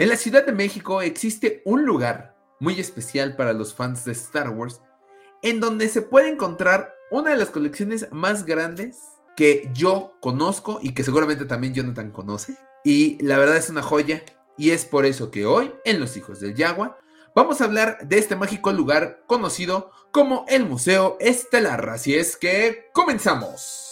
[0.00, 4.48] En la Ciudad de México existe un lugar muy especial para los fans de Star
[4.48, 4.80] Wars,
[5.42, 8.96] en donde se puede encontrar una de las colecciones más grandes
[9.36, 12.56] que yo conozco y que seguramente también Jonathan conoce.
[12.82, 14.22] Y la verdad es una joya.
[14.56, 16.98] Y es por eso que hoy, en Los Hijos del Yagua,
[17.34, 21.90] vamos a hablar de este mágico lugar conocido como el Museo Estelar.
[21.90, 23.89] Así es que comenzamos.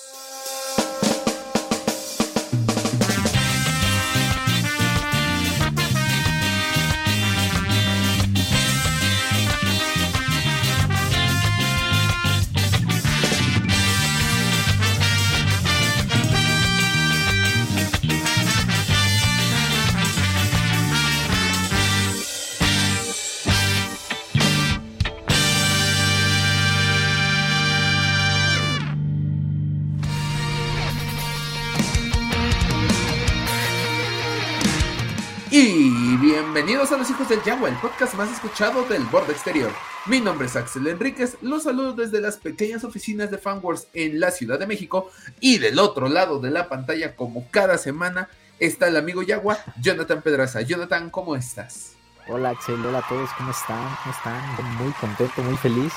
[36.68, 39.72] Bienvenidos a los hijos del Yagua, el podcast más escuchado del borde exterior.
[40.04, 44.30] Mi nombre es Axel Enríquez, los saludo desde las pequeñas oficinas de Fanwars en la
[44.30, 45.10] Ciudad de México
[45.40, 50.20] y del otro lado de la pantalla, como cada semana, está el amigo Yagua, Jonathan
[50.20, 50.60] Pedraza.
[50.60, 51.94] Jonathan, ¿cómo estás?
[52.28, 53.88] Hola Axel, hola a todos, ¿cómo están?
[54.02, 54.74] ¿Cómo están?
[54.76, 55.94] Muy contento, muy feliz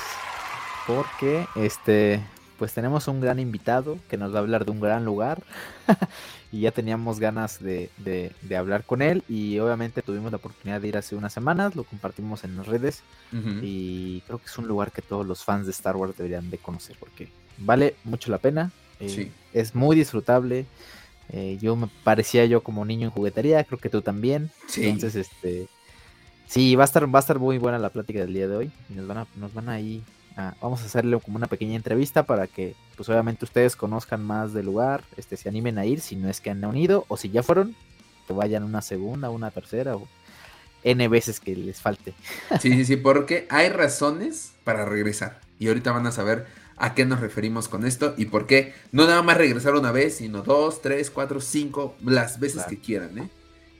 [0.86, 2.24] porque este
[2.58, 5.42] pues tenemos un gran invitado que nos va a hablar de un gran lugar
[6.52, 7.90] y ya teníamos ganas de,
[8.56, 12.44] hablar con él y obviamente tuvimos la oportunidad de ir hace unas semanas, lo compartimos
[12.44, 13.02] en las redes
[13.62, 16.58] y creo que es un lugar que todos los fans de Star Wars deberían de
[16.58, 20.66] conocer porque vale mucho la pena, eh, es muy disfrutable.
[21.30, 24.50] Eh, yo me parecía yo como niño en juguetería, creo que tú también.
[24.76, 25.66] Entonces, este,
[26.46, 28.70] sí, va a estar, va a estar muy buena la plática del día de hoy.
[28.90, 30.02] Y nos van a, nos van a ir
[30.36, 34.52] Ah, vamos a hacerle como una pequeña entrevista para que, pues obviamente ustedes conozcan más
[34.52, 37.30] del lugar, este, se animen a ir, si no es que han unido, o si
[37.30, 37.76] ya fueron,
[38.26, 40.08] que vayan una segunda, una tercera, o
[40.84, 42.14] N veces que les falte.
[42.60, 45.40] Sí, sí, sí, porque hay razones para regresar.
[45.58, 49.06] Y ahorita van a saber a qué nos referimos con esto y por qué no
[49.06, 53.30] nada más regresar una vez, sino dos, tres, cuatro, cinco, las veces que quieran, ¿eh?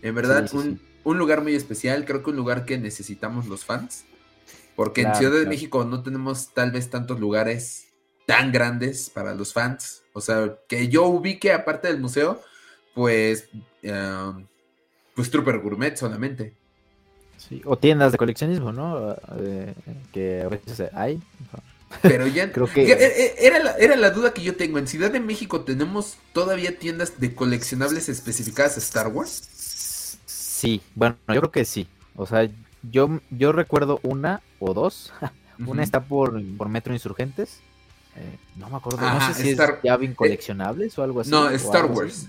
[0.02, 4.04] En verdad, un, un lugar muy especial, creo que un lugar que necesitamos los fans
[4.76, 7.88] porque en Ciudad de México no tenemos tal vez tantos lugares
[8.26, 10.02] tan grandes para los fans.
[10.12, 12.40] O sea, que yo ubique aparte del museo,
[12.94, 13.48] pues,
[13.82, 14.46] em,
[15.14, 16.54] pues Trooper Gourmet solamente.
[17.36, 19.16] Sí, o tiendas de coleccionismo, ¿no?
[19.38, 19.74] Eh,
[20.12, 21.20] que a veces hay.
[22.00, 24.78] Pero ya creo que e, e, era la, era la duda que yo tengo.
[24.78, 30.18] En Ciudad de México tenemos todavía tiendas de coleccionables especificadas a Star Wars.
[30.24, 31.88] Sí, bueno, yo creo que sí.
[32.14, 32.48] O sea,
[32.82, 35.12] yo, yo recuerdo una o dos.
[35.66, 37.60] una está por, por Metro Insurgentes.
[38.16, 39.00] Eh, no me acuerdo.
[39.00, 41.30] no sé si es ya bien coleccionables o algo así.
[41.30, 42.26] No, Star Wars.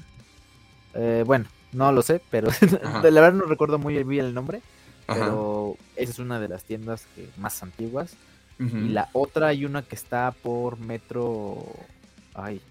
[0.94, 2.50] Eh, bueno, no lo sé, pero
[3.02, 4.62] de la verdad no recuerdo muy bien el nombre.
[5.06, 8.16] Pero esa es una de las tiendas que, más antiguas.
[8.60, 11.66] Y la otra hay una que está por Metro.
[12.34, 12.62] Ay.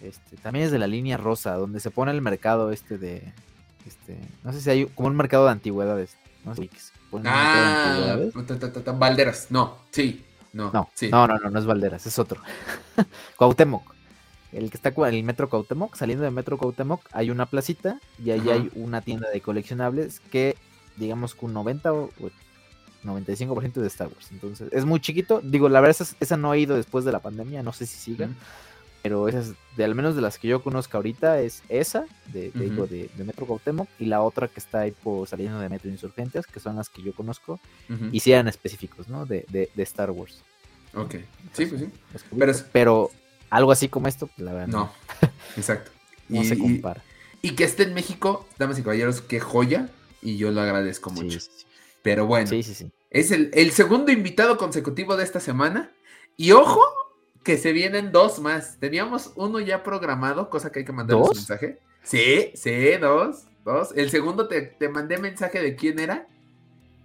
[0.00, 3.34] Este, también es de la línea rosa, donde se pone el mercado este de.
[3.86, 6.16] Este, no sé si hay como un mercado de antigüedades.
[6.44, 6.54] ¿no?
[7.24, 8.16] Ah,
[8.98, 12.40] Valderas, no, sí, no, no, no, no, no, es Valderas, es otro.
[13.36, 13.94] Cuauhtémoc.
[14.52, 18.30] El que está en el Metro Cuauhtémoc, saliendo de Metro Cuauhtémoc, hay una placita y
[18.30, 20.56] ahí hay una tienda de coleccionables que,
[20.96, 22.10] digamos un 90 o
[23.04, 24.28] 95% de Star Wars.
[24.30, 25.40] Entonces, es muy chiquito.
[25.42, 27.98] Digo, la verdad, esa, esa no ha ido después de la pandemia, no sé si
[27.98, 28.28] siga
[29.04, 33.22] pero esas, de al menos de las que yo conozco ahorita, es esa, de, de,
[33.22, 36.76] Metro Cuauhtémoc, y la otra que está ahí por, saliendo de Metro Insurgentes, que son
[36.76, 37.60] las que yo conozco,
[38.12, 39.26] y si eran específicos, ¿no?
[39.26, 40.42] De, Star Wars.
[40.94, 41.16] Ok,
[41.52, 41.90] sí, pues sí.
[42.38, 43.10] Pero, pero,
[43.50, 44.68] algo así como esto, pues, la verdad.
[44.68, 44.90] No,
[45.58, 45.90] exacto.
[46.30, 47.04] no se compara.
[47.42, 49.90] Y, que esté en México, damas y caballeros, qué joya,
[50.22, 51.40] y yo lo agradezco mucho.
[52.00, 55.90] Pero bueno, es el, el segundo invitado consecutivo de esta semana,
[56.38, 56.80] y ojo,
[57.44, 58.78] que se vienen dos más.
[58.80, 61.78] Teníamos uno ya programado, cosa que hay que mandar un mensaje.
[62.02, 63.92] Sí, sí, dos, dos.
[63.94, 66.26] El segundo te, mandé mensaje de quién era.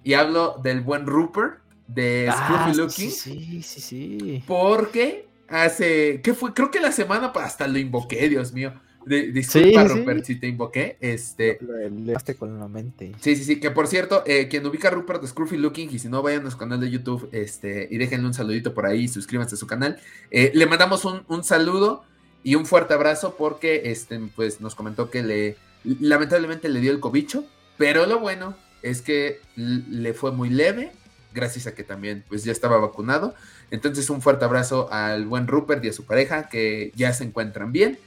[0.04, 3.12] Y hablo del buen Rupert de ah, Looking.
[3.12, 4.44] Sí, sí, sí.
[4.48, 6.54] Porque hace, ¿qué fue?
[6.54, 8.74] Creo que la semana hasta lo invoqué, Dios mío
[9.10, 10.98] disculpa, Rupert, si te invoqué.
[11.00, 11.60] Este.
[11.62, 13.12] Le con la mente.
[13.20, 13.60] Sí, sí, sí.
[13.60, 16.40] Que por cierto, eh, quien ubica a Rupert de Scruffy Looking, y si no, vayan
[16.40, 19.68] a nuestro canal de YouTube este, y déjenle un saludito por ahí, suscríbanse a su
[19.68, 20.00] canal.
[20.32, 22.04] Eh, le mandamos un, saludo
[22.44, 27.00] y un fuerte abrazo porque este, pues, nos comentó que le lamentablemente le dio el
[27.00, 27.46] cobicho,
[27.78, 30.92] pero lo bueno es que le fue muy leve,
[31.34, 33.34] gracias a que también pues ya estaba vacunado.
[33.72, 37.72] Entonces un fuerte abrazo al buen Rupert y a su pareja que ya se encuentran
[37.72, 38.00] bien.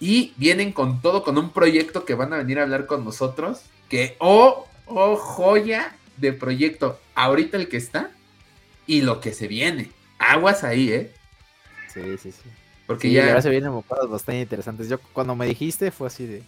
[0.00, 3.62] Y vienen con todo, con un proyecto que van a venir a hablar con nosotros.
[3.88, 7.00] Que, oh, oh, joya de proyecto.
[7.14, 8.10] Ahorita el que está
[8.86, 9.92] y lo que se viene.
[10.18, 11.14] Aguas ahí, ¿eh?
[11.92, 12.50] Sí, sí, sí.
[12.86, 13.28] Porque Sí, ya.
[13.28, 14.88] ahora se vienen mocadas bastante interesantes.
[14.88, 16.42] Yo cuando me dijiste fue así de.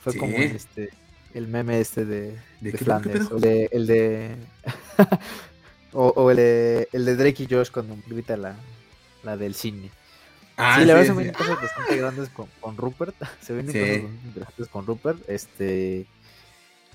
[0.00, 0.18] Fue Sí.
[0.18, 0.90] como este.
[1.34, 3.30] El meme este de, ¿De de Flanders.
[3.30, 4.36] O de, el de.
[5.92, 8.56] o o el, de, el de Drake y Josh cuando grita la,
[9.22, 9.90] la del cine.
[10.58, 11.32] Ah, sí, la verdad se sí.
[11.32, 13.14] cosas bastante grandes con, con Rupert.
[13.40, 13.78] Se vienen Sí.
[13.78, 15.28] cosas bastante interesantes con Rupert.
[15.30, 16.06] Este.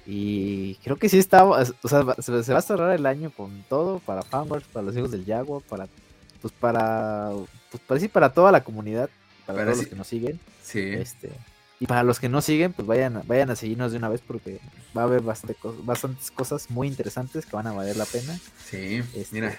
[0.05, 1.61] Y creo que sí estaba.
[1.81, 5.11] O sea, se, va a cerrar el año con todo para Fanworks, para los hijos
[5.11, 5.87] del Jaguar, para.
[6.41, 7.29] Pues para.
[7.71, 9.09] Pues para, sí, para toda la comunidad.
[9.45, 10.39] Para Para todos sí- los que nos siguen.
[10.61, 10.79] Sí.
[10.81, 11.31] Este.
[11.79, 14.21] Y para los que no siguen, pues vayan, a- vayan a seguirnos de una vez
[14.25, 14.59] porque
[14.95, 18.37] va a haber bastante bastantes cosas muy interesantes que van a valer la pena.
[18.69, 19.01] Sí.
[19.15, 19.57] Este- Mira.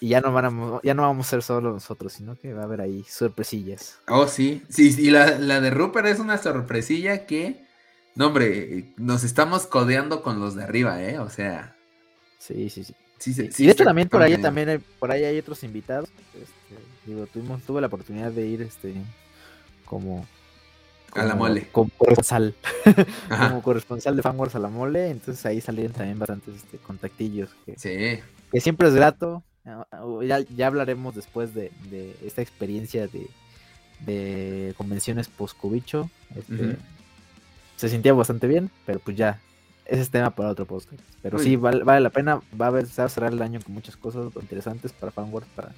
[0.00, 2.62] Y ya no van a, ya no vamos a ser solo nosotros, sino que va
[2.62, 3.98] a haber ahí sorpresillas.
[4.08, 4.62] Oh, sí.
[4.68, 7.64] Sí, y la, la de Rupert es una sorpresilla que.
[8.14, 11.18] No, hombre, nos estamos codeando con los de arriba, ¿eh?
[11.18, 11.76] O sea.
[12.38, 12.94] Sí, sí, sí.
[13.18, 15.62] Sí, sí, y sí de hecho también por ahí también hay, por ahí hay otros
[15.64, 16.10] invitados.
[16.34, 18.92] Este, digo, tuvimos, tuve la oportunidad de ir este
[19.86, 20.26] como,
[21.14, 21.68] A la como- mole.
[21.72, 22.54] como corresponsal,
[23.28, 27.78] como corresponsal de Fanwars a la mole, entonces ahí salieron también bastantes este, contactillos que,
[27.78, 28.20] Sí.
[28.52, 29.42] que siempre es grato.
[29.66, 33.28] Ah, ah, Ya, ya hablaremos después de, de esta experiencia de,
[34.00, 36.10] de convenciones post-Cubicho.
[36.36, 36.76] Este.
[37.76, 39.40] Se sentía bastante bien, pero pues ya,
[39.84, 41.02] ese es tema para otro podcast.
[41.22, 42.40] Pero sí, vale, vale la pena.
[42.60, 45.72] Va a, haber, va a cerrar el año con muchas cosas interesantes para Fanword, para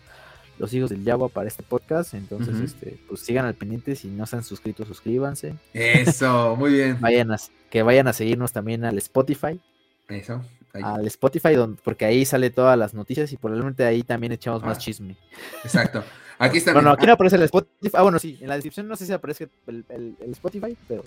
[0.59, 2.15] los hijos del Java, para este podcast.
[2.15, 3.97] Entonces, este, pues sigan al pendiente.
[3.97, 5.55] Si no se han suscrito, suscríbanse.
[5.73, 6.99] Eso, muy bien.
[7.01, 7.37] Vayan a,
[7.71, 9.61] que vayan a seguirnos también al Spotify.
[10.09, 10.43] Eso.
[10.77, 10.83] Ahí.
[10.85, 14.79] Al Spotify, donde, porque ahí sale todas las noticias y probablemente ahí también echamos más
[14.79, 14.81] Ah.
[14.81, 15.17] chisme.
[15.65, 16.03] Exacto.
[16.39, 16.73] Aquí está.
[16.75, 17.91] No, no, mi- aquí no aparece el Spotify.
[17.95, 21.03] Ah, bueno, sí, en la descripción no sé si aparece el, el- el Spotify, pero,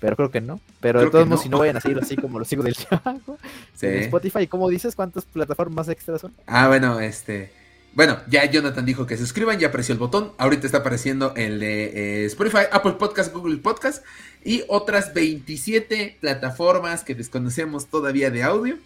[0.00, 0.60] pero creo que no.
[0.80, 1.42] Pero Creo de todos modos, no.
[1.44, 3.38] si no vayan a seguir así como los hijos del Chago.
[3.74, 3.86] Sí.
[3.86, 4.94] Spotify, ¿cómo dices?
[4.96, 6.34] ¿Cuántas plataformas extras son?
[6.46, 7.52] Ah, bueno, este.
[7.94, 10.32] Bueno, ya Jonathan dijo que se suscriban, ya apreció el botón.
[10.38, 14.04] Ahorita está apareciendo el de eh, Spotify, Apple Podcast, Google Podcast
[14.44, 18.76] y otras 27 plataformas que desconocemos todavía de audio,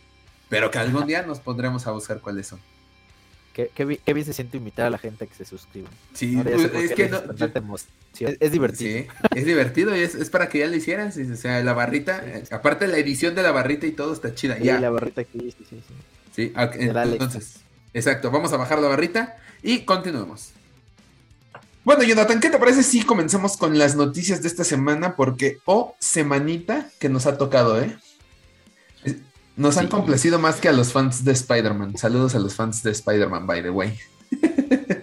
[0.48, 2.60] pero que algún día nos pondremos a buscar cuáles son.
[3.52, 5.90] Qué, qué bi- qué bien se siente invitar a la gente a que se suscriba.
[6.14, 7.20] Sí, pues, es que no.
[8.50, 9.02] divertido.
[9.02, 11.12] Sí, es divertido y es, es para que ya lo hicieran.
[11.12, 14.34] sí, O sea, la barrita, eh, aparte la edición de la barrita y todo está
[14.34, 14.56] chida.
[14.56, 15.94] Sí, Ya, la barrita aquí, sí, sí, sí.
[16.34, 17.56] Sí, ok, Te da el entonces,
[17.94, 20.50] exacto, vamos a bajar la barrita y continuemos.
[21.84, 25.16] Bueno, Jonathan, ¿qué te parece si comenzamos con las noticias de esta semana?
[25.16, 27.96] Porque, oh, semanita que nos ha tocado, ¿eh?
[29.56, 29.90] Nos han Sí.
[29.90, 31.98] complacido más que a los fans de Spider-Man.
[31.98, 33.98] Saludos a los fans de Spider-Man, by the way.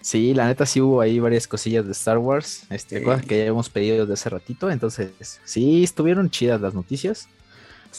[0.00, 3.04] Sí, la neta sí hubo ahí varias cosillas de Star Wars, este, Sí.
[3.04, 7.28] cosas que ya hemos pedido desde hace ratito, entonces sí, estuvieron chidas las noticias.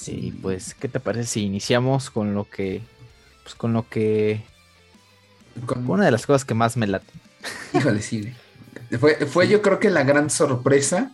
[0.07, 2.81] Y pues, ¿qué te parece si iniciamos con lo que,
[3.49, 4.43] pues con lo que,
[5.65, 7.11] Con- una de las cosas que más me late?
[7.73, 8.21] Híjole, sí.
[8.21, 8.99] güey.
[8.99, 11.11] Fue, fue yo creo que la gran sorpresa.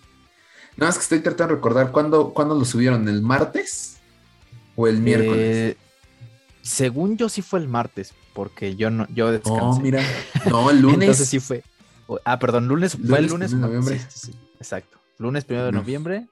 [0.78, 3.98] Nada más que estoy tratando de recordar cuándo, cuándo lo subieron, ¿el martes?
[4.76, 5.38] ¿O el miércoles?
[5.40, 5.78] Eh,
[6.62, 9.60] según yo sí fue el martes, porque yo no, yo descansé.
[9.60, 10.04] No, mira.
[10.50, 11.00] No, el lunes.
[11.02, 11.64] Entonces sí fue.
[12.26, 13.98] Ah, perdón, lunes, fue el Lunes de noviembre.
[14.00, 14.98] sí, sí, sí, exacto.
[15.18, 15.80] Lunes primero de No.
[15.80, 16.28] noviembre,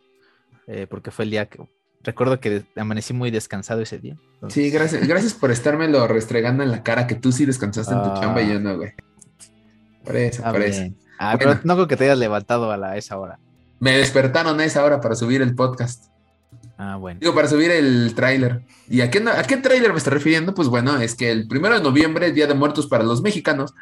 [0.68, 1.60] eh, porque fue el día que
[2.04, 4.18] recuerdo que amanecí muy descansado ese día.
[4.36, 8.04] entonces- Sí, gracias, gracias por estármelo restregando en la cara que tú sí descansaste en
[8.04, 8.18] tu Ah.
[8.20, 8.94] chamba y yo no, güey.
[10.04, 10.72] Por eso, Ah, por bien.
[10.72, 10.94] eso.
[11.18, 11.52] Ah, Bueno.
[11.54, 13.40] pero no creo que te hayas levantado a, la, a esa hora.
[13.80, 16.06] Me despertaron a esa hora para subir el podcast.
[16.78, 17.20] Ah, bueno.
[17.22, 18.64] Digo, para subir el tráiler.
[18.90, 20.54] ¿Y a qué, a qué tráiler me estoy refiriendo?
[20.54, 23.74] Pues bueno, es que el primero de noviembre, Día de Muertos para los mexicanos,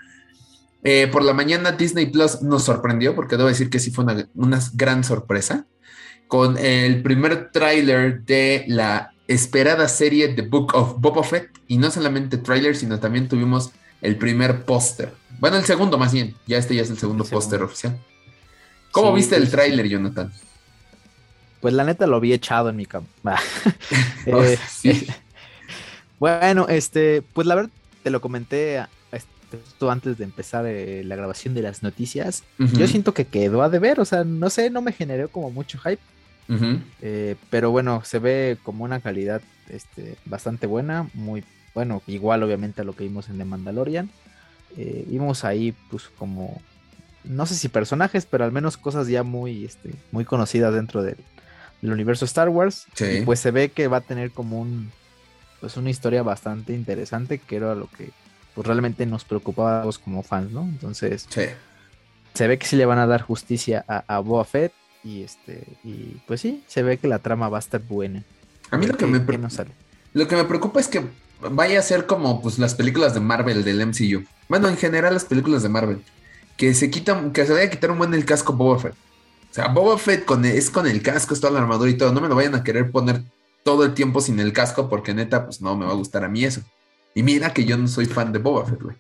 [0.84, 4.28] eh, por la mañana Disney Plus nos sorprendió, porque debo decir que sí fue una,
[4.36, 5.66] una gran sorpresa,
[6.32, 11.92] con el primer tráiler de la esperada serie The Book of Boba Fett, y no
[11.92, 13.72] solamente tráiler, sino también tuvimos
[14.02, 15.12] el primer póster.
[15.42, 17.98] Bueno, el segundo más bien, ya este ya es el segundo póster oficial.
[18.92, 20.32] ¿Cómo Sí, viste el tráiler, Jonathan?
[21.60, 23.06] Pues la neta lo vi echado en mi cama.
[24.26, 25.08] Eh, Oh, sí.
[26.18, 27.72] Bueno, este, pues la verdad
[28.04, 29.58] te lo comenté a- este,
[29.90, 32.44] antes de empezar eh, la grabación de las noticias.
[32.58, 35.78] Yo siento que quedó a deber, o sea, no sé, no me generó como mucho
[35.80, 36.00] hype,
[37.02, 41.44] eh, pero bueno, se ve como una calidad este, bastante buena, muy
[41.74, 44.10] bueno, igual obviamente a lo que vimos en The Mandalorian.
[44.78, 46.62] Eh, vimos ahí, pues como,
[47.24, 51.18] no sé si personajes, pero al menos cosas ya muy, este, muy conocidas dentro del,
[51.82, 52.88] del universo Star Wars.
[52.94, 53.06] Sí.
[53.06, 54.92] Y pues se ve que va a tener como un,
[55.62, 58.10] pues una historia bastante interesante, que era lo que
[58.56, 60.64] pues realmente nos preocupábamos como fans, ¿no?
[60.64, 61.44] Entonces, Sí.
[62.34, 64.74] se ve que sí le van a dar justicia a, a Boba Fett.
[65.04, 68.24] Y este, y pues sí, se ve que la trama va a estar buena.
[68.70, 69.20] A mí lo que, me
[70.14, 71.04] lo que me preocupa es que
[71.50, 74.26] vaya a ser como pues las películas de Marvel del MCU.
[74.48, 76.04] Bueno, en general las películas de Marvel.
[76.58, 78.94] Que se quitan, que se vaya a quitar un buen el casco Boba Fett.
[78.94, 82.14] O sea, Boba Fett con, es con el casco, es toda la armadura y todo.
[82.14, 83.24] No me lo vayan a querer poner
[83.64, 86.30] todo el tiempo sin el casco porque neta, pues no me va a gustar a
[86.30, 86.62] mí eso.
[87.14, 88.96] Y mira que yo no soy fan de Boba Fett, güey.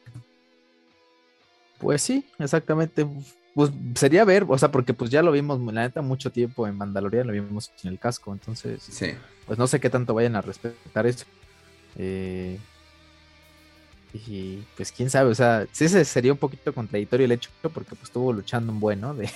[1.77, 3.07] Pues sí, exactamente.
[3.53, 6.77] Pues sería ver, o sea, porque pues ya lo vimos, la neta, mucho tiempo en
[6.77, 9.11] Mandalorian lo vimos sin el casco, entonces, sí.
[9.45, 11.25] pues no sé qué tanto vayan a respetar eso.
[11.97, 12.57] Eh,
[14.13, 18.03] y pues quién sabe, o sea, sí sería un poquito contradictorio el hecho, porque pues
[18.03, 19.13] estuvo luchando un buen, ¿no?
[19.13, 19.27] De,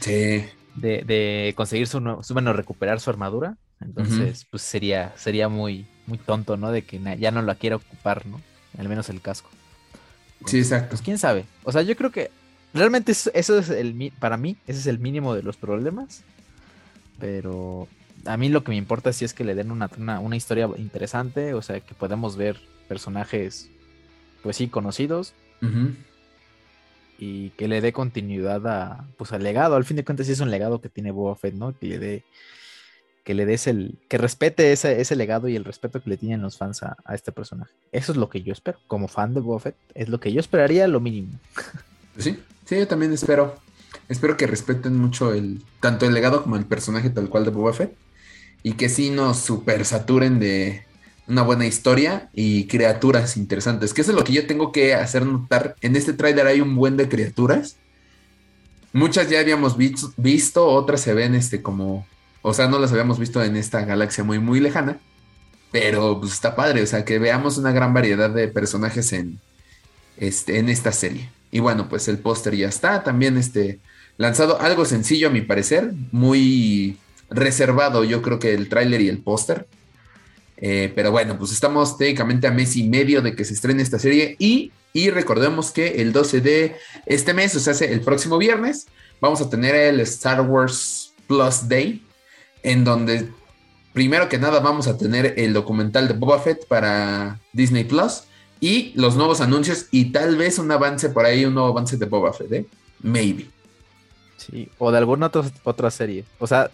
[0.00, 0.44] sí.
[0.74, 3.56] de, conseguir su, su, bueno, recuperar su armadura.
[3.80, 6.70] Entonces, pues sería, sería muy, muy tonto, ¿no?
[6.70, 8.40] De que ya no la quiera ocupar, ¿no?
[8.78, 9.50] Al menos el casco.
[10.46, 10.90] Sí, exacto.
[10.90, 11.46] Pues quién sabe.
[11.64, 12.30] O sea, yo creo que
[12.74, 16.22] realmente eso, es el, para mí, ese es el mínimo de los problemas.
[17.18, 17.88] Pero
[18.24, 21.54] a mí lo que me importa sí es que le den una, una, historia interesante,
[21.54, 23.68] o sea, que podamos ver personajes,
[24.42, 25.34] pues sí, conocidos.
[27.18, 29.76] Y que le dé continuidad a, pues al legado.
[29.76, 31.72] Al fin de cuentas sí es un legado que tiene Boba Fett, ¿no?
[31.78, 32.24] Que le dé
[33.24, 36.42] que le des el, que respete ese, ese, legado y el respeto que le tienen
[36.42, 37.72] los fans a, este personaje.
[37.92, 38.78] Eso es lo que yo espero.
[38.88, 41.38] Como fan de Boba Fett, es lo que yo esperaría, lo mínimo.
[42.18, 42.38] Sí,
[42.78, 43.56] yo también espero.
[44.08, 45.32] Espero que respeten mucho
[45.80, 47.94] tanto el legado como el personaje tal cual de Boba Fett.
[48.62, 50.84] Y que sí nos super saturen de
[51.26, 53.94] una buena historia y criaturas interesantes.
[53.94, 55.76] Que eso es lo que yo tengo que hacer notar.
[55.80, 57.76] En este tráiler hay un buen de criaturas.
[58.92, 62.06] Muchas ya habíamos visto, visto, otras se ven este como
[62.42, 64.98] o sea, no las habíamos visto en esta galaxia muy, muy lejana.
[65.70, 69.40] Pero pues está padre, o sea, que veamos una gran variedad de personajes en,
[70.18, 71.30] este, en esta serie.
[71.52, 73.78] Y bueno, pues el póster ya está, también este,
[74.16, 76.96] lanzado algo sencillo a mi parecer, muy
[77.34, 79.66] reservado yo creo que el tráiler y el póster.
[80.56, 83.98] Eh, pero bueno, pues estamos técnicamente a mes y medio de que se estrene esta
[83.98, 88.86] serie y, y recordemos que el 12 de este mes, o sea, el próximo viernes,
[89.20, 92.02] vamos a tener el Star Wars Plus Day,
[92.62, 93.28] en donde
[93.92, 98.22] primero que nada vamos a tener el documental de Boba Fett para Disney Plus
[98.62, 102.06] y los nuevos anuncios y tal vez un avance por ahí, un nuevo avance de
[102.06, 102.66] Boba Fett, ¿eh?
[103.02, 103.48] Maybe.
[104.36, 105.32] Sí, o de alguna
[105.64, 106.24] otra, serie.
[106.38, 106.70] O sea,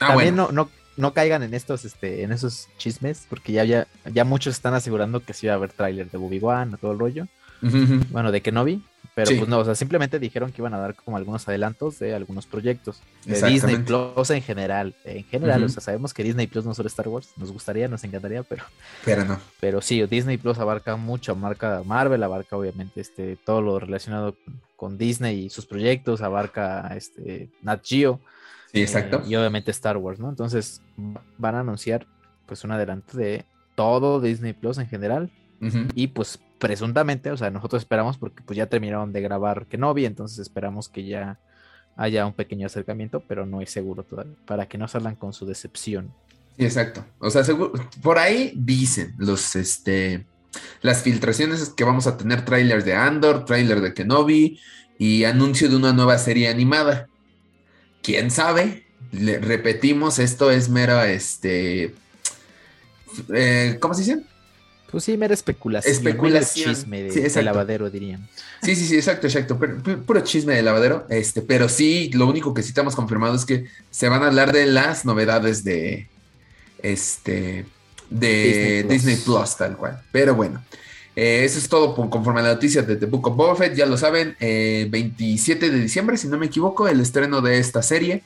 [0.00, 3.86] ah, también no, no, no, caigan en estos, este, en esos chismes, porque ya, ya,
[4.12, 6.98] ya muchos están asegurando que sí va a haber tráiler de Bobby Wan, todo el
[6.98, 7.28] rollo.
[7.60, 8.82] Bueno, de Kenobi,
[9.24, 12.14] pero pues no, o sea, simplemente dijeron que iban a dar como algunos adelantos de
[12.14, 13.00] algunos proyectos.
[13.24, 14.94] De Disney Plus en general.
[15.04, 17.32] En general, o sea, sabemos que Disney Plus no solo Star Wars.
[17.36, 18.62] Nos gustaría, nos encantaría, pero.
[19.04, 19.40] Pero no.
[19.58, 24.36] Pero sí, Disney Plus abarca mucho, marca Marvel, abarca obviamente este, todo lo relacionado
[24.76, 28.20] con Disney y sus proyectos, abarca este Nat Geo.
[28.72, 29.18] Sí, exacto.
[29.24, 30.28] Eh, y obviamente Star Wars, ¿no?
[30.28, 32.06] Entonces van a anunciar
[32.46, 33.44] pues un adelanto de
[33.74, 35.28] todo Disney Plus en general.
[35.94, 40.38] Y pues presuntamente, o sea, nosotros esperamos porque pues ya terminaron de grabar Kenobi, entonces
[40.38, 41.38] esperamos que ya
[41.96, 45.46] haya un pequeño acercamiento, pero no es seguro todavía, para que no salgan con su
[45.46, 46.12] decepción.
[46.56, 47.04] exacto.
[47.18, 47.42] O sea,
[48.02, 50.24] por ahí dicen los, este,
[50.80, 54.60] las filtraciones que vamos a tener trailers de Andor, trailer de Kenobi
[54.96, 57.08] y anuncio de una nueva serie animada.
[58.02, 58.86] ¿Quién sabe?
[59.10, 61.94] Le repetimos, esto es mera, este,
[63.32, 64.22] eh, ¿cómo se dice?
[64.90, 65.92] Pues sí, mera especulación.
[65.92, 66.74] Especulación.
[66.74, 68.26] chisme de, lavadero, dirían.
[68.62, 69.58] Sí, sí, sí, exacto, exacto.
[69.58, 71.06] puro chisme de lavadero.
[71.10, 74.52] Este, pero sí, lo único que sí estamos confirmado es que se van a hablar
[74.52, 76.08] de las novedades de
[76.82, 77.66] este
[78.08, 80.02] de Disney Plus, tal cual.
[80.10, 80.62] Pero bueno.
[81.20, 83.74] Eh, eso es todo conforme a la noticia de The Book of Boba Fett.
[83.74, 87.82] Ya lo saben, 27 eh, de diciembre, si no me equivoco, el estreno de esta
[87.82, 88.22] serie.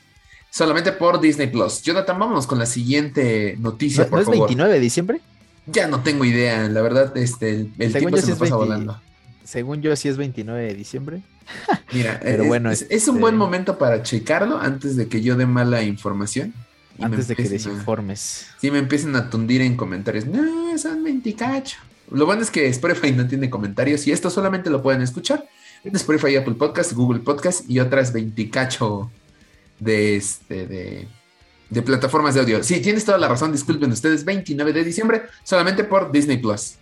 [0.50, 1.80] Solamente por Disney Plus.
[1.80, 5.20] Jonathan, vámonos con la siguiente noticia, por ¿no es 29 de diciembre?
[5.66, 9.00] Ya no tengo idea, la verdad, este, el, tiempo se me pasa volando.
[9.44, 11.22] Según yo, sí es 29 de diciembre.
[11.92, 15.36] Mira, Pero es, bueno, es, un buen este momento para checarlo antes de que yo
[15.36, 16.52] dé mala información.
[17.00, 18.48] Antes de que desinformes.
[18.60, 20.26] Sí, me empiecen a tundir en comentarios.
[20.26, 21.78] No, son 20 cacho.
[22.10, 25.48] Lo bueno es que Spotify no tiene comentarios y esto solamente lo pueden escuchar
[25.84, 29.10] en Spotify, Apple Podcast, Google Podcast y otras 20 cacho
[29.78, 31.08] de este de
[31.72, 32.62] de plataformas de audio.
[32.62, 36.74] Sí, tienes toda la razón, disculpen ustedes, 29 de diciembre, solamente por Disney Plus.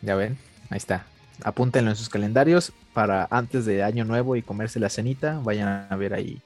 [0.00, 0.38] Ya ven,
[0.70, 1.06] ahí está.
[1.42, 5.40] Apúntenlo en sus calendarios para antes de Año Nuevo y comerse la cenita.
[5.42, 6.40] Vayan a ver ahí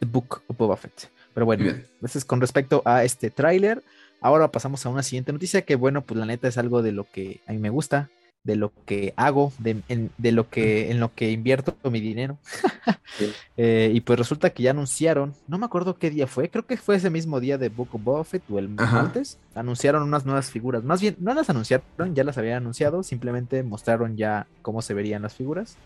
[0.00, 1.10] The Book of Boba Fett.
[1.32, 1.64] Pero bueno,
[2.02, 3.82] eso es con respecto a este tráiler.
[4.20, 7.04] Ahora pasamos a una siguiente noticia que, bueno, pues la neta es algo de lo
[7.10, 8.10] que a mí me gusta.
[8.42, 12.38] De lo que hago, de, en, de lo que, en lo que invierto mi dinero.
[13.56, 16.78] Eh, y pues resulta que ya anunciaron, no me acuerdo qué día fue, creo que
[16.78, 20.82] fue ese mismo día de Book of Buffett o el martes, anunciaron unas nuevas figuras.
[20.82, 25.22] Más bien, no las anunciaron, ya las habían anunciado, simplemente mostraron ya cómo se verían
[25.22, 25.76] las figuras.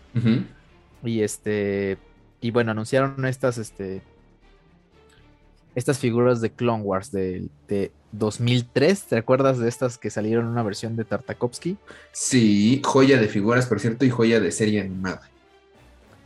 [1.03, 1.97] Y este,
[2.39, 4.01] y bueno, anunciaron estas, este,
[5.73, 7.49] estas figuras de Clone Wars de,
[8.17, 9.03] 2003.
[9.03, 11.77] ¿Te acuerdas de estas que salieron en una versión de Tartakovsky?
[12.11, 15.29] Sí, joya de figuras, por cierto, y joya de serie animada.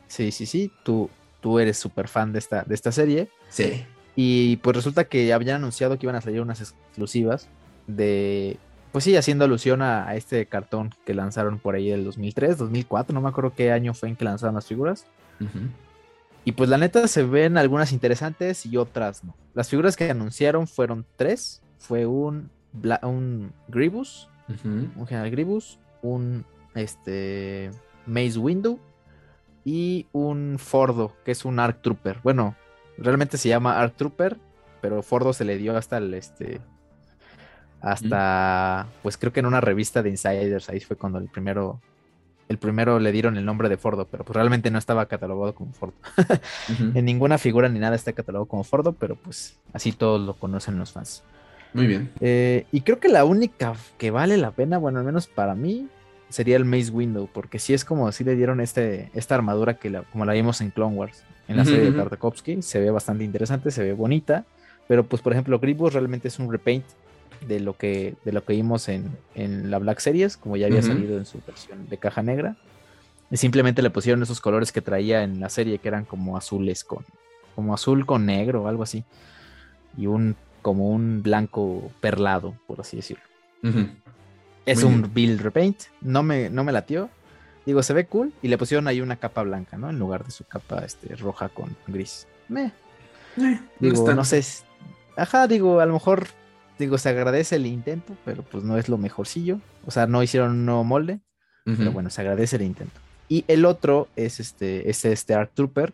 [0.07, 0.71] Sí, sí, sí.
[0.83, 1.09] Tú,
[1.41, 3.29] tú eres súper fan de esta, de esta serie.
[3.49, 3.85] Sí.
[4.15, 7.47] Y pues resulta que habían anunciado que iban a salir unas exclusivas
[7.87, 8.57] de.
[8.91, 13.21] Pues sí, haciendo alusión a, este cartón que lanzaron por ahí del 2003, 2004, no
[13.21, 15.05] me acuerdo qué año fue en que lanzaron las figuras.
[16.43, 19.35] Y pues la neta se ven algunas interesantes y otras no.
[19.53, 21.61] Las figuras que anunciaron fueron tres.
[21.79, 22.51] Fue un,
[23.01, 24.29] un Gribus,
[24.63, 26.45] un General Gribus, un
[26.75, 27.71] este,
[28.05, 28.79] Maze Window
[29.65, 32.19] y un Fordo, que es un Arc Trooper.
[32.23, 32.55] Bueno,
[32.97, 34.37] realmente se llama Arc Trooper,
[34.81, 36.61] pero Fordo se le dio hasta el este
[37.81, 41.79] hasta pues creo que en una revista de Insiders ahí fue cuando el primero
[42.49, 45.71] el primero le dieron el nombre de Fordo, pero pues realmente no estaba catalogado como
[45.71, 45.93] Fordo.
[46.95, 50.79] En ninguna figura ni nada está catalogado como Fordo, pero pues así todos lo conocen
[50.79, 51.23] los fans.
[51.73, 52.11] Muy bien.
[52.19, 55.87] Eh, y creo que la única que vale la pena, bueno, al menos para mí,
[56.29, 60.01] sería el Maze Window, porque sí es como si le dieron este, esta armadura que
[60.11, 63.71] como la vimos en Clone Wars, en la serie de Tartakovsky, se ve bastante interesante,
[63.71, 64.45] se ve bonita,
[64.87, 66.85] pero pues por ejemplo Gribus realmente es un repaint
[67.47, 69.09] de lo que, de lo que vimos en,
[69.71, 72.55] la Black Series, como ya había salido en su versión de caja negra.
[73.31, 76.83] Y simplemente le pusieron esos colores que traía en la serie, que eran como azules
[76.83, 77.05] con,
[77.55, 79.03] como azul con negro o algo así.
[79.97, 83.23] Y un, como un blanco perlado, por así decirlo.
[84.65, 87.09] Es un build repaint, no me, no me latió.
[87.65, 88.31] Digo, se ve cool.
[88.41, 89.89] Y le pusieron ahí una capa blanca, ¿no?
[89.89, 92.27] En lugar de su capa este, roja con gris.
[92.47, 92.71] Me.
[93.37, 94.43] Eh, digo, no, no sé.
[95.15, 96.27] Ajá, digo, a lo mejor
[96.79, 99.59] digo, se agradece el intento, pero pues no es lo mejorcillo.
[99.85, 101.19] O sea, no hicieron un nuevo molde,
[101.65, 102.99] pero bueno, se agradece el intento.
[103.27, 105.93] Y el otro es este, es este Art Trooper,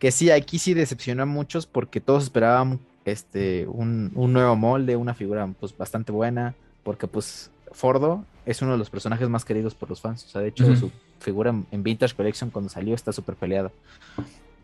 [0.00, 5.14] que sí, aquí sí decepcionó a muchos porque todos esperaban este, un, nuevo molde, una
[5.14, 9.90] figura pues bastante buena, porque pues Fordo es uno de los personajes más queridos por
[9.90, 10.24] los fans.
[10.24, 13.70] O sea, de hecho, su figura en Vintage Collection cuando salió está súper peleada.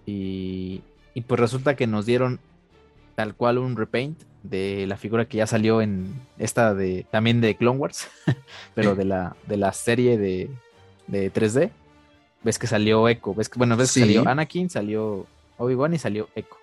[0.07, 0.83] Y,
[1.15, 2.41] y pues resulta que nos dieron
[3.15, 7.55] tal cual un repaint de la figura que ya salió en esta de también de
[7.57, 8.09] Clone Wars,
[8.75, 10.51] pero de la, de la serie de,
[11.09, 11.71] 3D.
[12.43, 15.27] Ves que salió Echo, ves que, bueno, ves que salió Anakin, salió
[15.59, 16.57] Obi-Wan y salió Echo.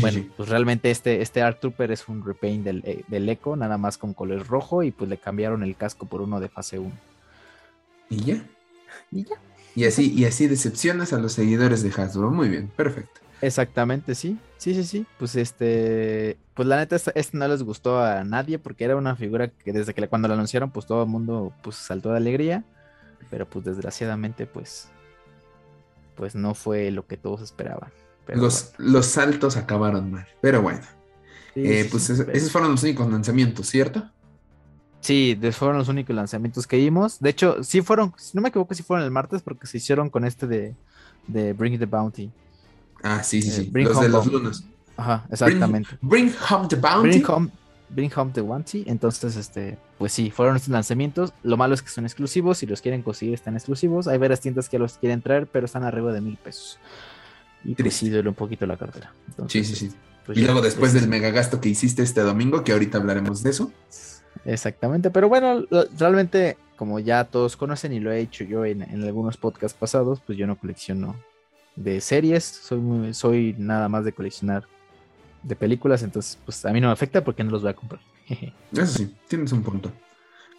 [0.00, 3.78] Bueno, pues realmente este, este Art Trooper es un repaint del, eh, del Echo, nada
[3.78, 6.92] más con color rojo y pues le cambiaron el casco por uno de fase 1.
[8.10, 8.44] ¿Y ya?
[9.10, 9.36] Y ya.
[9.74, 12.30] Y así, y así decepcionas a los seguidores de Hasbro.
[12.30, 13.20] Muy bien, perfecto.
[13.42, 14.38] Exactamente, sí.
[14.56, 15.06] Sí, sí, sí.
[15.18, 19.48] Pues este, pues la neta, este no les gustó a nadie porque era una figura
[19.48, 22.64] que desde que cuando la anunciaron, pues todo el mundo pues saltó de alegría.
[23.30, 24.88] Pero pues desgraciadamente, pues,
[26.14, 27.90] pues no fue lo que todos esperaban.
[28.28, 30.26] Los, los saltos acabaron mal.
[30.40, 30.80] Pero bueno.
[31.54, 34.10] Eh, pues esos fueron los únicos lanzamientos, ¿cierto?
[35.00, 37.18] Sí, fueron los únicos lanzamientos que vimos.
[37.20, 40.10] De hecho, sí fueron, si no me equivoco, sí fueron el martes porque se hicieron
[40.10, 40.74] con este de,
[41.26, 42.30] de Bring the Bounty.
[43.02, 43.70] Ah, sí, sí, sí.
[43.72, 44.64] los de los lunas.
[44.96, 45.90] Ajá, exactamente.
[46.00, 47.08] Bring, Home the Bounty.
[47.08, 47.50] Bring Home,
[47.88, 48.84] Bring Home the Bounty.
[48.86, 51.32] Entonces, este, pues sí, fueron estos lanzamientos.
[51.42, 52.58] Lo malo es que son exclusivos.
[52.58, 54.08] Si los quieren conseguir, están exclusivos.
[54.08, 56.78] Hay varias tiendas que los quieren traer, pero están arriba de mil pesos.
[57.66, 59.12] Y pues un poquito la cartera.
[59.48, 59.90] sí, sí, sí.
[60.24, 63.50] Pues y luego después del mega gasto que hiciste este domingo, que ahorita hablaremos de
[63.50, 63.72] eso.
[64.44, 65.64] Exactamente, pero bueno,
[65.98, 70.20] realmente, como ya todos conocen y lo he hecho yo en, en algunos podcasts pasados,
[70.24, 71.16] pues yo no colecciono
[71.76, 74.64] de series, soy, soy nada más de coleccionar
[75.42, 78.00] de películas, entonces pues a mí no me afecta porque no los voy a comprar.
[78.72, 79.92] Eso sí, tienes un punto.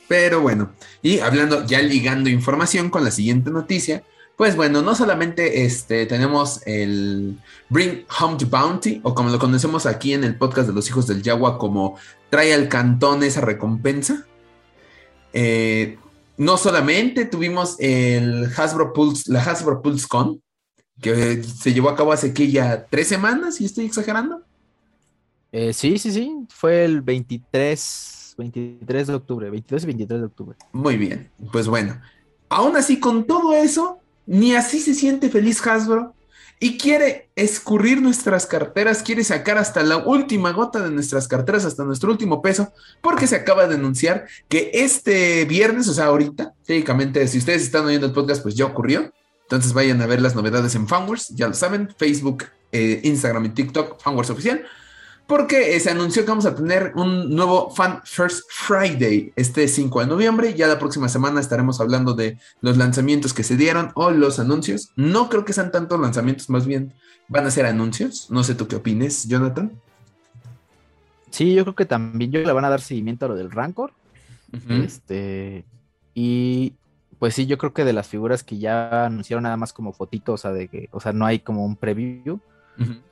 [0.07, 4.03] Pero bueno, y hablando, ya ligando información con la siguiente noticia,
[4.37, 9.87] pues bueno, no solamente este, tenemos el Bring Home to Bounty, o como lo conocemos
[9.87, 11.97] aquí en el podcast de los hijos del Yagua, como
[12.29, 14.27] trae al cantón esa recompensa.
[15.33, 15.97] Eh,
[16.37, 20.39] no solamente tuvimos el Hasbro Pulse, la Hasbro Pulse Con,
[21.01, 24.43] que se llevó a cabo hace que ya tres semanas, y estoy exagerando.
[25.51, 30.57] Eh, sí, sí, sí, fue el 23, 23 de octubre, 22 y 23 de octubre.
[30.73, 31.99] Muy bien, pues bueno,
[32.49, 36.13] aún así con todo eso, ni así se siente feliz Hasbro.
[36.59, 41.83] y quiere escurrir nuestras carteras, quiere sacar hasta la última gota de nuestras carteras, hasta
[41.83, 47.27] nuestro último peso, porque se acaba de anunciar que este viernes, o sea, ahorita, técnicamente,
[47.27, 49.11] si ustedes están oyendo el podcast, pues ya ocurrió.
[49.43, 53.49] Entonces vayan a ver las novedades en Fanwars, ya lo saben, Facebook, eh, Instagram y
[53.49, 54.65] TikTok, Fanwars Oficial
[55.27, 59.99] porque eh, se anunció que vamos a tener un nuevo Fan First Friday este 5
[59.99, 60.53] de noviembre.
[60.53, 64.91] Ya la próxima semana estaremos hablando de los lanzamientos que se dieron o los anuncios.
[64.95, 66.93] No creo que sean tantos lanzamientos, más bien
[67.27, 68.31] van a ser anuncios.
[68.31, 69.73] No sé tú qué opines, Jonathan.
[71.29, 73.91] Sí, yo creo que también yo le van a dar seguimiento a lo del Rancor.
[74.69, 75.65] Este.
[76.13, 76.73] Y
[77.19, 80.35] pues sí, yo creo que de las figuras que ya anunciaron nada más como fotitos,
[80.35, 82.39] o sea, de que, o sea, no hay como un preview.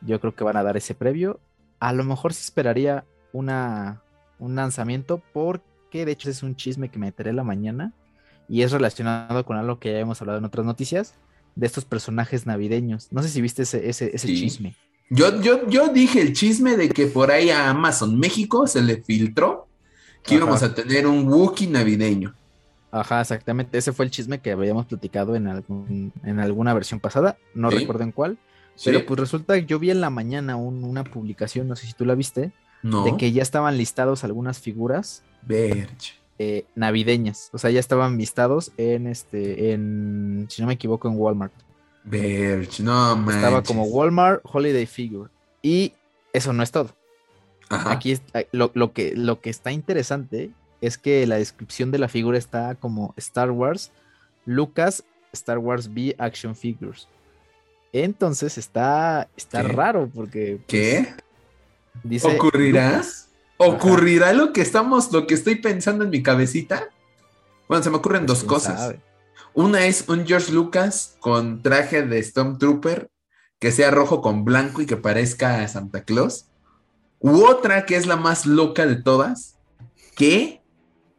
[0.01, 1.39] Yo creo que van a dar ese previo
[1.85, 4.01] a lo mejor se esperaría una,
[4.39, 7.93] un lanzamiento porque de hecho es un chisme que me enteré la mañana
[8.49, 11.13] y es relacionado con algo que ya hemos hablado en otras noticias
[11.53, 13.09] de estos personajes navideños.
[13.11, 14.75] No sé si viste ese, ese, chisme.
[15.11, 19.03] Yo, yo, yo dije el chisme de que por ahí a Amazon México se le
[19.03, 19.67] filtró
[20.23, 22.33] que íbamos a tener un Wookiee navideño.
[22.91, 23.77] Ajá, exactamente.
[23.77, 27.37] Ese fue el chisme que habíamos platicado en, algún, en alguna versión pasada.
[27.53, 28.39] No recuerdo en cuál.
[28.83, 32.05] Pero pues resulta que yo vi en la mañana una publicación, no sé si tú
[32.05, 32.51] la viste,
[32.83, 35.23] de que ya estaban listados algunas figuras
[36.37, 37.49] eh, navideñas.
[37.53, 41.53] O sea, ya estaban listados en este, en, si no me equivoco, en Walmart.
[42.03, 43.35] Verge, no man.
[43.35, 45.29] Estaba como Walmart Holiday Figure.
[45.61, 45.93] Y
[46.33, 46.91] eso no es todo.
[47.69, 48.15] Aquí
[48.51, 52.75] lo, lo, que, lo que está interesante es que la descripción de la figura está
[52.75, 53.91] como Star Wars,
[54.45, 57.07] Lucas, Star Wars B Action Figures.
[58.03, 60.57] Entonces está, está raro porque.
[60.57, 61.15] Pues, ¿Qué?
[62.03, 63.01] Dice, ¿Ocurrirá?
[63.55, 66.89] ¿Ocurrirá lo que estamos, lo que estoy pensando en mi cabecita?
[67.69, 68.95] Bueno, se me ocurren pues, dos cosas.
[69.53, 73.09] Una es un George Lucas con traje de Stormtrooper
[73.59, 76.47] que sea rojo con blanco y que parezca a Santa Claus.
[77.19, 79.55] U otra que es la más loca de todas,
[80.17, 80.61] que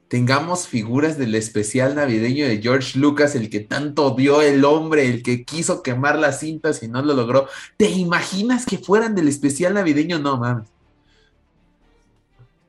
[0.09, 5.23] tengamos figuras del especial navideño de George Lucas, el que tanto odió el hombre, el
[5.23, 7.49] que quiso quemar las cintas y no lo logró.
[7.77, 10.19] ¿Te imaginas que fueran del especial navideño?
[10.19, 10.69] No mames.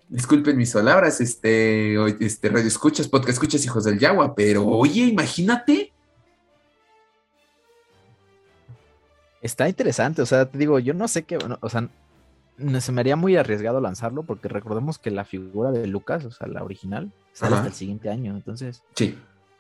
[0.10, 1.96] Disculpen mis palabras, este,
[2.26, 5.92] este radio escuchas, podcast escuchas, hijos del Yagua, pero oye, imagínate.
[9.42, 11.90] Está interesante, o sea, te digo, yo no sé qué, o sea,
[12.80, 16.48] se me haría muy arriesgado lanzarlo porque recordemos que la figura de Lucas, o sea,
[16.48, 18.36] la original, sale hasta el siguiente año.
[18.36, 19.18] Entonces, sí.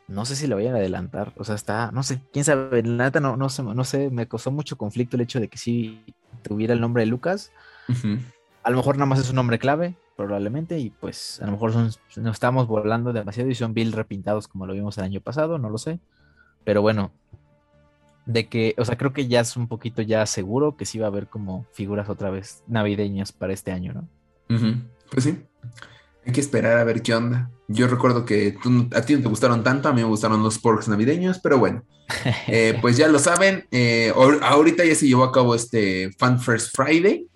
[0.08, 1.34] no sé si lo vayan a adelantar.
[1.38, 2.82] O sea, está, no sé, quién sabe.
[2.84, 5.58] La neta no, no, sé, no sé, me costó mucho conflicto el hecho de que
[5.58, 6.04] sí
[6.42, 7.52] tuviera el nombre de Lucas.
[8.64, 11.72] A lo mejor nada más es un nombre clave, probablemente, y pues a lo mejor
[11.72, 15.58] son, nos estamos volando demasiado y son Bill repintados como lo vimos el año pasado,
[15.58, 16.00] no lo sé.
[16.66, 17.12] Pero bueno,
[18.28, 21.06] de que, o sea, creo que ya es un poquito ya seguro que sí va
[21.06, 24.08] a haber como figuras otra vez navideñas para este año, ¿no?
[25.10, 25.40] Pues sí.
[26.26, 27.50] Hay que esperar a ver qué onda.
[27.70, 28.58] Yo recuerdo que
[28.94, 31.84] a ti no te gustaron tanto, a mí me gustaron los porks navideños, pero bueno,
[32.48, 33.66] eh, pues ya lo saben.
[33.72, 37.28] Eh, ahorita ya se llevó a cabo este Fan First Friday,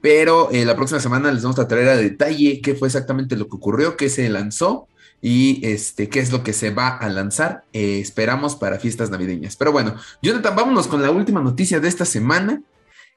[0.00, 3.48] pero eh, la próxima semana les vamos a traer a detalle qué fue exactamente lo
[3.48, 4.87] que ocurrió, qué se lanzó
[5.20, 7.64] y este, qué es lo que se va a lanzar.
[7.72, 9.56] esperamos para fiestas navideñas.
[9.56, 12.62] Pero bueno, Jonathan, vámonos con la última noticia de esta semana.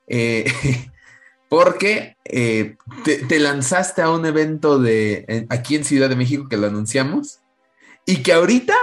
[1.49, 6.67] porque eh, te, lanzaste a un evento de aquí en Ciudad de México que lo
[6.67, 7.39] anunciamos
[8.05, 8.73] y que ahorita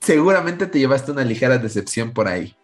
[0.00, 2.56] seguramente te llevaste una ligera decepción por ahí.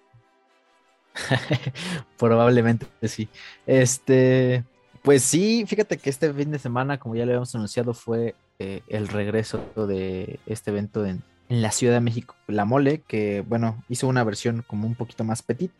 [2.18, 3.28] Probablemente sí.
[3.66, 4.64] Este,
[5.02, 8.82] pues sí, fíjate que este fin de semana, como ya lo habíamos anunciado, fue eh,
[8.86, 14.06] el regreso de este evento en, la Ciudad de México, La Mole, que bueno, hizo
[14.06, 15.72] una versión como un poquito más petit,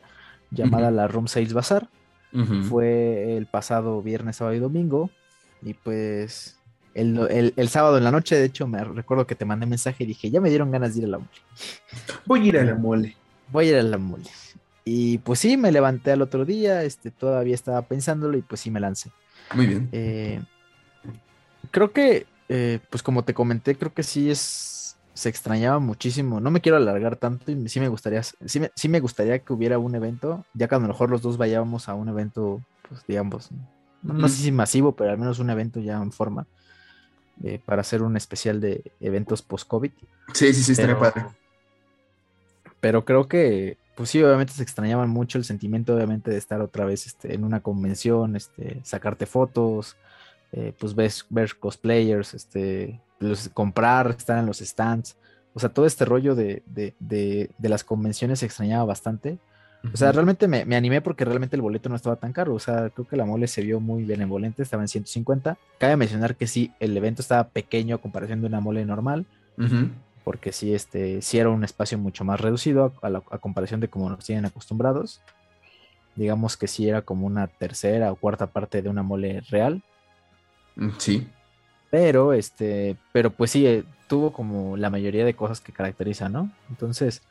[0.51, 1.89] llamada la Room Sales Bazaar
[2.69, 5.11] fue el pasado viernes, sábado y domingo.
[5.63, 6.59] Y pues
[6.95, 10.31] el, sábado en la noche, de hecho, me recuerdo que te mandé mensaje y dije,
[10.31, 11.31] ya me dieron ganas de ir a la mole.
[12.27, 13.17] Voy a ir a la mole.
[13.51, 14.31] Voy a ir a la mole.
[14.85, 18.71] Y pues sí, me levanté al otro día, este, todavía estaba pensándolo y pues sí
[18.71, 19.11] me lancé.
[19.55, 19.89] Muy bien.
[19.93, 20.41] Eh,
[21.71, 26.41] creo que, eh, pues como te comenté, creo que sí es se extrañaba muchísimo.
[26.41, 29.95] No me quiero alargar tanto y sí me gustaría, sí me, gustaría que hubiera un
[29.95, 33.51] evento, ya que a lo mejor los dos vayamos a un evento, pues digamos,
[34.03, 36.47] no, sé si masivo, pero al menos un evento ya en forma,
[37.45, 39.93] eh, para hacer un especial de eventos post-COVID.
[40.33, 41.27] Sí, sí, sí, estaría padre.
[42.81, 46.85] Pero creo que, pues sí, obviamente se extrañaban mucho el sentimiento, obviamente, de estar otra
[46.85, 49.97] vez este, en una convención, este, sacarte fotos,
[50.53, 53.01] eh, pues ves, ver cosplayers, este,
[53.55, 55.17] comprar, estar en los stands.
[55.55, 56.63] O sea, todo este rollo de,
[57.61, 59.39] las convenciones se extrañaba bastante.
[59.95, 62.55] O sea, realmente me, me, animé porque realmente el boleto no estaba tan caro.
[62.55, 65.57] O sea, creo que la mole se vio muy benevolente, estaba en 150.
[65.79, 69.27] Cabe mencionar que sí, el evento estaba pequeño a comparación de una mole normal.
[70.25, 74.09] Porque sí, este, sí era un espacio mucho más reducido a, a comparación de como
[74.09, 75.21] nos tienen acostumbrados.
[76.15, 79.83] Digamos que sí era como una tercera o cuarta parte de una mole real.
[80.77, 81.29] Mm, sí.
[81.91, 86.51] Pero, este, pero pues sí, eh, tuvo como la mayoría de cosas que caracterizan, ¿no?
[86.69, 87.23] Entonces,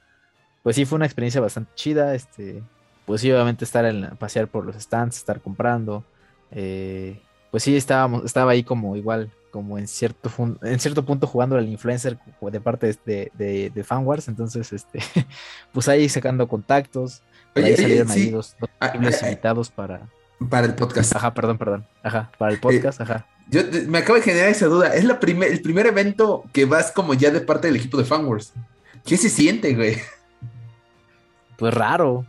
[0.63, 2.63] pues sí fue una experiencia bastante chida, este,
[3.06, 6.04] pues sí, obviamente estar en pasear por los stands, estar comprando,
[6.52, 7.21] eh,
[7.52, 11.67] pues sí, estábamos, estaba ahí como igual, como en cierto, en cierto punto jugando al
[11.67, 14.99] influencer de parte de, de, de Fanwars, entonces, este,
[15.73, 17.23] pues ahí sacando contactos,
[17.56, 20.08] ahí salieron ahí dos, ah, ah, invitados para...
[20.47, 21.15] Para el podcast.
[21.15, 21.86] Ajá, perdón, perdón.
[22.02, 23.25] Ajá, para el podcast, ajá.
[23.49, 24.93] Yo me acabo de generar esa duda.
[24.93, 28.06] Es la primer, el primer evento que vas como ya de parte del equipo de
[28.06, 28.54] Fanwars.
[29.06, 29.97] ¿Qué se siente, güey?
[31.58, 32.25] Pues raro.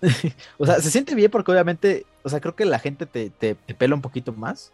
[0.58, 3.54] o sea, se siente bien porque obviamente, o sea, creo que la gente te, te,
[3.54, 4.72] pela un poquito más.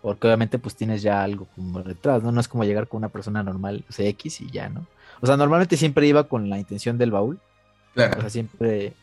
[0.00, 2.32] Porque obviamente pues tienes ya algo como detrás, ¿no?
[2.32, 4.86] No es como llegar con una persona normal, o sea, X y ya, ¿no?
[5.20, 7.38] O sea, normalmente siempre iba con la intención del baúl.
[7.94, 8.18] Claro.
[8.18, 8.94] O sea, siempre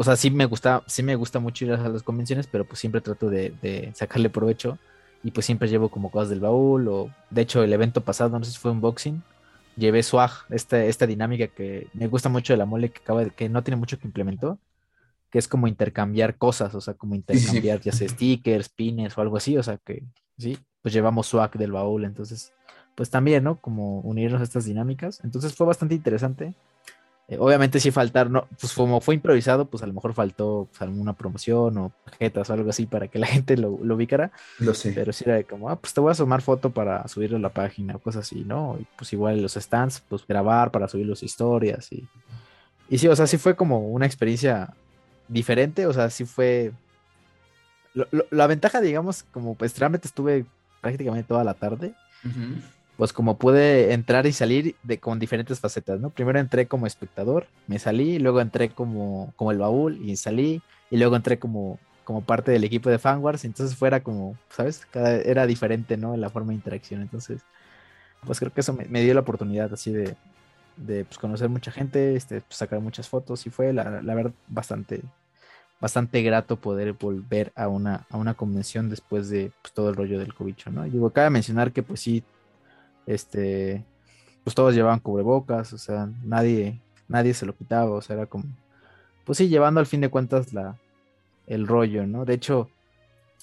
[0.00, 2.78] o sea, sí me gusta, sí me gusta mucho ir a las convenciones, pero pues
[2.80, 4.78] siempre trato de, sacarle provecho
[5.22, 8.42] y pues siempre llevo como cosas del baúl o de hecho el evento pasado, no
[8.42, 9.22] sé si fue un boxing,
[9.76, 13.30] llevé swag, esta, esta dinámica que me gusta mucho de la mole que acaba de,
[13.30, 14.58] que no tiene mucho que implementó,
[15.30, 19.36] que es como intercambiar cosas, o sea, como intercambiar ya sea stickers, pines o algo
[19.36, 20.02] así, o sea que
[20.38, 22.54] sí, pues llevamos swag del baúl, entonces
[22.94, 23.60] pues también, ¿no?
[23.60, 26.54] Como unirnos a estas dinámicas, entonces fue bastante interesante.
[27.30, 30.82] Eh, obviamente sí faltar, no, pues como fue improvisado, pues a lo mejor faltó pues,
[30.82, 34.32] alguna promoción o tarjetas o algo así para que la gente lo, lo, ubicara.
[34.58, 34.90] Lo sé.
[34.92, 37.50] Pero sí era como, ah, pues te voy a sumar foto para subirlo a la
[37.50, 38.76] página o cosas así, ¿no?
[38.80, 42.06] Y pues igual los stands, pues grabar para subir las historias y...
[42.92, 44.74] Y sí, o sea, sí fue como una experiencia
[45.28, 46.72] diferente, o sea, sí fue...
[48.30, 50.44] la ventaja, digamos, como pues realmente estuve
[50.80, 51.94] prácticamente toda la tarde
[53.00, 56.10] pues como pude entrar y salir de, con diferentes facetas, ¿no?
[56.10, 60.60] Primero entré como espectador, me salí, luego entré como, como el baúl y salí,
[60.90, 64.86] y luego entré como, como parte del equipo de Fanwars, entonces fuera como, ¿sabes?
[64.92, 66.14] Era diferente, ¿no?
[66.18, 67.40] La forma de interacción, entonces,
[68.26, 70.14] pues creo que eso me, dio la oportunidad así de,
[70.76, 74.34] de pues, conocer mucha gente, este, pues, sacar muchas fotos, y fue la, la verdad
[74.46, 75.00] bastante,
[75.80, 80.18] bastante grato poder volver a una, a una convención después de pues, todo el rollo
[80.18, 80.84] del cobicho, ¿no?
[80.84, 82.22] Y digo, cabe mencionar que pues sí
[83.10, 83.84] este,
[84.44, 88.44] pues todos llevaban cubrebocas, o sea, nadie, nadie se lo quitaba, o sea, era como,
[89.24, 90.78] pues sí, llevando al fin de cuentas la,
[91.46, 92.24] el rollo, ¿no?
[92.24, 92.70] De hecho,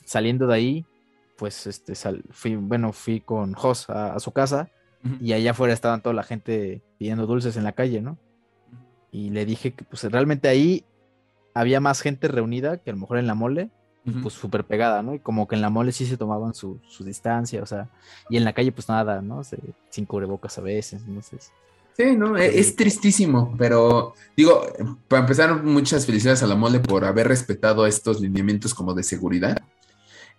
[0.06, 0.86] saliendo de ahí,
[1.38, 1.94] pues este,
[2.32, 4.70] fui, bueno, fui con Jos a, su casa
[5.22, 8.18] y allá afuera estaban toda la gente pidiendo dulces en la calle, ¿no?
[9.12, 10.84] Y le dije que pues realmente ahí
[11.54, 13.70] había más gente reunida que a lo mejor en la mole,
[14.22, 15.14] pues súper pegada, ¿no?
[15.14, 17.90] Y como que en la mole sí se tomaban su, distancia, o sea,
[18.30, 19.44] y en la calle pues nada, ¿no?
[19.44, 19.58] Se,
[19.90, 21.52] sin cubrebocas a veces, entonces.
[21.96, 24.66] Sí, no, e, es, tristísimo, pero digo,
[25.08, 29.58] para empezar, muchas felicidades a la mole por haber respetado estos lineamientos como de seguridad.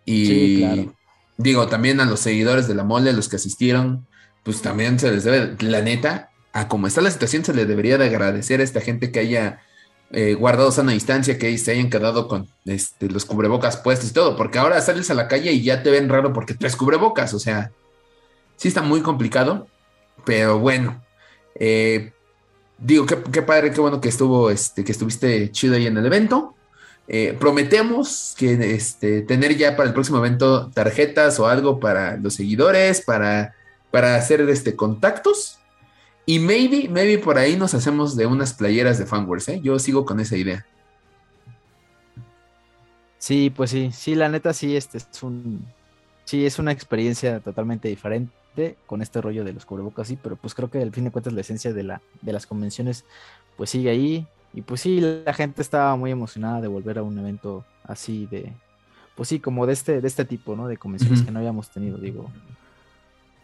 [0.04, 0.90] Y
[1.37, 4.07] digo, también a los seguidores de la mole, los que asistieron,
[4.42, 7.98] pues también se les debe, la neta, a como está la situación, se le debería
[7.98, 9.61] de agradecer a esta gente que haya
[10.10, 14.14] eh, guardados a una distancia, que se hayan quedado con este, los cubrebocas puestos y
[14.14, 17.34] todo, porque ahora sales a la calle y ya te ven raro porque traes cubrebocas,
[17.34, 17.72] o sea,
[18.56, 19.66] sí está muy complicado,
[20.24, 21.02] pero bueno,
[21.54, 22.12] eh,
[22.78, 26.54] digo, qué, padre, qué bueno que estuvo, este, que estuviste chido ahí en el evento.
[27.10, 32.34] Eh, prometemos que este, tener ya para el próximo evento tarjetas o algo para los
[32.34, 33.54] seguidores, para,
[33.90, 35.57] para hacer este, contactos.
[36.28, 39.60] Y maybe, maybe por ahí nos hacemos de unas playeras de Fanworks, ¿eh?
[39.62, 40.66] Yo sigo con esa idea.
[43.16, 45.64] Sí, pues sí, sí, la neta sí, este es un,
[46.26, 50.54] sí, es una experiencia totalmente diferente con este rollo de los cubrebocas, sí, pero pues
[50.54, 53.06] creo que al fin de cuentas la esencia de, la, de las convenciones
[53.56, 57.18] pues sigue ahí y pues sí, la gente estaba muy emocionada de volver a un
[57.18, 58.52] evento así de,
[59.16, 60.68] pues sí, como de este, de este tipo, ¿no?
[60.68, 62.30] De convenciones que no habíamos tenido, digo.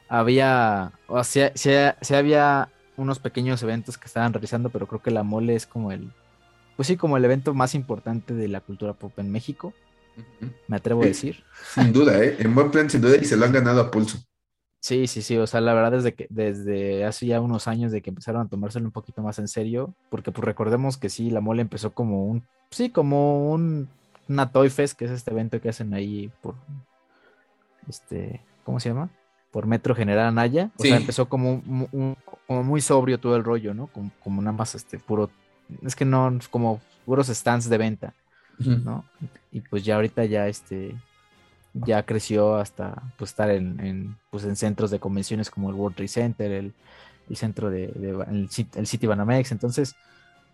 [0.06, 5.22] Había, o sea, se había unos pequeños eventos que estaban realizando, pero creo que la
[5.22, 6.12] mole es como el,
[6.76, 9.72] pues sí, como el evento más importante de la cultura pop en México.
[10.68, 11.42] Me atrevo a decir.
[11.74, 12.36] Sin duda, ¿eh?
[12.38, 14.18] En buen plan, sin duda, y se lo han ganado a pulso.
[14.80, 18.02] Sí, sí, sí, o sea, la verdad desde que desde hace ya unos años de
[18.02, 21.40] que empezaron a tomárselo un poquito más en serio, porque pues recordemos que sí, la
[21.40, 23.88] mole empezó como un, sí, como un,
[24.28, 26.56] una Toy Fest, que es este evento que hacen ahí por,
[27.88, 29.08] este, ¿cómo se llama?
[29.54, 30.72] Por Metro General Anaya.
[30.76, 31.62] O sea, empezó como,
[32.48, 33.86] como muy sobrio todo el rollo, ¿no?
[33.86, 35.30] Como, como, nada más este puro
[35.80, 38.14] es que no, como puros stands de venta,
[38.58, 39.04] ¿no?
[39.52, 40.96] Y pues ya ahorita ya este,
[41.72, 45.98] ya creció hasta pues estar en, en, pues, en centros de convenciones como el World
[45.98, 46.72] Trade Center, el,
[47.30, 49.94] el centro de, el, el, City Banamex, entonces,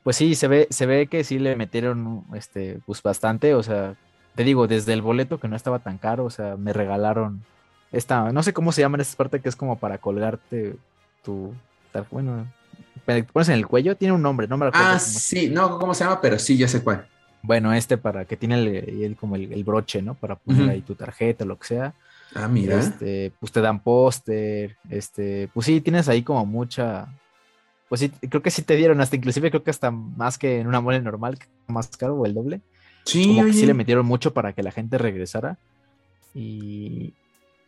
[0.05, 3.95] pues sí, se ve, se ve que sí le metieron este, pues bastante, o sea,
[4.35, 7.43] te digo, desde el boleto que no estaba tan caro, o sea, me regalaron
[7.93, 10.77] esta, no sé cómo se llama en esta parte que es como para colgarte
[11.25, 11.53] tu,
[12.11, 12.47] bueno,
[13.33, 16.21] pones en el cuello, tiene un nombre, no me Ah, sí, no, ¿cómo se llama?
[16.21, 17.07] Pero sí, ya sé cuál.
[17.43, 20.15] Bueno, este para que tiene el, como el, broche, ¿no?
[20.15, 21.95] Para poner ahí tu tarjeta, lo que sea.
[22.35, 22.79] Ah, mira.
[22.79, 27.09] Este, pues te dan póster, este, pues sí, tienes ahí como mucha,
[27.89, 30.67] pues sí, creo que sí te dieron, hasta inclusive creo que hasta más que en
[30.67, 32.61] una mole normal, más caro o el doble.
[33.05, 35.59] Sí, como que sí le metieron mucho para que la gente regresara.
[36.35, 37.15] Y,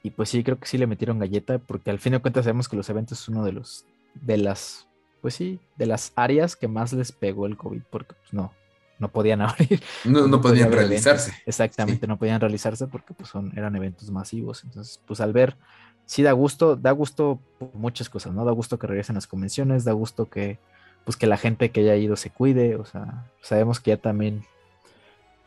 [0.02, 2.68] y pues sí, creo que sí le metieron galleta, porque al fin de cuentas sabemos
[2.68, 4.88] que los eventos es uno de los, de las,
[5.20, 8.52] pues sí, de las áreas que más les pegó el COVID, porque pues no,
[8.98, 9.80] no podían abrir.
[10.04, 11.32] No, no, podían realizarse.
[11.46, 14.64] Exactamente, no podían realizarse porque pues son, eran eventos masivos.
[14.64, 15.56] Entonces, pues al ver,
[16.04, 18.44] sí da gusto, da gusto por muchas cosas, ¿no?
[18.44, 20.58] Da gusto que regresen las convenciones, da gusto que,
[21.04, 24.44] pues que la gente que haya ido se cuide, o sea, sabemos que ya también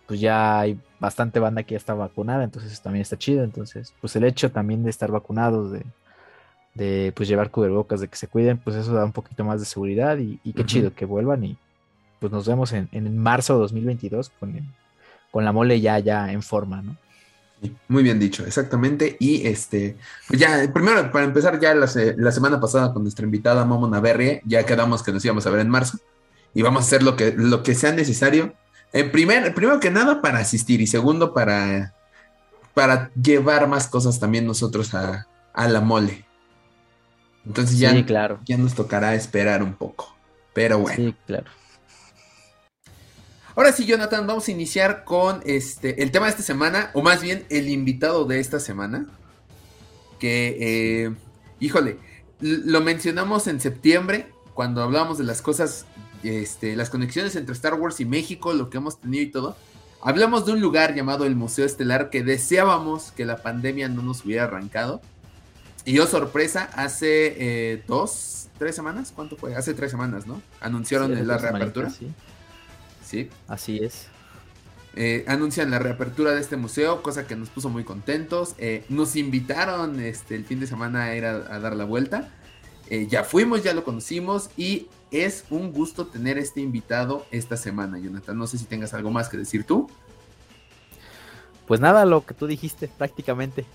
[0.08, 3.44] pues ya hay bastante banda que ya está vacunada, entonces también está chido.
[3.44, 5.84] Entonces, pues el hecho también de estar vacunados, de,
[6.74, 9.66] de pues llevar cubrebocas, de que se cuiden, pues eso da un poquito más de
[9.66, 11.58] seguridad y, qué chido que vuelvan y
[12.20, 14.54] pues nos vemos en, en marzo de 2022 con,
[15.32, 16.96] con la mole ya, ya en forma, ¿no?
[17.88, 19.16] Muy bien dicho, exactamente.
[19.20, 23.66] Y este, pues ya, primero, para empezar, ya la, la, semana pasada con nuestra invitada
[23.66, 25.98] Momo Naverrie, ya quedamos que nos íbamos a ver en marzo
[26.54, 28.54] y vamos a hacer lo que, lo que sea necesario
[28.94, 31.94] en primer, primero que nada para asistir y segundo para,
[32.74, 36.26] para llevar más cosas también nosotros a, la mole.
[37.46, 38.40] Entonces ya, claro.
[38.46, 40.16] ya nos tocará esperar un poco.
[40.54, 40.96] Pero bueno.
[40.96, 41.52] Sí, claro.
[43.56, 47.22] Ahora sí, Jonathan, vamos a iniciar con este el tema de esta semana, o más
[47.22, 49.06] bien el invitado de esta semana.
[50.20, 51.16] Que, eh,
[51.60, 51.98] híjole,
[52.40, 55.86] lo mencionamos en septiembre, cuando hablábamos de las cosas
[56.30, 59.56] este, las conexiones entre Star Wars y México, lo que hemos tenido y todo.
[60.02, 64.24] Hablamos de un lugar llamado el Museo Estelar que deseábamos que la pandemia no nos
[64.24, 65.02] hubiera arrancado.
[65.84, 69.56] Y yo, sorpresa, hace eh, dos, tres semanas, ¿cuánto fue?
[69.56, 70.42] Hace tres semanas, ¿no?
[70.62, 71.90] Anunciaron la reapertura.
[71.90, 73.30] Sí.
[73.48, 74.08] Así es.
[74.98, 78.56] Eh, anuncian la reapertura de este museo, cosa que nos puso muy contentos.
[78.58, 82.30] Eh, nos invitaron este, el fin de semana a ir a, dar la vuelta.
[82.90, 88.38] Ya fuimos, ya lo conocimos y es un gusto tener este invitado esta semana, Jonathan.
[88.38, 89.90] No sé si tengas algo más que decir tú.
[91.68, 93.66] Pues nada, lo que tú dijiste prácticamente.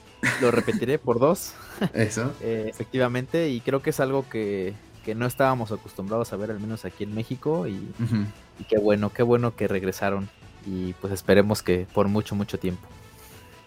[0.40, 1.54] Lo repetiré por dos.
[1.94, 2.32] Eso.
[2.42, 4.74] Eh, efectivamente, y creo que es algo que,
[5.16, 7.66] no estábamos acostumbrados a ver, al menos aquí en México.
[7.66, 10.28] Y, y qué bueno, qué bueno que regresaron.
[10.64, 12.86] Y pues esperemos que por mucho, mucho tiempo.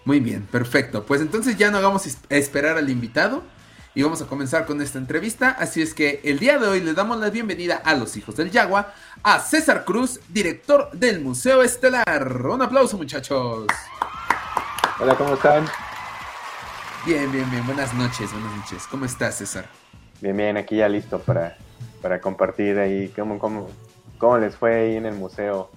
[0.05, 1.05] Muy bien, perfecto.
[1.05, 3.43] Pues entonces ya no hagamos esperar al invitado
[3.95, 5.49] y vamos a comenzar con esta entrevista.
[5.49, 8.51] Así es que el día de hoy le damos la bienvenida a los hijos del
[8.51, 12.45] Yagua, a César Cruz, director del Museo Estelar.
[12.45, 13.67] Un aplauso, muchachos.
[14.99, 15.65] Hola, ¿cómo están?
[17.05, 17.65] Bien, bien, bien.
[17.65, 18.87] Buenas noches, buenas noches.
[18.89, 19.67] ¿Cómo estás, César?
[20.21, 21.57] Bien, bien, aquí ya listo para,
[22.01, 23.69] para compartir ahí cómo, cómo,
[24.17, 25.69] cómo les fue ahí en el museo.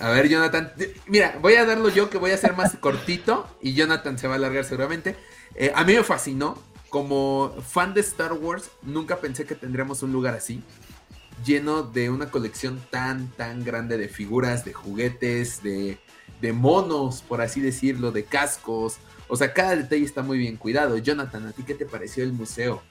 [0.00, 0.72] A ver, Jonathan,
[1.06, 4.34] mira, voy a darlo yo que voy a ser más cortito y Jonathan se va
[4.34, 5.16] a alargar seguramente.
[5.54, 10.12] Eh, a mí me fascinó, como fan de Star Wars, nunca pensé que tendríamos un
[10.12, 10.62] lugar así,
[11.44, 15.98] lleno de una colección tan, tan grande de figuras, de juguetes, de,
[16.40, 18.98] de monos, por así decirlo, de cascos.
[19.28, 20.96] O sea, cada detalle está muy bien cuidado.
[20.98, 22.82] Jonathan, ¿a ti qué te pareció el museo?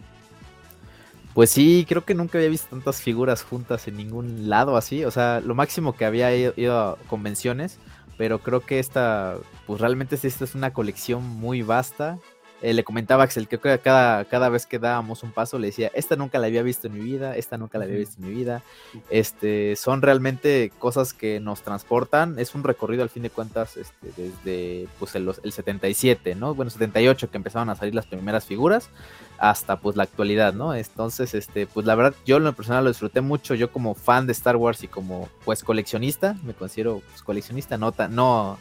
[1.33, 5.05] Pues sí, creo que nunca había visto tantas figuras juntas en ningún lado así.
[5.05, 7.77] O sea, lo máximo que había ido, a convenciones,
[8.17, 12.17] pero creo que esta, pues realmente esta es una colección muy vasta
[12.61, 15.91] eh, le comentaba a Axel que cada, cada vez que dábamos un paso le decía,
[15.93, 18.33] esta nunca la había visto en mi vida, esta nunca la había visto en mi
[18.33, 18.63] vida.
[19.09, 22.39] Este, son realmente cosas que nos transportan.
[22.39, 26.55] Es un recorrido al fin de cuentas este, desde pues, el, el 77, ¿no?
[26.55, 28.89] Bueno, 78 que empezaron a salir las primeras figuras
[29.37, 30.73] hasta pues la actualidad, ¿no?
[30.73, 34.25] Entonces, este, pues la verdad, yo en lo personal lo disfruté mucho, yo como fan
[34.25, 38.57] de Star Wars y como pues coleccionista, me considero pues, coleccionista, no, no,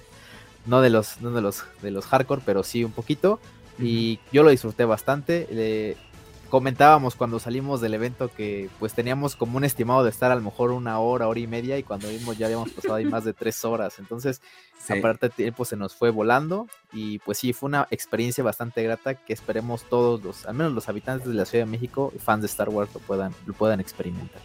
[0.67, 3.41] no de los, no de los, de los hardcore, pero sí un poquito.
[3.79, 5.97] Y yo lo disfruté bastante.
[6.49, 10.41] comentábamos cuando salimos del evento que pues teníamos como un estimado de estar a lo
[10.41, 13.33] mejor una hora, hora y media y cuando vimos ya habíamos pasado ahí más de
[13.33, 13.99] tres horas.
[13.99, 14.41] Entonces,
[14.89, 19.15] aparte de tiempo se nos fue volando y pues sí, fue una experiencia bastante grata
[19.15, 22.43] que esperemos todos los, al menos los habitantes de la Ciudad de México y fans
[22.43, 24.41] de Star Wars lo puedan, lo puedan experimentar.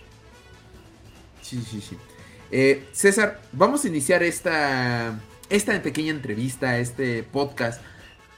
[1.41, 1.97] Sí, sí, sí.
[2.51, 5.19] Eh, César, vamos a iniciar esta,
[5.49, 7.81] esta pequeña entrevista, este podcast.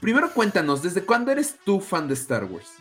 [0.04, 2.78] Primero cuéntanos, ¿desde cuándo eres tú fan de Star Wars?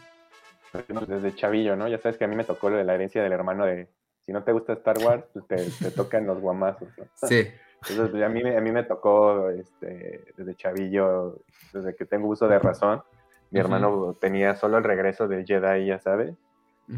[1.08, 1.88] Desde chavillo, ¿no?
[1.88, 3.88] Ya sabes que a mí me tocó lo de la herencia del hermano de,
[4.26, 6.88] si no te gusta Star Wars, pues te, te tocan los guamazos.
[6.98, 7.06] ¿no?
[7.28, 7.48] Sí.
[7.90, 11.40] Entonces, pues, a, mí, a mí me tocó este, desde chavillo,
[11.74, 13.04] desde que tengo uso de razón.
[13.52, 16.34] Mi hermano tenía solo el regreso del Jedi, ya sabes.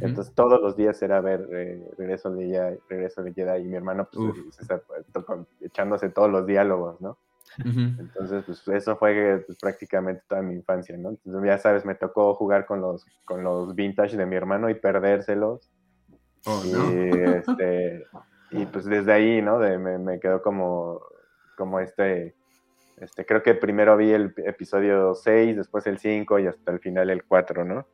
[0.02, 3.76] Entonces todos los días era ver eh, regreso de Jedi, regreso de Jedi y mi
[3.76, 4.66] hermano pues, se
[5.12, 7.18] tocó- echándose todos los diálogos, ¿no?
[7.98, 11.10] Entonces pues eso fue pues, prácticamente toda mi infancia, ¿no?
[11.10, 14.76] Entonces ya sabes, me tocó jugar con los con los vintage de mi hermano y
[14.76, 15.70] perdérselos
[16.46, 17.34] Oh, y no.
[17.38, 18.08] este
[18.52, 19.60] y pues desde ahí, ¿no?
[19.60, 21.02] De- me, me quedó como
[21.56, 22.36] como este
[22.98, 27.10] este creo que primero vi el episodio 6, después el 5 y hasta el final
[27.10, 27.88] el 4, ¿no?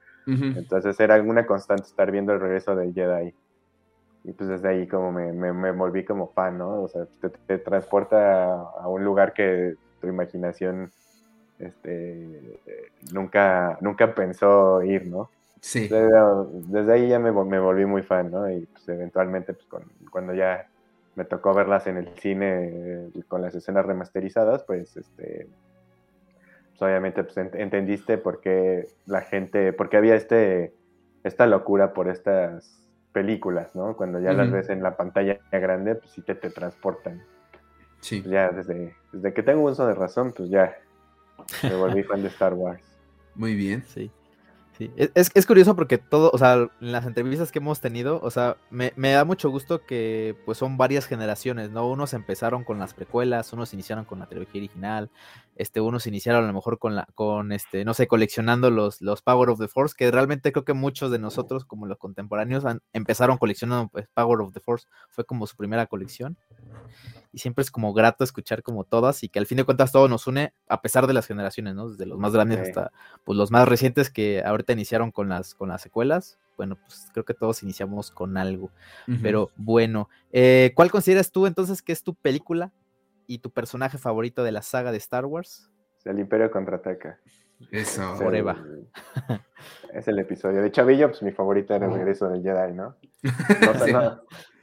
[0.55, 3.33] Entonces era una constante estar viendo el regreso del Jedi.
[4.23, 6.83] Y pues desde ahí como me, me, me volví como fan, ¿no?
[6.83, 10.91] O sea, te, te transporta a, a un lugar que tu imaginación
[11.59, 12.61] este,
[13.13, 15.31] nunca, nunca pensó ir, ¿no?
[15.61, 15.89] Sí.
[15.89, 16.09] Desde,
[16.67, 18.49] desde ahí ya me, me volví muy fan, ¿no?
[18.51, 20.67] Y pues eventualmente pues, con- cuando ya
[21.15, 25.49] me tocó verlas en el cine eh, con las escenas remasterizadas, pues este
[26.71, 30.75] pues, obviamente pues, ent- entendiste por qué la gente, por qué había este
[31.23, 32.80] esta locura por estas
[33.13, 33.95] películas, ¿no?
[33.95, 37.23] Cuando ya las ves en la pantalla grande, pues sí te, te transportan.
[37.99, 38.21] Sí.
[38.21, 40.77] Pues, ya desde, desde que tengo uso de razón, pues ya
[41.63, 42.83] me volví fan de Star Wars.
[43.35, 43.83] Muy bien.
[43.87, 44.11] Sí.
[44.81, 44.91] Sí.
[44.95, 48.57] Es, es- curioso porque todo, o sea, en las entrevistas que hemos tenido, o sea,
[48.71, 51.87] me, me da mucho gusto que pues son varias generaciones, ¿no?
[51.87, 55.11] Unos empezaron con las precuelas, unos iniciaron con la trilogía original,
[55.55, 59.21] este, unos iniciaron a lo mejor con la, con este, no sé, coleccionando los, los
[59.21, 62.81] Power of the Force, que realmente creo que muchos de nosotros, como los contemporáneos, han-
[62.91, 66.37] empezaron coleccionando pues, Power of the Force, fue como su primera colección.
[67.33, 70.07] Y siempre es como grato escuchar como todas y que al fin de cuentas todo
[70.09, 71.89] nos une a pesar de las generaciones, ¿no?
[71.89, 72.91] Desde los más grandes hasta
[73.23, 76.37] pues los más recientes que ahorita iniciaron con las con las secuelas.
[76.57, 78.69] Bueno, pues creo que todos iniciamos con algo.
[79.23, 82.71] Pero bueno, eh, ¿cuál consideras tú entonces que es tu película
[83.27, 85.71] y tu personaje favorito de la saga de Star Wars?
[86.03, 87.19] El Imperio contraataca.
[87.71, 88.15] Eso.
[88.15, 88.57] Es el- Eva.
[89.93, 90.61] Es el episodio.
[90.61, 92.95] De Chavillo, pues mi favorita era el regreso del Jedi, ¿no?
[93.23, 93.93] No, Sí.
[93.93, 94.21] no-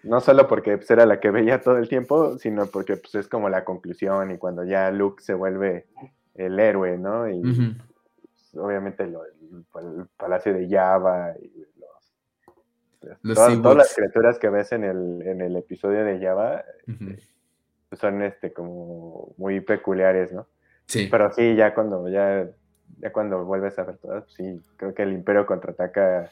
[0.08, 3.28] no solo porque pues, era la que veía todo el tiempo, sino porque pues, es
[3.28, 5.86] como la conclusión y cuando ya Luke se vuelve
[6.34, 7.28] el héroe, ¿no?
[7.28, 7.40] Y
[8.22, 9.64] pues, obviamente lo- el,
[9.98, 15.22] el palacio de Java y los, Los todas, todas las criaturas que ves en el,
[15.26, 17.14] en el episodio de Java Ujú.
[17.88, 20.46] pues, son este como muy peculiares, ¿no?
[20.86, 21.08] Sí.
[21.10, 22.48] Pero sí, ya cuando ya,
[22.98, 26.30] ya cuando vuelves a ver todas, pues sí, creo que el Imperio contraataca.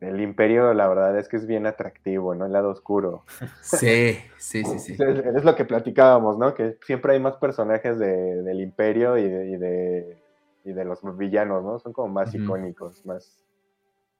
[0.00, 2.46] El Imperio, la verdad es que es bien atractivo, ¿no?
[2.46, 3.24] El lado oscuro.
[3.62, 4.92] Sí, sí, sí, sí.
[4.94, 6.54] Es, es lo que platicábamos, ¿no?
[6.54, 10.18] Que siempre hay más personajes de- del Imperio y de, y de,
[10.64, 11.78] y de los villanos, ¿no?
[11.78, 13.44] Son como más icónicos, más.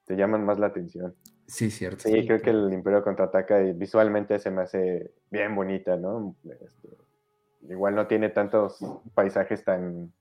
[0.07, 1.15] te llaman más la atención.
[1.47, 2.05] Sí, cierto.
[2.05, 6.35] Sí, creo que el Imperio contraataca y visualmente se me hace bien bonita, ¿no?
[6.45, 6.89] Este,
[7.69, 8.79] igual no tiene tantos
[9.15, 10.13] paisajes tan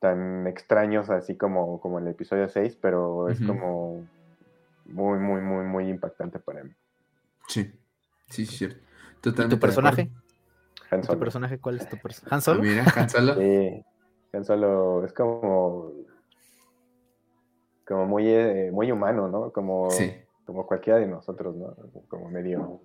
[0.00, 4.04] tan extraños así como, como el episodio 6, pero es como
[4.86, 6.72] muy, muy, muy, muy impactante para mí.
[7.46, 7.72] Sí,
[8.28, 8.78] sí, sí, cierto.
[8.78, 10.10] ¿Y Totalmente tu personaje?
[11.08, 12.34] ¿Tu personaje cuál es tu personaje?
[12.34, 12.42] ¿Han.
[12.42, 12.62] Solo?
[12.62, 13.34] Mira, Han Solo.
[13.38, 13.84] Sí,
[14.32, 15.92] Han Solo es como
[17.86, 19.50] como muy, eh, muy humano, ¿no?
[19.52, 20.14] Como, Sí.
[20.46, 21.74] como cualquiera de nosotros, ¿no?
[22.06, 22.82] Como medio...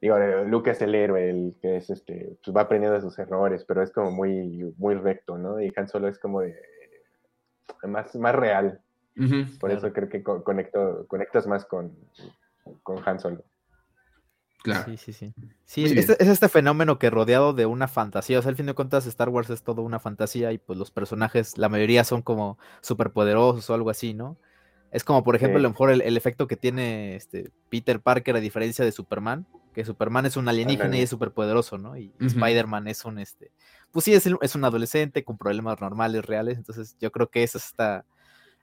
[0.00, 0.16] Digo,
[0.46, 3.82] Luke es el héroe, el que es este, pues va aprendiendo de sus errores, pero
[3.82, 5.60] es como muy, muy recto, ¿no?
[5.60, 6.54] Y Han Solo es como de
[7.84, 8.80] más, más real.
[9.14, 9.76] Por Claro.
[9.78, 11.96] eso creo que co- conecto, conectas más con,
[12.82, 13.44] con Han Solo.
[14.62, 14.84] Claro.
[14.84, 15.32] Sí, sí, sí.
[15.64, 18.38] Sí, es este, es este fenómeno que rodeado de una fantasía.
[18.38, 20.90] O sea, al fin de cuentas, Star Wars es todo una fantasía y pues los
[20.90, 24.36] personajes, la mayoría son como superpoderosos o algo así, ¿no?
[24.90, 25.60] Es como, por ejemplo, Sí.
[25.60, 29.46] a lo mejor el, el efecto que tiene este Peter Parker a diferencia de Superman,
[29.76, 31.98] que Superman es un alienígena y es superpoderoso, ¿no?
[31.98, 32.28] Y Ujú.
[32.28, 33.52] Spider-Man es un, este,
[33.90, 36.56] pues sí, es, el- es un adolescente con problemas normales, reales.
[36.56, 38.06] Entonces, yo creo que es esta,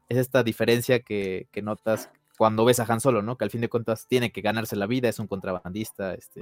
[0.09, 3.37] es esta diferencia que, que notas cuando ves a Han Solo, ¿no?
[3.37, 6.41] Que al fin de cuentas tiene que ganarse la vida, es un contrabandista, este,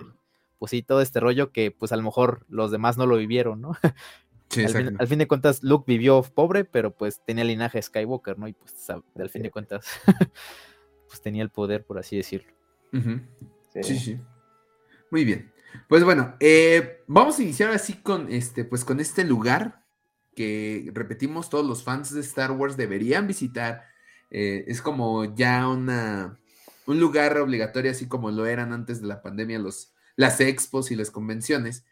[0.57, 3.59] pues sí, todo este rollo que pues a lo mejor los demás no lo vivieron,
[3.59, 3.73] ¿no?
[4.47, 5.01] Sí, al, fin, exacto.
[5.01, 8.47] al fin de cuentas Luke vivió pobre, pero pues tenía linaje Skywalker, ¿no?
[8.47, 9.85] Y pues al fin de cuentas
[11.09, 12.53] pues tenía el poder, por así decirlo.
[13.81, 14.19] Sí, sí.
[15.11, 15.51] Muy bien.
[15.87, 19.83] Pues bueno, eh, vamos a iniciar así con este, pues con este lugar
[20.35, 23.83] que repetimos, todos los fans de Star Wars deberían visitar.
[24.29, 26.39] Eh, es como ya una,
[26.87, 30.95] un lugar obligatorio, así como lo eran antes de la pandemia los, las expos y
[30.95, 31.85] las convenciones.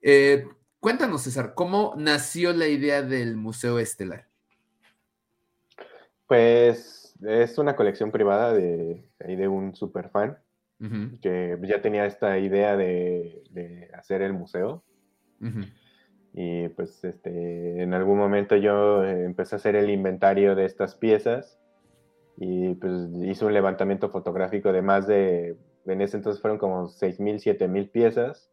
[0.00, 0.46] Eh,
[0.78, 4.28] cuéntanos, César, ¿cómo nació la idea del Museo Estelar?
[6.28, 9.74] Pues es una colección privada de, de un
[10.80, 14.82] fan que ya tenía esta idea de, hacer el museo.
[16.32, 21.58] Y pues este, en algún momento yo empecé a hacer el inventario de estas piezas
[22.36, 25.56] y pues hice un levantamiento fotográfico de más de,
[25.86, 28.50] en ese entonces fueron como 6.000, 7.000 piezas.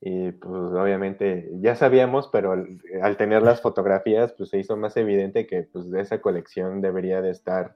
[0.00, 5.46] Y pues obviamente ya sabíamos, pero al, tener las fotografías, pues se hizo más evidente
[5.46, 7.74] que pues esa colección debería de estar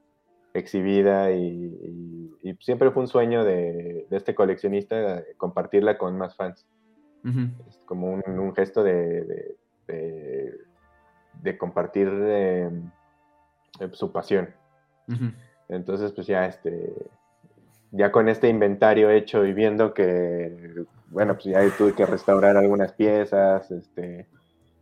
[0.55, 2.18] exhibida y,
[2.61, 6.67] siempre fue un sueño de, este coleccionista compartirla con más fans.
[7.69, 12.91] Es como un, gesto de, de, compartir em,
[13.93, 14.49] su pasión.
[15.69, 16.93] Entonces, pues ya este,
[17.91, 22.93] ya con este inventario hecho y viendo que, bueno, pues ya tuve que restaurar algunas
[22.93, 24.27] piezas, este,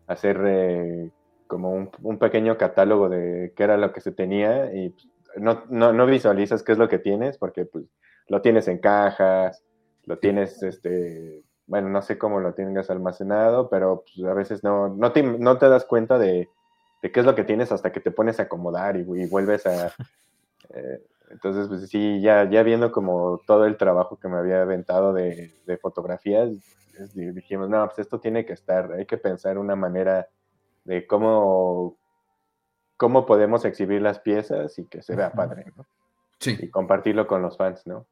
[0.07, 1.11] hacer eh,
[1.47, 6.07] como un, pequeño catálogo de qué era lo que se tenía y pues, no, no,
[6.07, 7.84] visualizas qué es lo que tienes porque pues
[8.28, 9.64] lo tienes en cajas,
[10.05, 14.89] lo tienes, este, bueno, no sé cómo lo tengas almacenado, pero pues, a veces no,
[14.89, 16.49] no, te, no te das cuenta de,
[17.01, 19.93] qué es lo que tienes hasta que te pones a acomodar y, vuelves a...
[20.74, 25.12] Eh, entonces, pues sí, ya, ya viendo como todo el trabajo que me había aventado
[25.12, 26.51] de, fotografías,
[27.14, 30.28] dijimos, no, pues esto tiene que estar, hay que pensar una manera
[30.84, 31.97] de cómo,
[32.97, 35.86] cómo podemos exhibir las piezas y que se vea padre, ¿no?
[36.38, 36.57] Sí.
[36.61, 38.07] Y compartirlo con los fans, ¿no?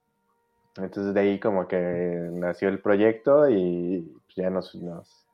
[0.76, 5.26] Entonces de ahí como que nació el proyecto y pues, ya nos, nos,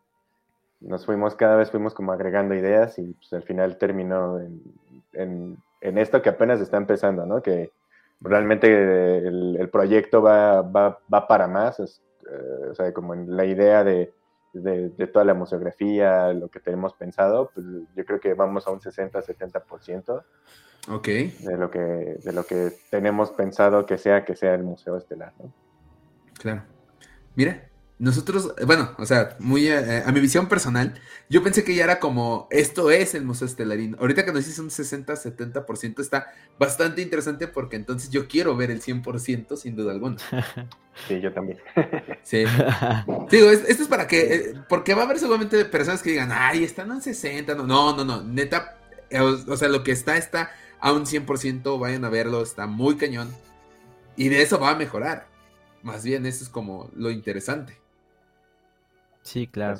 [0.80, 5.98] nos, fuimos, cada vez fuimos como agregando ideas y pues al final terminó en en
[5.98, 7.42] esto que apenas está empezando, ¿no?
[7.42, 7.72] Que
[8.20, 8.68] realmente
[9.18, 14.12] el, proyecto va, va, va, para más, eh, o sea, como en la idea de,
[14.52, 18.80] de, toda la museografía, lo que tenemos pensado, pues yo creo que vamos a un
[18.80, 20.24] 60-70%.
[20.88, 21.06] Ok.
[21.06, 25.34] De lo, que, de lo que tenemos pensado que sea que sea el Museo Estelar,
[25.38, 25.52] ¿no?
[26.34, 26.62] Claro.
[27.34, 27.69] Mira,
[28.00, 30.94] nosotros, bueno, o sea, muy eh, a, mi visión personal,
[31.28, 33.94] yo pensé que ya era como, esto es el Museo Estelarín.
[34.00, 38.80] Ahorita que nos dices un 60-70% está bastante interesante porque entonces yo quiero ver el
[38.80, 40.16] 100% sin duda alguna.
[41.06, 41.58] Sí, yo también.
[42.22, 42.44] Sí.
[43.30, 46.64] Digo, esto es para que, eh, porque va a haber seguramente personas que digan, ay,
[46.64, 48.78] están en 60, no, no, no, no, neta,
[49.10, 52.96] eh, o, sea, lo que está está a un 100%, vayan a verlo, está muy
[52.96, 53.30] cañón.
[54.16, 55.28] Y de eso va a mejorar.
[55.82, 57.79] Más bien, eso es como lo interesante.
[59.30, 59.78] Sí, claro.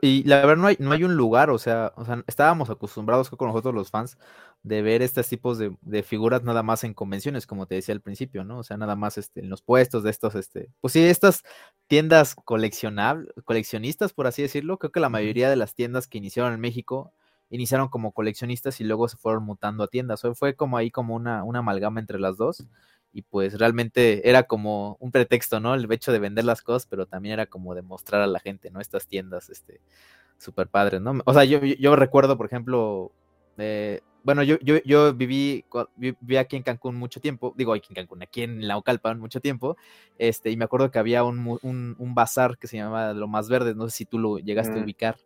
[0.00, 3.28] Y, la verdad no hay, no hay un lugar, o sea, o sea, estábamos acostumbrados
[3.28, 4.16] con nosotros los fans
[4.62, 8.44] de ver estos tipos de, figuras nada más en convenciones, como te decía al principio,
[8.44, 8.60] ¿no?
[8.60, 11.42] O sea, nada más este, en los puestos de estos, este, pues sí, estas
[11.86, 16.54] tiendas coleccionables, coleccionistas, por así decirlo, creo que la mayoría de las tiendas que iniciaron
[16.54, 17.12] en México
[17.50, 20.24] iniciaron como coleccionistas y luego se fueron mutando a tiendas.
[20.24, 22.64] O fue como ahí como una, una amalgama entre las dos
[23.12, 25.74] y pues realmente era como un pretexto, ¿no?
[25.74, 28.70] El hecho de vender las cosas, pero también era como de mostrar a la gente,
[28.70, 28.80] ¿no?
[28.80, 29.80] Estas tiendas, este,
[30.38, 31.20] súper padres, ¿no?
[31.24, 33.12] O sea, yo, yo recuerdo, por ejemplo,
[33.58, 35.64] eh, bueno, yo, yo, yo viví,
[35.96, 39.76] viví aquí en Cancún mucho tiempo, digo aquí en Cancún, aquí en Laucalpan mucho tiempo,
[40.18, 41.58] este, y me acuerdo que había un,
[41.98, 44.76] un, bazar que se llamaba Lo Más Verde, no sé si tú lo llegaste a
[44.76, 45.16] mm, ubicar.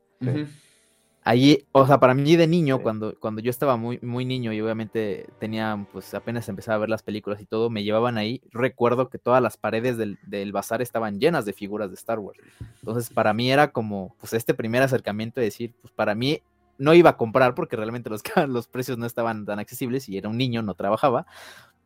[1.28, 4.60] Ahí, o sea, para mí de niño, cuando, cuando yo estaba muy, muy niño y
[4.60, 8.40] obviamente tenía, pues apenas empezaba a ver las películas y todo, me llevaban ahí.
[8.52, 12.38] Recuerdo que todas las paredes del, del bazar estaban llenas de figuras de Star Wars.
[12.78, 16.42] Entonces, para mí era como, pues este primer acercamiento de decir, pues para mí
[16.78, 20.28] no iba a comprar porque realmente los, los precios no estaban tan accesibles y era
[20.28, 21.26] un niño, no trabajaba,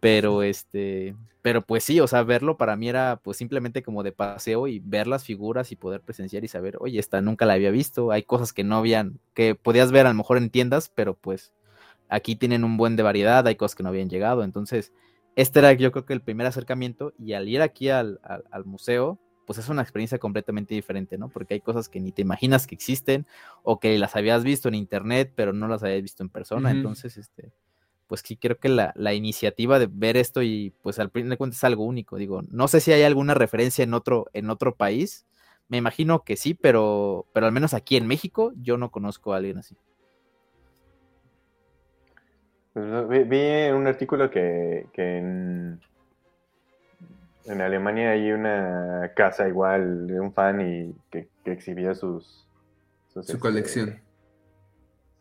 [0.01, 4.13] pero este, pero pues sí, o sea, verlo para mí era pues simplemente como de
[4.13, 7.71] paseo y ver las figuras y poder presenciar y saber, oye, esta nunca la había
[7.71, 11.15] visto, hay cosas que no habían, que podías ver a lo mejor en tiendas, pero
[11.15, 11.53] pues
[12.09, 14.93] aquí tienen un buen de variedad, hay cosas que no habían llegado, entonces
[15.37, 19.19] este era yo creo que el primer acercamiento y al ir aquí al, al, museo,
[19.47, 21.29] pues es una experiencia completamente diferente, ¿no?
[21.29, 23.27] Porque hay cosas que ni te imaginas que existen
[23.63, 27.17] o que las habías visto en internet, pero no las habías visto en persona, entonces,
[27.17, 27.53] este,
[28.11, 31.59] pues sí creo que la, iniciativa de ver esto y pues al fin de cuentas
[31.59, 32.17] es algo único.
[32.17, 35.27] Digo, no sé si hay alguna referencia en otro, en otro país.
[35.69, 39.37] Me imagino que sí, pero, pero al menos aquí en México yo no conozco a
[39.37, 39.77] alguien así.
[42.73, 45.81] Pues, vi, un artículo que, en,
[47.49, 52.45] Alemania hay una casa igual de un fan y que, exhibía sus,
[53.07, 53.91] su colección.
[53.91, 54.03] Este,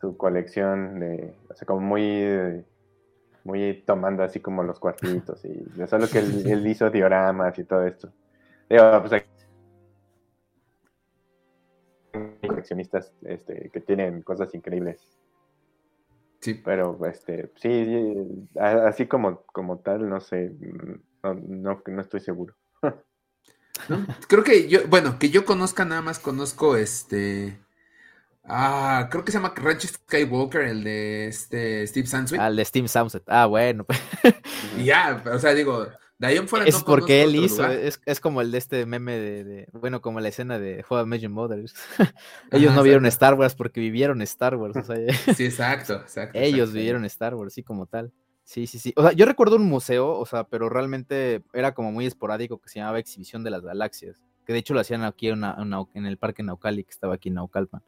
[0.00, 2.64] su colección de, o sea, como muy
[3.44, 7.64] muy tomando así como los cuartitos y eso es lo que él, hizo dioramas y
[7.64, 8.12] todo esto.
[8.68, 9.22] Digo, pues hay
[12.46, 15.00] coleccionistas este, que tienen cosas increíbles.
[16.40, 16.54] Sí.
[16.64, 18.14] Pero, este, sí,
[18.58, 20.52] así como, como tal, no sé,
[21.22, 22.54] no, no, estoy seguro.
[24.28, 27.58] Creo que yo, bueno, que yo conozca nada más conozco este
[28.44, 32.40] Ah, creo que se llama Ranch Skywalker, el de este Steve Sansweet.
[32.40, 33.24] Ah, el de Steve Sansweet.
[33.26, 33.86] Ah, bueno.
[34.84, 35.86] ya, o sea, digo,
[36.18, 39.18] de ahí en fuera Es porque él hizo, es, es, como el de este meme
[39.18, 41.74] de, bueno, como la escena de How I Mothers.
[42.50, 44.76] Ellos no vieron Star Wars porque vivieron Star Wars.
[44.76, 44.96] O sea,
[45.34, 46.38] sí, exacto, exacto.
[46.38, 48.12] Ellos vivieron Star Wars, sí, como tal.
[48.44, 48.92] Sí, sí, sí.
[48.96, 52.68] O sea, yo recuerdo un museo, o sea, pero realmente era como muy esporádico que
[52.68, 54.16] se llamaba Exhibición de las Galaxias.
[54.44, 57.36] Que de hecho lo hacían aquí en, en el Parque Naucali, que estaba aquí en
[57.36, 57.82] Naucalpan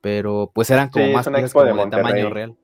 [0.00, 2.56] pero pues eran como más de, tamaño real.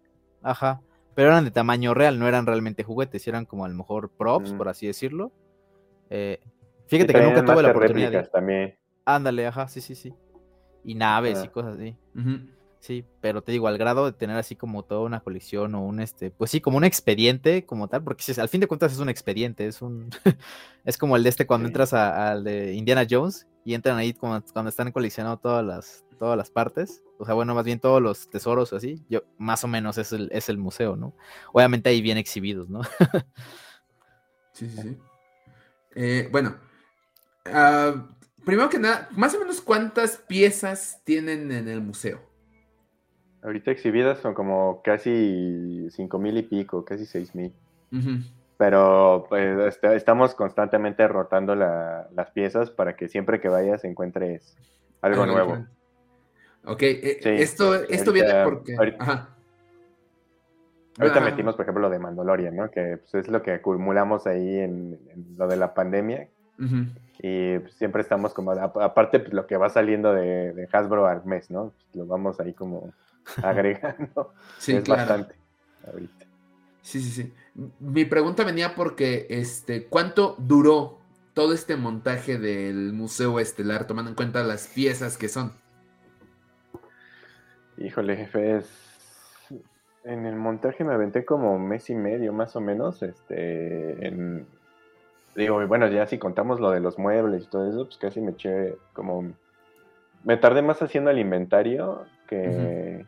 [0.43, 0.80] Ajá,
[1.14, 4.53] pero eran de tamaño real, no eran realmente juguetes, eran como a lo mejor props,
[4.53, 5.32] por así decirlo.
[6.11, 6.41] Eh,
[6.87, 8.22] fíjate que nunca tuve la oportunidad de...
[8.24, 8.76] también.
[9.05, 10.14] Ándale, ajá, sí, sí, sí.
[10.82, 11.97] Y naves y cosas así.
[12.80, 16.01] Sí, pero te digo, al grado de tener así como toda una colección o un
[16.01, 19.09] este, pues sí, como un expediente como tal, porque al fin de cuentas es un
[19.09, 20.11] expediente, es un
[20.85, 24.47] es como el de este cuando entras al de Indiana Jones y entran ahí cuando,
[24.53, 28.29] cuando están coleccionando todas las, todas las partes o sea, bueno, más bien todos los
[28.29, 31.15] tesoros así, yo más o menos es el, es el museo, ¿no?
[31.53, 32.83] Obviamente ahí bien exhibidos, ¿no?
[34.53, 34.99] sí, sí, sí.
[35.95, 36.57] Eh, bueno,
[37.47, 38.09] ah,
[38.45, 42.21] primero que nada, más o menos cuántas piezas tienen en el museo.
[43.43, 47.53] Ahorita exhibidas son como casi cinco mil y pico, casi seis mil.
[48.57, 54.57] Pero pues, este, estamos constantemente rotando las piezas para que siempre que vayas encuentres
[55.00, 55.66] algo nuevo.
[56.66, 58.76] Ok, eh, esto, esto viene porque...
[60.96, 62.70] Ahorita, metimos, por ejemplo, lo de Mandalorian, ¿no?
[62.70, 64.98] Que pues, es lo que acumulamos ahí en,
[65.36, 66.28] lo de la pandemia.
[67.18, 71.50] Y pues, siempre estamos como, aparte pues, lo que va saliendo de, Hasbro al mes,
[71.50, 71.72] ¿no?
[71.72, 72.92] Pues, lo vamos ahí como
[73.42, 74.32] agregando.
[74.59, 75.34] sí, es bastante
[75.86, 76.24] ahorita.
[76.85, 77.32] Sí, sí, sí.
[77.80, 80.99] Mi pregunta venía porque, este, ¿cuánto duró
[81.32, 85.53] todo este montaje del Museo Estelar, tomando en cuenta las piezas que son?
[87.78, 88.61] Híjole, jefe,
[90.05, 93.03] en el montaje me aventé como un mes y medio más o menos.
[93.03, 94.47] Este, en...
[95.35, 98.32] digo, bueno, ya si contamos lo de los muebles y todo eso, pues casi me
[98.32, 99.32] eché como.
[100.22, 103.07] Me tardé más haciendo el inventario que.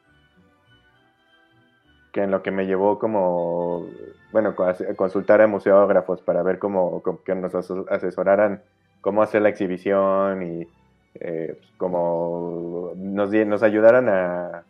[2.17, 3.85] Que en lo que me llevó como.
[4.33, 4.55] Bueno,
[4.97, 8.62] consultar a museógrafos para ver cómo, que nos asesoraran
[9.03, 10.67] cómo hacer la exhibición y
[11.21, 14.64] eh, pues, como nos, nos ayudaran a,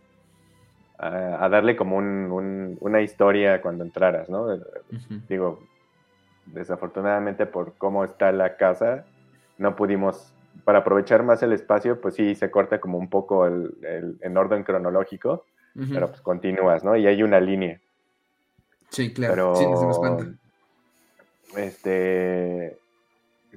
[0.98, 4.48] a, darle como una historia cuando entraras, ¿no?
[5.28, 5.60] Digo,
[6.46, 9.04] desafortunadamente por cómo está la casa,
[9.56, 10.34] no pudimos,
[10.64, 14.64] para aprovechar más el espacio, pues sí, se corta como un poco el, en orden
[14.64, 15.44] cronológico,
[15.92, 16.96] pero pues continúas, ¿no?
[16.96, 17.80] Y hay una línea.
[18.90, 19.54] Sí, claro.
[19.56, 19.66] sí,
[21.56, 22.78] Este,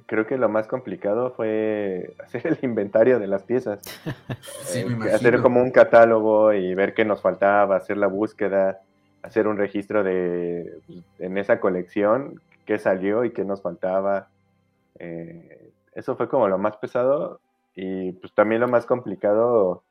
[0.06, 3.80] creo que lo más complicado fue hacer el inventario de las piezas.
[4.64, 8.80] sí, me eh, hacer como un catálogo y ver qué nos faltaba, hacer la búsqueda,
[9.22, 14.28] hacer un registro de pues, en esa colección, qué salió y qué nos faltaba.
[14.98, 17.40] Eh, eso fue como lo más pesado
[17.74, 19.84] y pues también lo más complicado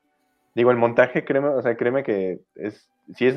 [0.55, 3.35] Digo, el montaje, créeme, o sea, créeme que es, sí es,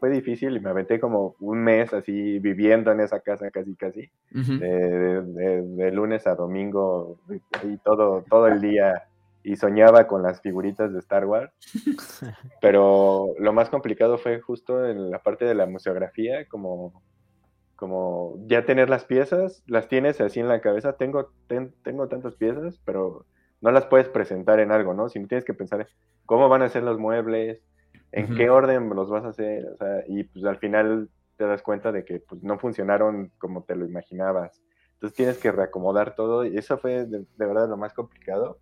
[0.00, 4.10] fue difícil y me aventé como un mes así viviendo en esa casa casi casi,
[4.30, 7.18] de, lunes a domingo
[7.62, 9.04] y todo, todo el día
[9.44, 11.52] y soñaba con las figuritas de Star Wars.
[12.62, 17.02] Pero lo más complicado fue justo en la parte de la museografía, como,
[17.76, 21.30] como ya tener las piezas, las tienes así en la cabeza, tengo,
[21.82, 23.26] tengo tantas piezas, pero
[23.64, 25.08] no las puedes presentar en algo, ¿no?
[25.08, 25.88] Sino tienes que pensar
[26.26, 27.62] cómo van a ser los muebles,
[28.12, 31.08] en qué orden los vas a hacer, o sea, y pues al final
[31.38, 34.60] te das cuenta de que pues, no funcionaron como te lo imaginabas.
[34.92, 38.58] Entonces tienes que reacomodar todo y eso fue de, verdad lo más complicado.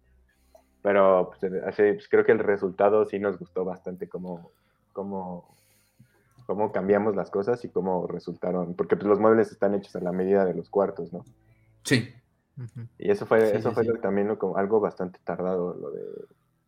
[0.83, 4.53] Pero pues, pues, creo que el resultado sí nos gustó bastante cómo,
[4.93, 5.57] cómo,
[6.47, 10.13] cómo cambiamos las cosas y cómo resultaron, porque pues, los muebles están hechos a la
[10.13, 11.25] medida de los cuartos, ¿no?
[11.83, 12.15] Sí,
[12.99, 16.03] y eso fue, eso fue también como algo bastante tardado, lo de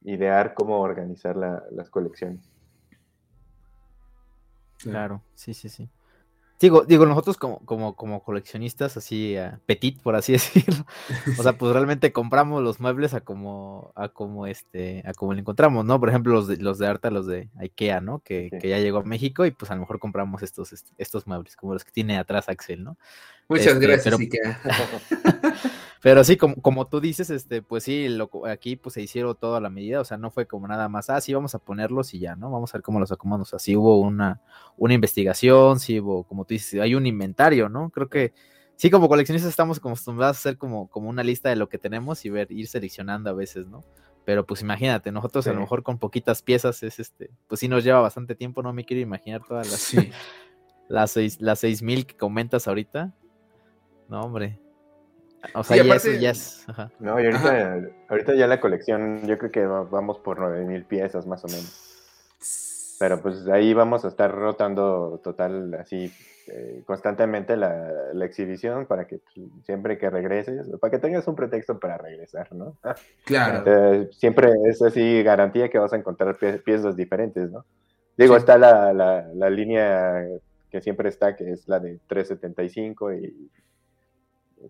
[0.05, 2.41] idear cómo organizar las colecciones.
[4.79, 5.89] Claro, sí, sí, sí.
[6.65, 9.37] Digo, digo, nosotros como, como, como coleccionistas, así,
[9.67, 10.87] petit, por así decirlo,
[11.39, 15.41] o sea, pues realmente compramos los muebles a como, a como este, a como lo
[15.41, 16.01] encontramos, ¿no?
[16.01, 18.21] Por ejemplo, los de, los de Arta, los de Ikea, ¿no?
[18.21, 21.55] Que, que, ya llegó a México y pues a lo mejor compramos estos, estos muebles,
[21.55, 22.97] como los que tiene atrás Axel, ¿no?
[23.47, 24.61] Muchas este, gracias, Ikea.
[26.05, 29.57] Pero sí, como, como tú dices, este, pues sí, lo, aquí pues se hicieron todo
[29.57, 32.13] a la medida, o sea, no fue como nada más, ah, sí, vamos a ponerlos
[32.13, 32.51] y ya, ¿no?
[32.51, 33.49] Vamos a ver cómo los acomodamos.
[33.49, 34.43] O sea, sí hubo una,
[34.77, 37.89] una investigación, sí hubo, como tú dices, hay un inventario, ¿no?
[37.89, 38.35] Creo que
[38.77, 42.23] sí, como coleccionistas estamos acostumbrados a hacer como, como una lista de lo que tenemos
[42.27, 43.83] y ver, ir seleccionando a veces, ¿no?
[44.27, 47.83] Pero pues imagínate, nosotros a lo mejor con poquitas piezas es este, pues sí nos
[47.83, 50.11] lleva bastante tiempo, no me quiero imaginar todas las, sí.
[50.91, 53.15] las seis, las seis mil que comentas ahorita.
[54.11, 54.64] No, hombre.
[55.55, 56.67] O sea, ya, es.
[56.99, 61.45] No, y ahorita, ahorita, ya la colección, yo creo que vamos por 9000 piezas más
[61.45, 62.97] o menos.
[62.99, 66.13] Pero pues ahí vamos a estar rotando total, así,
[66.47, 71.35] eh, constantemente la, la, exhibición para que pues, siempre que regreses, para que tengas un
[71.35, 72.77] pretexto para regresar, ¿no?
[73.25, 73.63] Claro.
[73.67, 77.65] Eh, siempre es así garantía que vas a encontrar piezas diferentes, ¿no?
[78.17, 80.25] Digo, está la, la, la línea
[80.71, 83.51] que siempre está, que es la de 375 y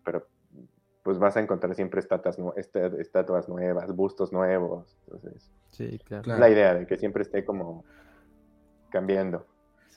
[0.02, 0.26] pero
[1.04, 2.38] pues vas a encontrar siempre estatuas,
[2.98, 4.96] estatuas nuevas, bustos nuevos.
[5.04, 6.38] Entonces, sí, claro.
[6.38, 7.84] la idea de que siempre esté como
[8.90, 9.46] cambiando.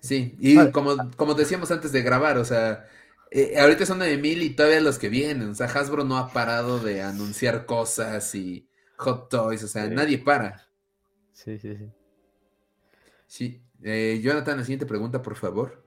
[0.01, 2.85] Sí, y como, como decíamos antes de grabar, o sea,
[3.31, 5.49] eh, ahorita son de mil y todavía los que vienen.
[5.49, 10.17] O sea, Hasbro no ha parado de anunciar cosas y hot toys, o sea, nadie
[10.17, 10.67] para.
[11.31, 11.89] Sí, sí, sí.
[13.27, 13.63] Sí.
[13.81, 15.83] Eh, Jonathan, la siguiente pregunta, por favor.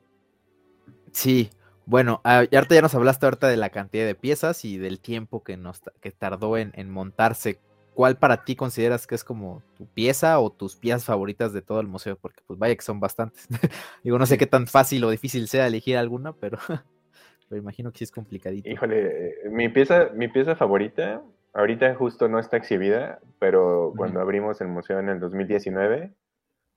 [1.12, 1.51] Sí,
[1.91, 5.43] bueno, ah, ahorita ya nos hablaste ahorita de la cantidad de piezas y del tiempo
[5.43, 7.59] que, nos, que tardó en, montarse.
[7.95, 11.80] ¿Cuál para ti consideras que es como tu pieza o tus piezas favoritas de todo
[11.80, 12.16] el museo?
[12.16, 13.49] Porque pues vaya que son bastantes.
[14.05, 16.59] Digo, no sé qué tan fácil o difícil sea elegir alguna, pero,
[17.49, 18.70] pero imagino que sí es complicadito.
[18.70, 21.22] Híjole, mi pieza, mi pieza favorita,
[21.55, 26.12] ahorita justo no está exhibida, pero cuando abrimos el museo en el 2019,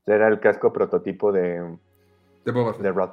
[0.08, 1.78] era el casco prototipo de,
[2.46, 3.12] de, de Rod.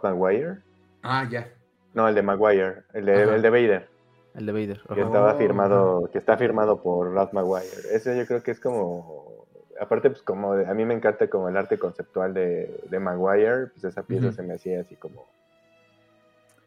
[1.03, 1.60] Ah, ya.
[1.95, 3.89] No, el de Maguire, el de, el de Vader.
[4.35, 4.81] El de Vader.
[4.95, 7.67] Que estaba firmado, que está firmado por Ralph Maguire.
[7.93, 9.47] Ese yo creo que es como,
[9.81, 13.85] aparte pues como, a mí me encanta como el arte conceptual de, de Maguire, pues
[13.85, 15.27] esa pieza se me hacía así como,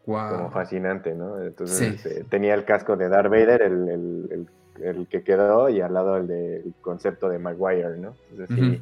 [0.05, 1.41] como fascinante, ¿no?
[1.41, 4.47] Entonces este, tenía el casco de Darth Vader, el, el,
[4.81, 8.15] el, que quedó, y al lado el del concepto de Maguire, ¿no?
[8.31, 8.81] Entonces sí,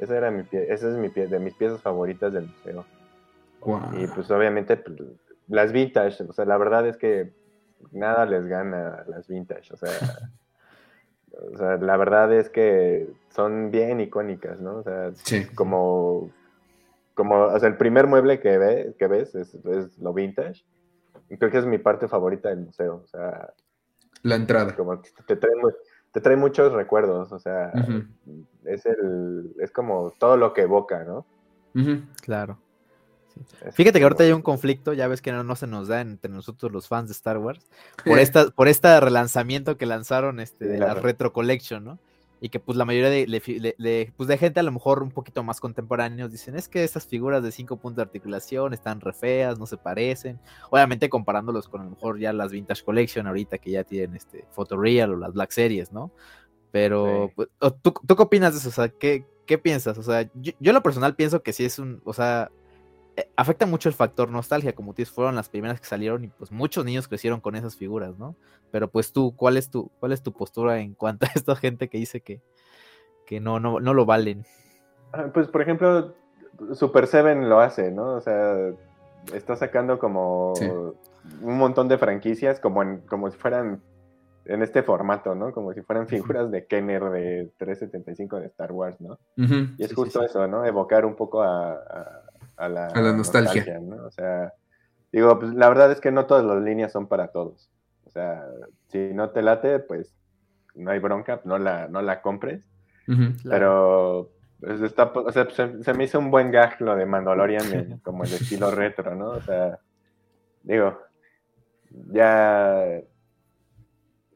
[0.00, 2.84] esa era mi pie, esa es mi pie, de mis piezas favoritas del museo.
[3.98, 4.96] Y pues obviamente pues,
[5.48, 7.32] las vintage, o sea, la verdad es que
[7.92, 9.90] nada les gana las vintage, o sea,
[11.52, 14.76] o sea, la verdad es que son bien icónicas, ¿no?
[14.78, 15.12] O sea,
[15.54, 16.30] como,
[17.14, 19.56] como, o sea, el primer mueble que, ve, que ves es,
[19.98, 20.64] lo vintage,
[21.30, 23.52] y creo que es mi parte favorita del museo, o sea,
[24.22, 24.74] la entrada.
[24.74, 25.52] Como te trae,
[26.12, 27.72] te trae muchos recuerdos, o sea,
[28.64, 31.24] es el, es como todo lo que evoca, ¿no?
[32.22, 32.58] Claro.
[33.72, 36.72] Fíjate que ahorita hay un conflicto, ya ves que no, se nos da entre nosotros
[36.72, 37.66] los fans de Star Wars,
[38.04, 41.98] por esta, por este relanzamiento que lanzaron este, de la Retro Collection, ¿no?
[42.40, 45.60] Y que pues la mayoría de, pues, de gente a lo mejor un poquito más
[45.60, 49.66] contemporáneos dicen, es que estas figuras de cinco puntos de articulación están re feas, no
[49.66, 50.38] se parecen.
[50.70, 54.46] Obviamente comparándolos con a lo mejor ya las Vintage Collection ahorita que ya tienen este
[54.52, 56.12] Photoreal o las Black Series, ¿no?
[56.70, 57.48] Pero, pues,
[57.82, 58.68] ¿tú, ¿tú, qué opinas de eso?
[58.68, 59.98] O sea, ¿qué, qué piensas?
[59.98, 62.50] O sea, yo, yo lo personal pienso que sí es un, o sea,
[63.36, 66.52] afecta mucho el factor nostalgia, como tú dices, fueron las primeras que salieron y pues
[66.52, 68.36] muchos niños crecieron con esas figuras, ¿no?
[68.70, 71.88] Pero pues tú, ¿cuál es tu, cuál es tu postura en cuanto a esta gente
[71.88, 72.40] que dice que,
[73.26, 74.44] que no, no, no lo valen?
[75.12, 76.14] Ah, pues por ejemplo,
[76.74, 78.14] Super Seven lo hace, ¿no?
[78.14, 78.56] O sea,
[79.32, 80.54] está sacando como
[81.42, 83.82] un montón de franquicias como, en, como si fueran
[84.44, 85.52] en este formato, ¿no?
[85.52, 89.18] Como si fueran figuras de Kenner de 375 de Star Wars, ¿no?
[89.36, 90.64] y es justo eso, ¿no?
[90.64, 91.78] Evocar un poco a
[92.37, 93.78] a la, nostalgia.
[93.78, 94.06] ¿no?
[94.06, 94.52] O sea,
[95.12, 97.70] digo, pues la verdad es que no todas las líneas son para todos.
[98.04, 98.42] O sea,
[98.88, 100.14] si no te late, pues
[100.74, 102.64] no hay bronca, no la, no la compres.
[103.44, 104.30] Pero
[104.60, 108.32] pues, está, o sea, se, me hizo un buen gag lo de Mandalorian, como el
[108.32, 109.30] estilo retro, ¿no?
[109.30, 109.78] O sea,
[110.62, 111.00] digo,
[111.90, 112.84] ya...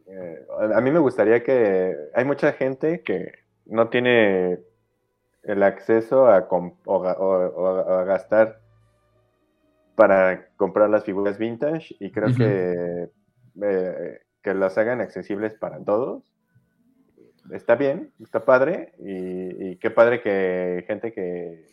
[0.07, 1.97] Eh, a mí me gustaría que...
[2.15, 3.33] Hay mucha gente que
[3.67, 4.61] no tiene
[5.43, 8.61] el acceso a, o, gastar
[9.95, 13.09] para comprar las figuras vintage y creo que
[13.63, 16.25] eh, que las hagan accesibles para todos.
[17.51, 21.67] Está bien, está padre y, qué padre que gente que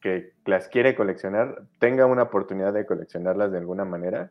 [0.00, 4.30] que las quiere coleccionar tenga una oportunidad de coleccionarlas de alguna manera.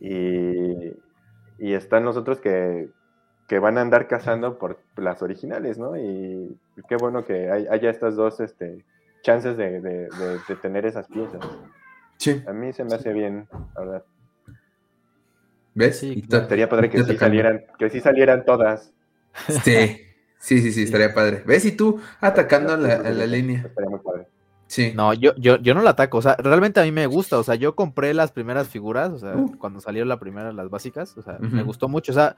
[0.00, 0.96] y,
[1.58, 2.88] y están los otros que,
[3.48, 5.96] que van a andar cazando por las originales, ¿no?
[5.96, 6.54] Y
[6.86, 8.84] qué bueno que haya estas dos este,
[9.22, 10.08] chances de,
[10.60, 11.40] tener esas piezas.
[12.18, 12.42] Sí.
[12.46, 14.04] A mí se me hace bien, la verdad.
[15.74, 15.98] ¿Ves?
[15.98, 18.92] Sí, Estaría padre que sí, salieran, que sí salieran todas.
[19.48, 20.02] Sí,
[20.38, 21.42] sí, sí, sí, estaría padre.
[21.46, 21.64] ¿Ves?
[21.64, 23.62] Y tú atacando a la, la línea.
[23.66, 24.07] Estaría muy padre.
[24.68, 24.92] Sí.
[24.94, 26.18] No, yo, yo, yo no la ataco.
[26.18, 27.38] O sea, realmente a mí me gusta.
[27.38, 29.58] O sea, yo compré las primeras figuras, o sea, uh.
[29.58, 31.16] cuando salieron la primera, las básicas.
[31.16, 32.12] O sea, me gustó mucho.
[32.12, 32.36] O sea,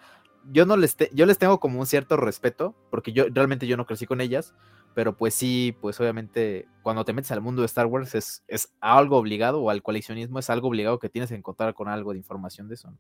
[0.51, 3.85] yo no les, yo les tengo como un cierto respeto, porque yo realmente yo no
[3.85, 4.55] crecí con ellas.
[4.95, 8.73] Pero pues sí, pues obviamente cuando te metes al mundo de Star Wars es, es
[8.81, 12.19] algo obligado, o al coleccionismo es algo obligado que tienes que encontrar con algo de
[12.19, 12.93] información de eso.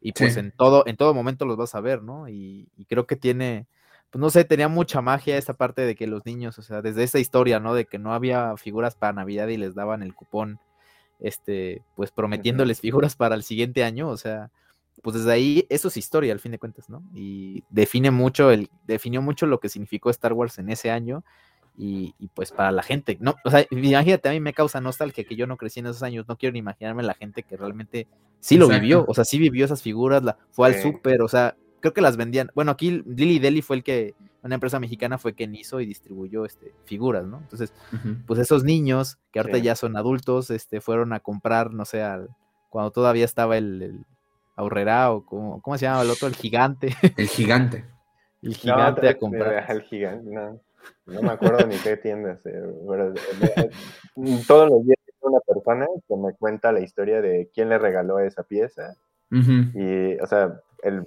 [0.00, 2.28] Y pues en todo, en todo momento los vas a ver, ¿no?
[2.28, 3.66] y creo que tiene,
[4.10, 7.02] pues no sé, tenía mucha magia esta parte de que los niños, o sea, desde
[7.02, 7.74] esa historia, ¿no?
[7.74, 10.58] De que no había figuras para Navidad y les daban el cupón,
[11.20, 14.50] este, pues prometiéndoles figuras para el siguiente año, o sea,
[15.02, 17.02] pues desde ahí eso es historia al fin de cuentas, ¿no?
[17.14, 21.24] Y define mucho, el, definió mucho lo que significó Star Wars en ese año
[21.78, 25.36] y, pues para la gente, no, o sea, imagínate, a mí me causa nostalgia que
[25.36, 28.08] yo no crecí en esos años, no quiero ni imaginarme la gente que realmente
[28.40, 31.54] sí lo vivió, o sea, sí vivió esas figuras, la, fue al súper, o sea,
[31.80, 32.50] creo que las vendían.
[32.54, 36.44] Bueno, aquí Lily Deli fue el que, una empresa mexicana fue quien hizo y distribuyó
[36.44, 37.38] este, figuras, ¿no?
[37.38, 37.72] Entonces,
[38.26, 42.04] pues esos niños que ahorita ya son adultos, este, fueron a comprar, no sé,
[42.70, 44.06] cuando todavía estaba el, el
[44.54, 46.28] Aurrera o como, ¿cómo se llama el otro?
[46.28, 46.94] El gigante.
[47.16, 47.84] El gigante.
[48.42, 49.70] el gigante a comprar.
[49.70, 50.60] El gigante, no.
[51.06, 52.38] No me acuerdo ni qué tiendas.
[52.46, 52.62] Eh,
[53.56, 53.70] eh,
[54.46, 54.96] todos los días
[55.26, 58.96] una persona que me cuenta la historia de quién le regaló esa pieza.
[59.30, 61.04] Y, o sea, el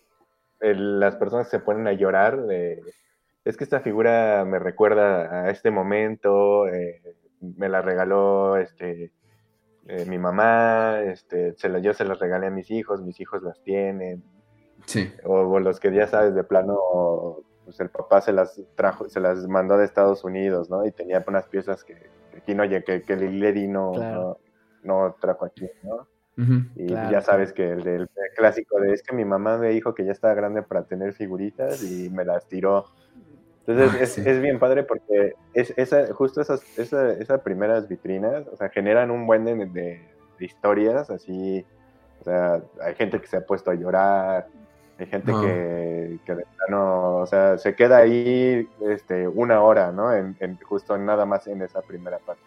[0.61, 2.81] las personas se ponen a llorar de,
[3.45, 7.01] es que esta figura me recuerda a este momento, eh,
[7.41, 9.11] me la regaló este,
[9.87, 13.41] eh, mi mamá, este, se la, yo se las regalé a mis hijos, mis hijos
[13.41, 14.23] las tienen.
[14.85, 15.11] Sí.
[15.23, 16.77] O, los que ya sabes de plano,
[17.65, 20.85] pues el papá se las trajo, se las mandó de Estados Unidos, ¿no?
[20.85, 21.95] Y tenía unas piezas que,
[22.37, 24.37] aquí no, que, que Lady no, no,
[24.83, 26.07] no trajo aquí, ¿no?
[26.75, 30.11] Y ya sabes que el clásico de es que mi mamá me dijo que ya
[30.11, 32.85] estaba grande para tener figuritas y me las tiró.
[33.67, 38.69] Entonces es, es, bien padre porque es, esa, justo esas, esas primeras vitrinas, o sea,
[38.69, 40.01] generan un buen de, de,
[40.39, 41.65] historias, así,
[42.21, 44.47] o sea, hay gente que se ha puesto a llorar,
[44.97, 46.37] hay gente que, que
[46.69, 50.13] no, o sea, se queda ahí este, una hora, ¿no?
[50.13, 52.43] En, justo nada más en esa primera parte.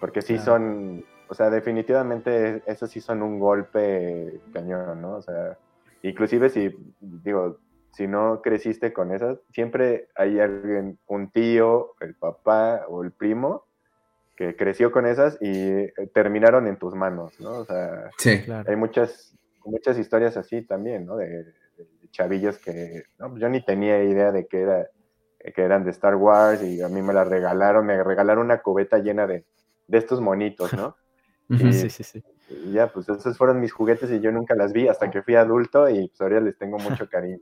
[0.00, 5.14] Porque sí son, o sea, definitivamente esos sí son un golpe cañón, ¿no?
[5.14, 5.56] O sea,
[6.02, 7.56] inclusive si, digo,
[7.94, 13.64] si no creciste con esas, siempre hay alguien, un tío, el papá o el primo,
[14.36, 17.60] que creció con esas y eh, terminaron en tus manos, ¿no?
[17.60, 21.16] O sea, sí, hay muchas, muchas historias así también, ¿no?
[21.16, 21.46] De,
[22.10, 24.86] chavillos que no, yo ni tenía idea de que, era,
[25.38, 28.98] que eran de Star Wars y a mí me la regalaron, me regalaron una cubeta
[28.98, 29.46] llena de,
[29.88, 30.94] de estos monitos, ¿no?
[31.58, 32.22] Sí, sí, sí.
[32.48, 35.34] Y ya, pues esos fueron mis juguetes y yo nunca las vi hasta que fui
[35.34, 37.38] adulto y pues ahora les tengo mucho cariño.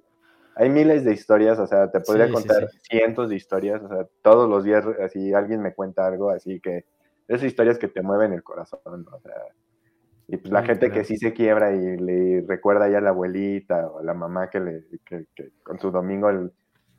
[0.56, 4.48] Hay miles de historias, o sea, te podría contar cientos de historias, o sea, todos
[4.48, 6.84] los días así alguien me cuenta algo, así que
[7.28, 9.34] esas historias que te mueven el corazón, o sea,
[10.32, 13.88] y pues la gente que sí se quiebra y le recuerda ya a la abuelita
[13.88, 15.26] o a la mamá que, le, que,
[15.62, 16.30] con su domingo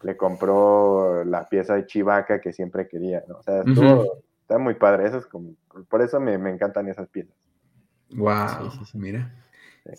[0.01, 3.37] le compró la pieza de chivaca que siempre quería, ¿no?
[3.37, 5.55] O sea, estuvo, Está muy padre, eso es como,
[5.87, 7.33] por eso me, encantan esas piezas.
[8.09, 9.33] Wow, mira.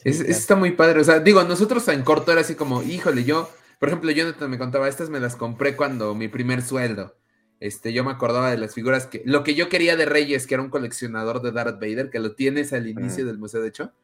[0.05, 3.49] es, está muy padre, o sea, digo, nosotros en corto era así como, híjole, yo,
[3.79, 7.17] por ejemplo, Jonathan me contaba, estas me las compré cuando mi primer sueldo.
[7.61, 10.53] Este, yo me acordaba de las figuras que, lo que yo quería de Reyes, que
[10.53, 13.95] era un coleccionador de Darth Vader, que lo tienes al inicio del museo, de hecho.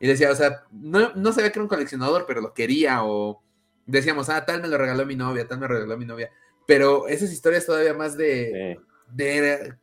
[0.00, 3.42] Y decía, o sea, no, no sabía que era un coleccionador, pero lo quería, o
[3.84, 6.30] decíamos, ah, tal me lo regaló mi novia, tal me regaló mi novia.
[6.66, 8.78] Pero esas historias todavía más de,
[9.12, 9.76] de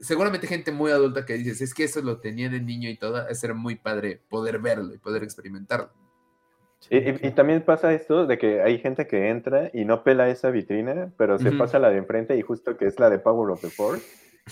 [0.00, 3.28] seguramente gente muy adulta que dices, es que eso lo tenía de niño y todo,
[3.28, 5.90] es ser muy padre poder verlo y poder experimentarlo.
[6.88, 11.12] Y, también pasa esto de que hay gente que entra y no pela esa vitrina,
[11.18, 13.68] pero se pasa la de enfrente y justo que es la de Power of the
[13.68, 14.02] Force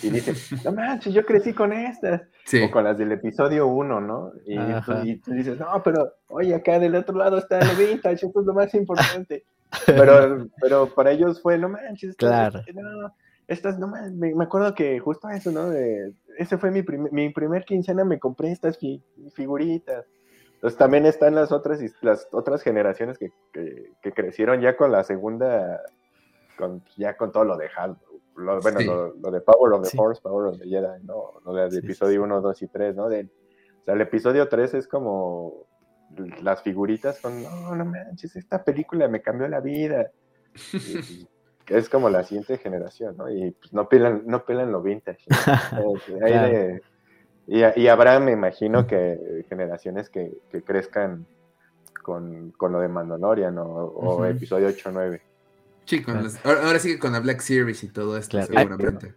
[0.03, 0.34] y dice,
[0.64, 2.22] no manches, yo crecí con estas.
[2.62, 4.32] O con las del episodio 1, ¿no?
[4.44, 8.46] Y tú, dices, no, pero oye, acá del otro lado está el vintage, esto es
[8.46, 9.44] lo más importante.
[9.84, 12.62] Pero, pero para ellos fue, no manches, claro.
[12.72, 13.14] no,
[13.49, 15.70] estas, no me, me acuerdo que justo eso, ¿no?
[15.70, 18.78] De, ese fue mi, mi primer quincena, me compré estas
[19.34, 20.05] figuritas.
[20.55, 25.80] Entonces también están las otras, las otras generaciones que, que, crecieron ya con la segunda,
[26.59, 28.86] con, ya con todo lo de Hasbro, lo, bueno, Sí.
[28.86, 29.96] lo, lo de Power of the Sí.
[29.96, 31.40] Force, Power of the Jedi, ¿no?
[31.44, 32.24] Lo del Sí, episodio sí.
[32.24, 33.09] 1, 2 y 3, ¿no?
[33.09, 35.66] De, o sea, el episodio 3 es como
[36.42, 40.11] las figuritas son, no, no manches, esta película me cambió la vida.
[40.72, 41.28] Y
[41.71, 43.31] es como la siguiente generación, ¿no?
[43.31, 45.23] Y pues, no pelan, no pelan lo vintage.
[45.29, 45.37] ¿no?
[46.25, 46.49] Hay Claro.
[46.49, 46.83] de-
[47.47, 51.27] y, y habrá, me imagino, que generaciones que, que crezcan
[52.03, 54.25] con, con lo de Mandalorian o, o Ujú.
[54.25, 55.23] episodio 8 9.
[55.87, 56.27] Sí, con Claro.
[56.29, 58.47] las- ahora, ahora sigue con la Black Series y todo esto, Claro.
[58.47, 59.14] seguramente.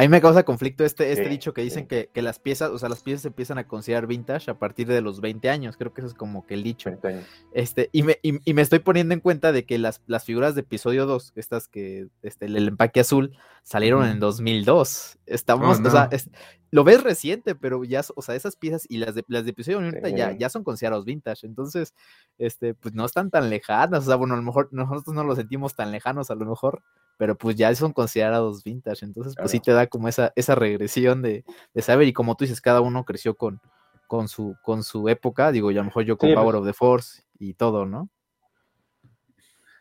[0.00, 1.88] A mí me causa conflicto este, este Sí, dicho que dicen sí.
[1.88, 4.86] que, que las piezas, o sea, las piezas se empiezan a considerar vintage a partir
[4.88, 5.76] de los 20 años.
[5.76, 6.88] Creo que eso es como que el dicho.
[6.88, 7.24] 20 años.
[7.52, 10.54] Este, y me, y, y me estoy poniendo en cuenta de que las, las figuras
[10.54, 15.18] de episodio 2, estas que, este, el, el empaque azul, salieron en 2002.
[15.26, 16.10] Estamos, Oh, o sea, no.
[16.12, 16.30] es-
[16.72, 19.78] lo ves reciente, pero ya, o sea, esas piezas y las de, las de episodio
[19.78, 20.36] 1 ahorita ya, Sí.
[20.38, 21.44] ya son considerados vintage.
[21.46, 21.94] Entonces,
[22.38, 24.04] este, pues no están tan lejanas.
[24.04, 26.82] O sea, bueno, a lo mejor nosotros no lo sentimos tan lejanos, a lo mejor,
[27.20, 29.04] pero pues ya son considerados vintage.
[29.04, 31.44] Entonces, pues sí te da como esa, esa regresión de,
[31.74, 32.08] de saber.
[32.08, 33.60] Y como tú dices, cada uno creció con,
[34.06, 35.52] con su, con su época.
[35.52, 36.60] Digo, y a lo mejor yo con Sí, Power pues.
[36.62, 38.08] of the Force y todo, ¿no?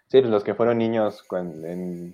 [0.08, 1.66] Sí, pues los que fueron niños cuando,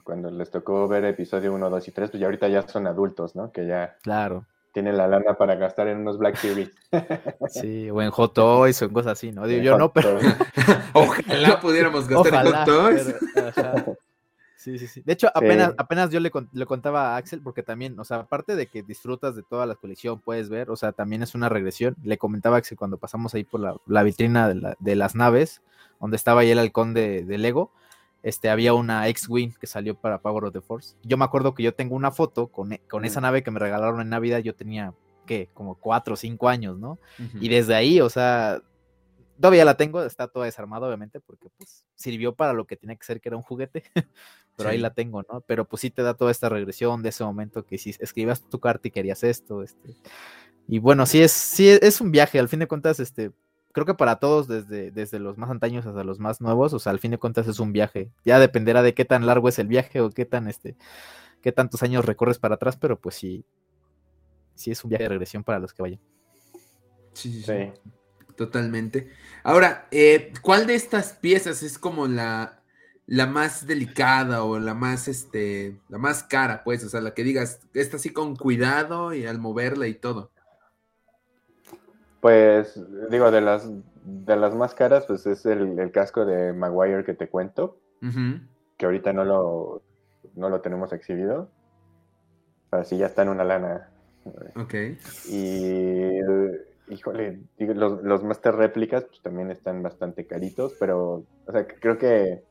[0.03, 3.35] cuando les tocó ver episodio 1, 2 y 3, pues ya ahorita ya son adultos,
[3.35, 3.51] ¿no?
[3.51, 6.69] Que ya Claro, tienen la lana para gastar en unos Black Series.
[7.49, 9.47] sí, o en Hot Toys o en cosas así, ¿no?
[9.47, 10.19] Digo, yo no, pero
[10.93, 13.15] Ojalá pudiéramos gastar en hot toys.
[13.33, 13.97] pero.
[14.65, 15.03] Sí, sí, sí.
[15.05, 15.75] De hecho, apenas, Sí.
[15.77, 19.35] apenas yo le, le contaba a Axel, porque también, o sea, aparte de que disfrutas
[19.35, 21.95] de toda la colección, puedes ver, o sea, también es una regresión.
[22.03, 25.13] Le comentaba a Axel cuando pasamos ahí por la, la vitrina de, la- de las
[25.13, 25.61] naves,
[26.01, 27.71] donde estaba ahí el halcón de, de Lego,
[28.23, 30.95] este, había una X-Wing que salió para Power of the Force.
[31.03, 33.59] Yo me acuerdo que yo tengo una foto con, e- con esa nave que me
[33.59, 34.95] regalaron en Navidad, yo tenía,
[35.27, 35.47] ¿qué?
[35.53, 36.97] Como cuatro o cinco años, ¿no?
[37.39, 38.63] Y desde ahí, o sea,
[39.39, 43.05] todavía la tengo, está toda desarmada, obviamente, porque pues sirvió para lo que tenía que
[43.05, 43.83] ser, que era un juguete,
[44.57, 45.41] pero ahí la tengo, ¿no?
[45.41, 48.59] Pero pues sí te da toda esta regresión de ese momento que si escribías tu
[48.59, 49.95] carta y querías esto, este.
[50.67, 53.31] Y bueno, sí es, sí es, es un viaje, al fin de cuentas, este,
[53.75, 56.91] creo que para todos, desde, desde los más antaños hasta los más nuevos, o sea,
[56.91, 58.09] al fin de cuentas es un viaje.
[58.23, 60.77] Ya dependerá de qué tan largo es el viaje o qué tan, este,
[61.41, 63.43] qué tantos años recorres para atrás, pero pues sí,
[64.55, 65.99] sí es un viaje de regresión para los que vayan.
[67.11, 67.73] Sí, sí, sí.
[68.37, 68.43] Sí.
[68.43, 69.11] Totalmente.
[69.43, 72.61] Ahora, eh, ¿cuál de estas piezas es como la,
[73.05, 76.83] la más delicada o la más, este, la más cara, pues?
[76.83, 80.31] O sea, la que digas, esta así con cuidado y al moverla y todo.
[82.21, 82.79] Pues,
[83.11, 83.69] digo, de las,
[84.03, 87.79] de las más caras, pues es el, el casco de Maguire que te cuento,
[88.77, 89.83] que ahorita no lo,
[90.35, 91.49] no lo tenemos exhibido.
[92.71, 93.89] Pero sí ya está en una lana.
[94.55, 94.73] Ok.
[95.29, 96.19] Y,
[96.87, 101.97] híjole, digo, los, los Master réplicas pues, también están bastante caritos, pero, o sea, creo
[101.97, 102.43] que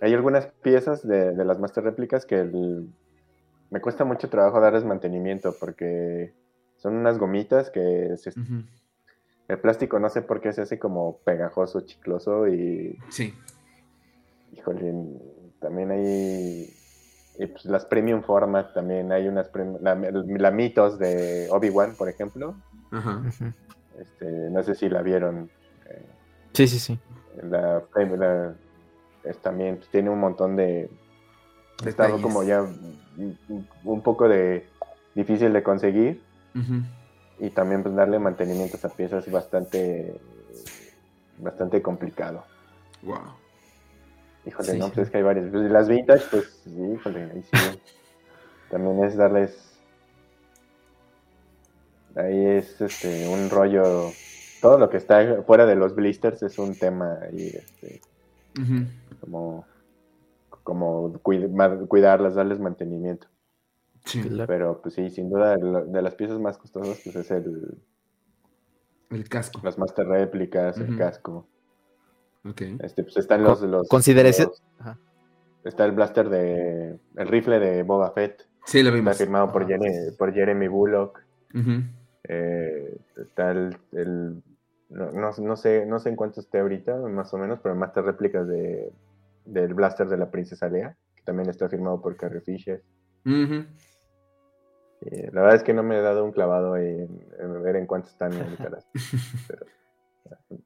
[0.00, 2.88] hay algunas piezas de, de las Master réplicas que el-
[3.70, 6.34] me cuesta mucho trabajo darles mantenimiento porque
[6.76, 8.64] son unas gomitas que se- Ujú.
[9.48, 13.32] el plástico no sé por qué se hace como pegajoso, chicloso y, Sí.
[14.52, 14.92] híjole,
[15.60, 16.66] también hay...
[17.38, 19.50] Y pues las premium format también hay unas
[19.80, 22.54] la, la mitos de Obi-Wan, por ejemplo.
[22.92, 23.22] Ajá.
[23.98, 25.50] Este, no sé si la vieron.
[25.86, 26.06] eh,
[26.52, 26.98] Sí, sí, sí.
[27.42, 28.54] la, la-
[29.24, 30.90] es también tiene un montón de.
[31.82, 32.20] Detalles.
[32.22, 34.66] como ya un, poco de
[35.14, 36.22] difícil de conseguir.
[37.38, 40.14] Y también pues darle mantenimiento a esa pieza es bastante
[41.38, 42.44] bastante complicado.
[43.02, 43.18] Wow.
[44.46, 44.78] Híjole, Sí.
[44.78, 45.50] no, pues es que hay varias.
[45.50, 47.50] Pues, las vintage, pues sí, híjole, ahí sí.
[48.70, 49.71] También es darles.
[52.16, 54.10] Ahí es este un rollo.
[54.60, 58.00] Todo lo que está fuera de los blisters es un tema ahí, este,
[59.20, 59.64] como,
[60.62, 63.26] como cuidarlas, darles mantenimiento.
[64.04, 64.22] Sí.
[64.46, 67.78] Pero pues sí, sin duda, de las piezas más costosas, pues es el,
[69.10, 69.60] El casco.
[69.64, 71.46] las master réplicas, el casco.
[72.44, 72.62] Ok.
[72.80, 74.98] Este, pues están los, los, considérese- los- Ajá.
[75.64, 79.16] está el blaster de, el rifle de Boba Fett, Sí, lo está vimos.
[79.16, 81.20] firmado por, Jeremy, por Jeremy Bullock.
[81.54, 81.82] Ujú.
[82.28, 84.42] Eh, está el, el-
[84.88, 88.04] no, no, no sé, no sé en cuánto esté ahorita, más o menos, pero master
[88.04, 88.92] réplicas de,
[89.46, 92.82] del blaster de la princesa Leia, que también está firmado por Carrie Fisher.
[95.00, 97.08] Eh, la verdad es que no me he dado un clavado en,
[97.38, 98.86] en ver en cuánto están ahorita las
[99.48, 99.66] pero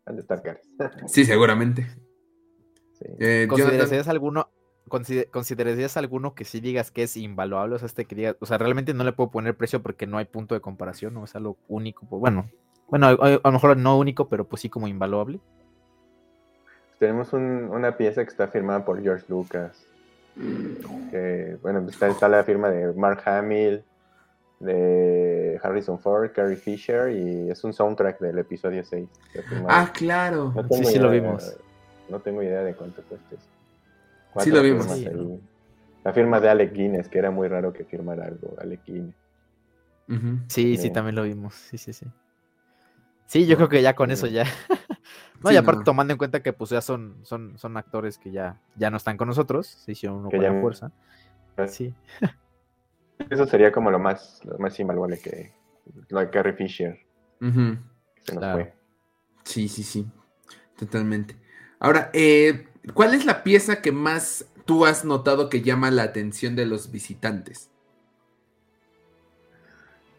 [0.05, 0.63] han de estar caras.
[1.07, 1.87] Sí, seguramente.
[2.99, 3.07] Sí.
[3.19, 4.51] Eh, ¿Considerarías alguno,
[4.89, 7.75] consider- considerarías alguno que sí digas que es invaluable?
[7.77, 10.19] O sea, este que digas, o sea, realmente no le puedo poner precio porque no
[10.19, 12.07] hay punto de comparación, no es algo único.
[12.07, 12.49] pues, bueno,
[12.89, 15.41] bueno, a, a lo mejor no único, pero pues sí como invaluable.
[16.99, 19.87] Tenemos un- una pieza que está firmada por George Lucas.
[21.11, 23.83] Que, bueno, está, está la firma de Mark Hamill,
[24.61, 29.09] de Harrison Ford, Carrie Fisher, y es un soundtrack del episodio 6.
[29.33, 30.53] que firma- Ah, claro.
[30.55, 31.57] No Sí, sí, lo vimos.
[32.09, 33.45] No tengo idea de cuánto cuesta eso.
[34.45, 34.87] Sí, lo vimos.
[34.87, 35.09] Sí.
[36.05, 39.15] La firma de Alec Guinness, que era muy raro que firmara algo, Alec Guinness.
[40.49, 41.55] Sí, sí, también lo vimos.
[41.55, 42.07] Sí, sí, sí.
[43.27, 44.45] Sí, yo creo que ya con eso ya.
[45.43, 45.85] no, Sí, y aparte no.
[45.85, 49.17] tomando en cuenta que pues ya son, son, son actores que ya, ya no están
[49.17, 50.93] con nosotros, se hicieron uno Que con ya fuerza.
[51.67, 51.93] Sí.
[53.31, 55.53] Eso sería como lo más, lo más invaluable que
[56.09, 56.99] lo de Carrie Fisher,
[57.41, 57.79] que se nos
[58.25, 58.55] Claro.
[58.59, 58.75] fue.
[59.43, 60.07] Sí, sí, sí.
[60.79, 61.37] Totalmente.
[61.81, 66.57] Ahora, eh, ¿cuál es la pieza que más tú has notado que llama la atención
[66.57, 67.71] de los visitantes?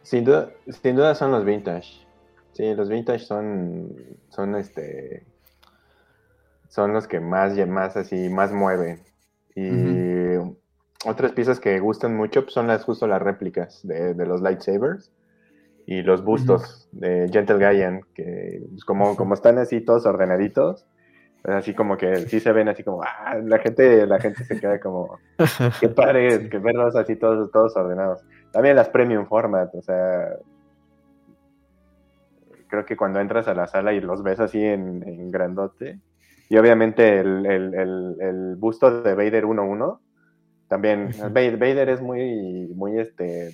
[0.04, 0.52] Sin duda,
[0.82, 2.06] sin duda son los vintage.
[2.54, 3.94] Sí, los vintage son,
[4.30, 5.26] son este,
[6.70, 9.02] son los que más, y más así, más mueven.
[9.56, 10.38] Y
[11.06, 15.12] otras piezas que gustan mucho pues, son las justo las réplicas de, de los lightsabers
[15.86, 20.86] y los bustos de Gentle Giant, que pues, como, como están así todos ordenaditos,
[21.48, 24.80] así como que sí se ven así como, ah, la gente, la gente se queda
[24.80, 25.18] como,
[25.80, 28.22] qué padre que verlos así todos, todos ordenados.
[28.52, 30.30] También las premium format, o sea,
[32.68, 36.00] creo que cuando entras a la sala y los ves así en, en grandote,
[36.50, 40.00] y obviamente el, el, el, el busto de Vader 1-1,
[40.70, 41.12] también.
[41.34, 43.52] Vader, es muy, muy, este,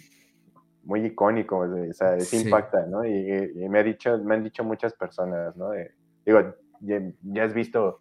[0.83, 2.43] muy icónico, o sea, sí Sí.
[2.45, 3.05] impacta, ¿no?
[3.05, 5.69] Y, y me, ha dicho, me han dicho muchas personas, ¿no?
[5.69, 5.91] De-
[6.25, 6.39] digo,
[6.85, 7.99] ya, ya has visto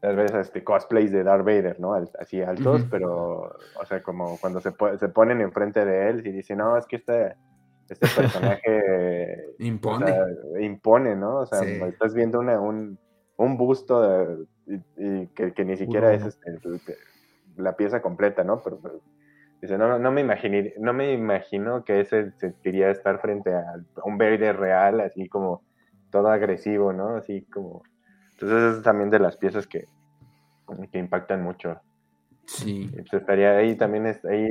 [0.00, 1.94] tal vez este, cosplays de Darth Vader, ¿no?
[2.18, 6.32] Así altos, pero, o sea, como cuando se, po- se ponen enfrente de él y
[6.32, 7.36] dicen, no, es que este,
[7.88, 10.06] este personaje o Impone.
[10.06, 10.26] sea,
[10.60, 11.36] impone, ¿no?
[11.40, 11.80] O sea, Sí.
[11.88, 12.98] estás viendo una, un,
[13.36, 16.58] un busto de- y, y que, que ni siquiera es este,
[17.56, 18.60] la pieza completa, ¿no?
[18.62, 19.00] Pero, pero
[19.60, 23.64] dice, no, no me imaginé, no me imagino que ese sentiría estar frente a
[24.04, 25.62] un Vader real, así como
[26.10, 27.16] todo agresivo, ¿no?
[27.16, 27.82] Así como.
[28.42, 29.86] Entonces es también de las piezas que,
[30.90, 31.80] que impactan mucho.
[32.44, 32.90] Sí.
[32.92, 34.48] Y, pues, estaría ahí también es- ahí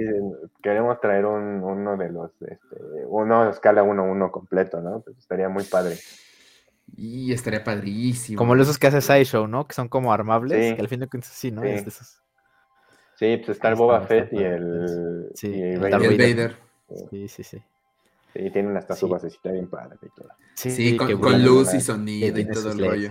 [0.64, 2.78] queremos traer un, uno de los este,
[3.08, 5.02] uno de escala 1-1 completo, ¿no?
[5.02, 5.98] Pues estaría muy padre.
[6.96, 8.38] Y estaría padrísimo.
[8.38, 9.68] Como esos que hace Sideshow, ¿no?
[9.68, 10.76] Que son como armables, Sí.
[10.76, 11.62] que al fin de cuentas sí, ¿no?
[11.62, 11.68] Sí.
[11.70, 12.22] Es de esos.
[13.16, 15.50] Sí, pues está el Boba Fett y el, sí.
[15.54, 15.92] y el Vader.
[15.92, 16.56] Darth Y el Vader.
[16.90, 17.10] Vader.
[17.10, 17.64] Sí, sí, sí.
[18.34, 19.12] Sí, tienen hasta su Sí.
[19.12, 20.30] basecita bien padre y todo.
[20.56, 23.10] Sí, con, con luz y sonido y todo el rollo.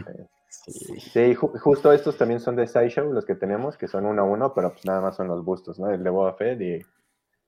[0.51, 0.73] Sí.
[1.01, 4.25] Sí, ju- justo estos también son de Sideshow, los que tenemos, que son uno a
[4.25, 5.91] uno, pero pues nada más son los bustos, ¿no?
[5.91, 6.85] El de Boba Fett y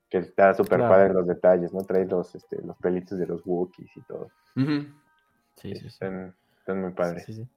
[0.08, 0.94] que está súper Claro.
[0.94, 1.80] padre los detalles, ¿no?
[1.84, 4.28] Trae los, este, los pelitos de los Wookiees y todo.
[4.54, 5.86] Sí, sí, sí.
[5.86, 7.24] Están, están muy padres.
[7.26, 7.48] Sí, sí.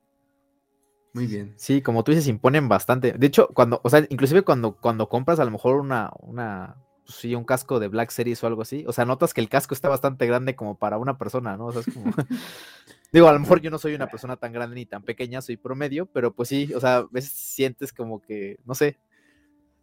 [1.13, 1.53] Muy bien.
[1.57, 3.13] Sí, como tú dices, imponen bastante.
[3.13, 6.75] De hecho, cuando, o sea, inclusive cuando, cuando compras a lo mejor una, una,
[7.05, 9.47] pues sí, un casco de Black Series o algo así, o sea, notas que el
[9.47, 11.67] casco está bastante grande como para una persona, ¿no?
[11.67, 12.05] O sea, es como...
[13.15, 15.55] Digo, a lo mejor yo no soy una persona tan grande ni tan pequeña, soy
[15.55, 18.97] promedio, pero pues sí, o sea, a veces sientes como que, no sé,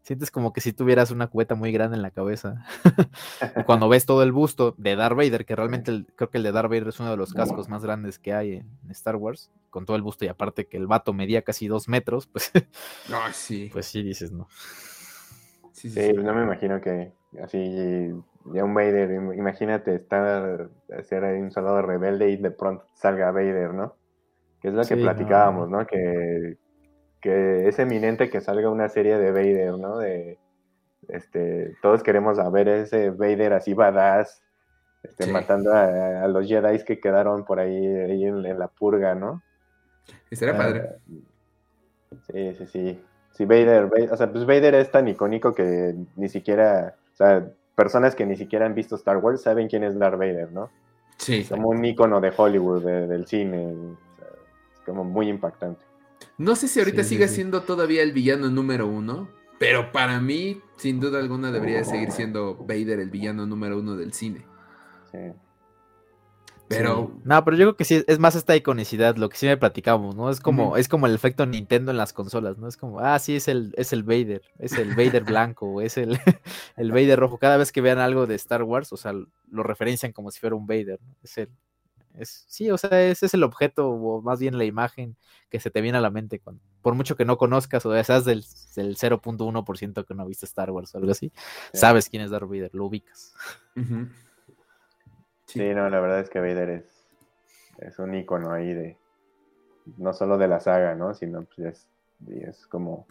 [0.02, 2.66] sientes como que si tuvieras una cubeta muy grande en la cabeza.
[3.58, 6.44] Y cuando ves todo el busto de Darth Vader, que realmente el- creo que el
[6.44, 9.50] de Darth Vader es uno de los cascos más grandes que hay en Star Wars,
[9.70, 12.52] con todo el busto y aparte que el vato medía casi dos metros, pues,
[13.32, 13.70] sí.
[13.72, 14.46] pues sí dices, ¿no?
[15.72, 16.12] sí, sí, Sí, sí.
[16.12, 17.12] no me imagino que
[17.42, 18.10] así,
[18.46, 20.68] ya un Vader, im- imagínate estar,
[20.98, 23.96] hacer ahí un soldado rebelde y de pronto salga Vader, ¿no?
[24.60, 25.86] Que es lo que Sí, platicábamos, ¿no?
[25.86, 26.56] Que,
[27.20, 29.98] que es eminente que salga una serie de Vader, ¿no?
[29.98, 30.38] De,
[31.08, 34.42] este, todos queremos a ver ese Vader así badass,
[35.02, 35.32] este, Sí.
[35.32, 39.42] matando a, a los Jedi que quedaron por ahí, ahí en, en la purga, ¿no?
[40.30, 40.82] Estaría padre.
[42.30, 43.06] Sí, sí, sí.
[43.32, 47.48] Sí, Vader, Va- o sea, pues Vader es tan icónico que ni siquiera, o sea,
[47.74, 50.70] personas que ni siquiera han visto Star Wars saben quién es Darth Vader, ¿no?
[51.16, 51.44] Sí.
[51.48, 54.26] Como un icono de Hollywood, de- del cine, o sea,
[54.74, 55.84] es como muy impactante.
[56.38, 57.36] No sé si ahorita Sí, sigue sí.
[57.36, 59.28] siendo todavía el villano número uno,
[59.58, 63.96] pero para mí, sin duda alguna, debería de seguir siendo Vader el villano número uno
[63.96, 64.44] del cine.
[65.12, 65.18] Sí.
[66.76, 67.20] Pero Sí.
[67.24, 70.14] No, pero yo creo que sí, es más esta iconicidad, lo que sí me platicamos,
[70.16, 70.30] ¿no?
[70.30, 72.68] Es como, es como el efecto Nintendo en las consolas, ¿no?
[72.68, 76.18] Es como, ah, sí, es el, es el Vader, es el Vader blanco, es el,
[76.76, 77.38] el Vader rojo.
[77.38, 80.56] Cada vez que vean algo de Star Wars, o sea, lo referencian como si fuera
[80.56, 81.14] un Vader, ¿no?
[81.22, 81.48] Es el,
[82.18, 85.16] es, sí, o sea, ese es el objeto, o más bien la imagen
[85.48, 88.24] que se te viene a la mente, cuando, por mucho que no conozcas, o seas
[88.26, 88.44] del,
[88.76, 91.32] del 0.1% que no viste Star Wars o algo así,
[91.72, 91.78] Sí.
[91.80, 93.34] sabes quién es Darth Vader, lo ubicas.
[93.76, 94.08] ujú.
[95.52, 96.84] Sí, no, la verdad es que Vader es,
[97.78, 98.96] es un icono ahí de,
[99.98, 101.14] no solo de la saga, ¿no?
[101.14, 101.88] Sino pues es,
[102.48, 103.06] es como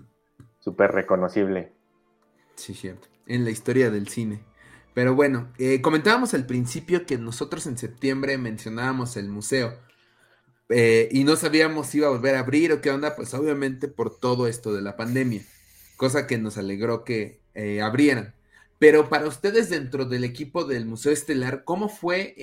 [0.59, 1.71] súper reconocible.
[2.55, 3.07] Sí, cierto.
[3.27, 4.43] En la historia del cine.
[4.93, 9.73] Pero bueno, eh, comentábamos al principio que nosotros en septiembre mencionábamos el museo.
[10.69, 13.87] Eh, y no sabíamos si iba a volver a abrir o qué onda, pues obviamente
[13.87, 15.43] por todo esto de la pandemia.
[15.97, 18.33] Cosa que nos alegró que eh, abrieran.
[18.81, 22.33] Pero para ustedes dentro del equipo del Museo Estelar, ¿cómo fue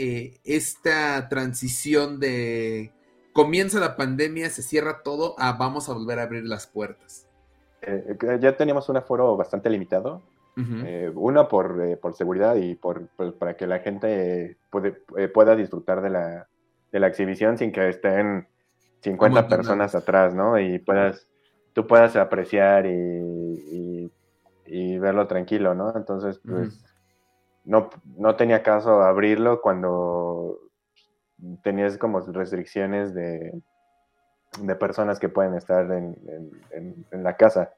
[0.45, 2.93] esta transición de
[3.33, 7.27] comienza la pandemia, se cierra todo, a vamos a volver a abrir las puertas?
[8.41, 10.23] ya teníamos un aforo bastante limitado,
[10.57, 13.09] eh, una por, eh, por, seguridad y por,
[13.39, 16.49] para que la gente puede, eh, pueda disfrutar de la,
[16.93, 18.47] de la, exhibición sin que estén
[19.01, 20.57] 50 personas atrás, ¿no?
[20.59, 21.27] Y puedas,
[21.73, 24.11] tú puedas apreciar y, y,
[24.99, 25.95] verlo tranquilo, ¿no?
[25.97, 26.85] Entonces, pues,
[27.65, 30.59] no, no tenía caso abrirlo cuando
[31.63, 33.61] tenías como restricciones de,
[34.61, 36.17] de personas que pueden estar en,
[36.71, 37.73] en, en la casa.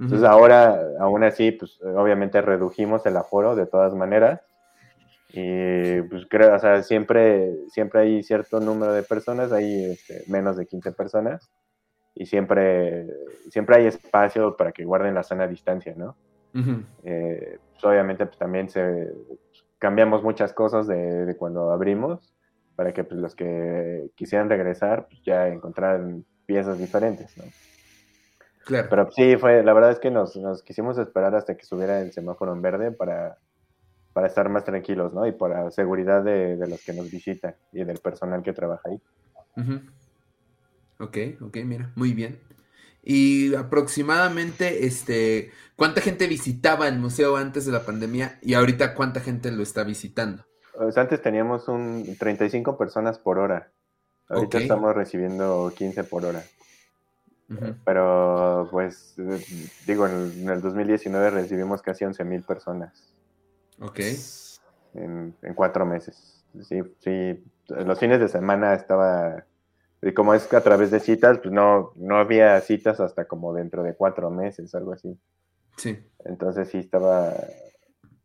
[0.00, 4.40] Entonces ahora, aún así, pues obviamente redujimos el aforo de todas maneras.
[5.28, 10.56] Y pues creo, o sea, siempre, siempre hay cierto número de personas, hay este, menos
[10.56, 11.50] de 15 personas.
[12.14, 13.06] Y siempre,
[13.50, 16.16] siempre hay espacio para que guarden la sana distancia, ¿no?
[17.04, 19.12] Eh, pues, obviamente, pues también se,
[19.78, 22.34] cambiamos muchas cosas de, cuando abrimos
[22.76, 27.44] para que pues, los que quisieran regresar pues, ya encontraran piezas diferentes, ¿no?
[28.66, 32.52] Pero sí, fue, la verdad es que nos, quisimos esperar hasta que subiera el semáforo
[32.52, 33.38] en verde para,
[34.12, 35.26] para estar más tranquilos, ¿no?
[35.26, 39.00] Y por la seguridad de, los que nos visitan y del personal que trabaja ahí.
[40.98, 42.38] Ok, ok, mira, muy bien.
[43.02, 49.20] Y aproximadamente, este, ¿cuánta gente visitaba el museo antes de la pandemia y ahorita cuánta
[49.20, 50.44] gente lo está visitando?
[50.76, 53.72] Pues antes teníamos un 35 personas por hora.
[54.28, 56.42] Ahorita estamos recibiendo 15 por hora.
[57.84, 59.16] Pero, pues,
[59.86, 63.12] digo, en, el 2019 recibimos casi 11.000 personas.
[63.80, 64.00] Ok.
[64.94, 66.44] En, cuatro meses.
[66.62, 67.44] Sí, sí.
[67.68, 69.44] Los fines de semana estaba.
[70.02, 73.82] Y como es a través de citas, pues no, no había citas hasta como dentro
[73.82, 75.18] de cuatro meses, algo así.
[75.76, 75.98] Sí.
[76.24, 77.34] Entonces sí estaba.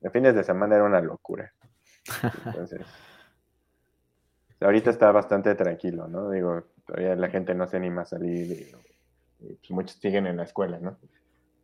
[0.02, 1.52] En fines de semana era una locura.
[2.46, 2.82] Entonces.
[4.62, 6.30] ahorita está bastante tranquilo, ¿no?
[6.32, 8.76] Digo, todavía la gente no se anima a salir.
[9.40, 10.98] Pues, muchos siguen en la escuela, ¿no?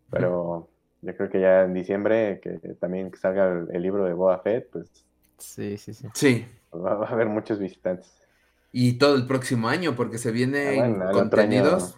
[0.09, 0.69] Pero
[1.01, 5.05] yo creo que ya en diciembre, que también salga el, libro de Boa Fett, pues...
[5.37, 6.07] Sí, sí, sí.
[6.13, 6.45] Sí.
[6.73, 8.20] Va, a haber muchos visitantes.
[8.71, 11.95] Y todo el próximo año, porque se vienen ah, contenidos.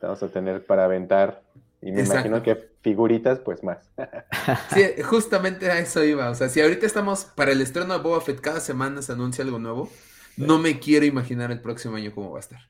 [0.00, 1.42] vamos a tener para aventar.
[1.80, 3.90] Y me imagino que figuritas, pues más.
[4.74, 6.28] sí, justamente a eso iba.
[6.30, 9.44] O sea, si ahorita estamos para el estreno de Boba Fett, cada semana se anuncia
[9.44, 9.88] algo nuevo.
[10.36, 12.60] No me quiero imaginar el próximo año cómo va a estar.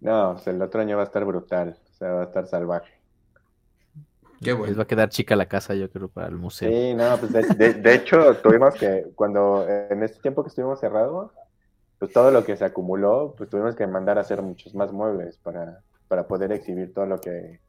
[0.00, 2.92] No, pues el otro año va a estar brutal, o sea, va a estar salvaje.
[4.42, 4.66] Qué bueno.
[4.66, 6.70] Les va a quedar chica la casa, yo creo, para el museo.
[6.70, 11.32] Sí, no, pues de, hecho tuvimos que, cuando en este tiempo que estuvimos cerrados,
[11.98, 15.38] pues todo lo que se acumuló, pues tuvimos que mandar a hacer muchos más muebles
[15.38, 17.60] para, para poder exhibir todo lo que,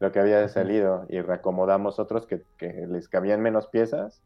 [0.00, 4.20] lo que había salido y reacomodamos otros que, que les cabían menos piezas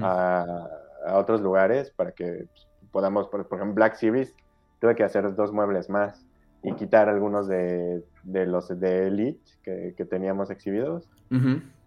[0.00, 0.68] a,
[1.06, 4.34] a, otros lugares para que pues, podamos, por, por ejemplo, Black Series,
[4.80, 6.24] tuve que hacer dos muebles más
[6.62, 11.08] y quitar algunos de, los de Elite que, teníamos exhibidos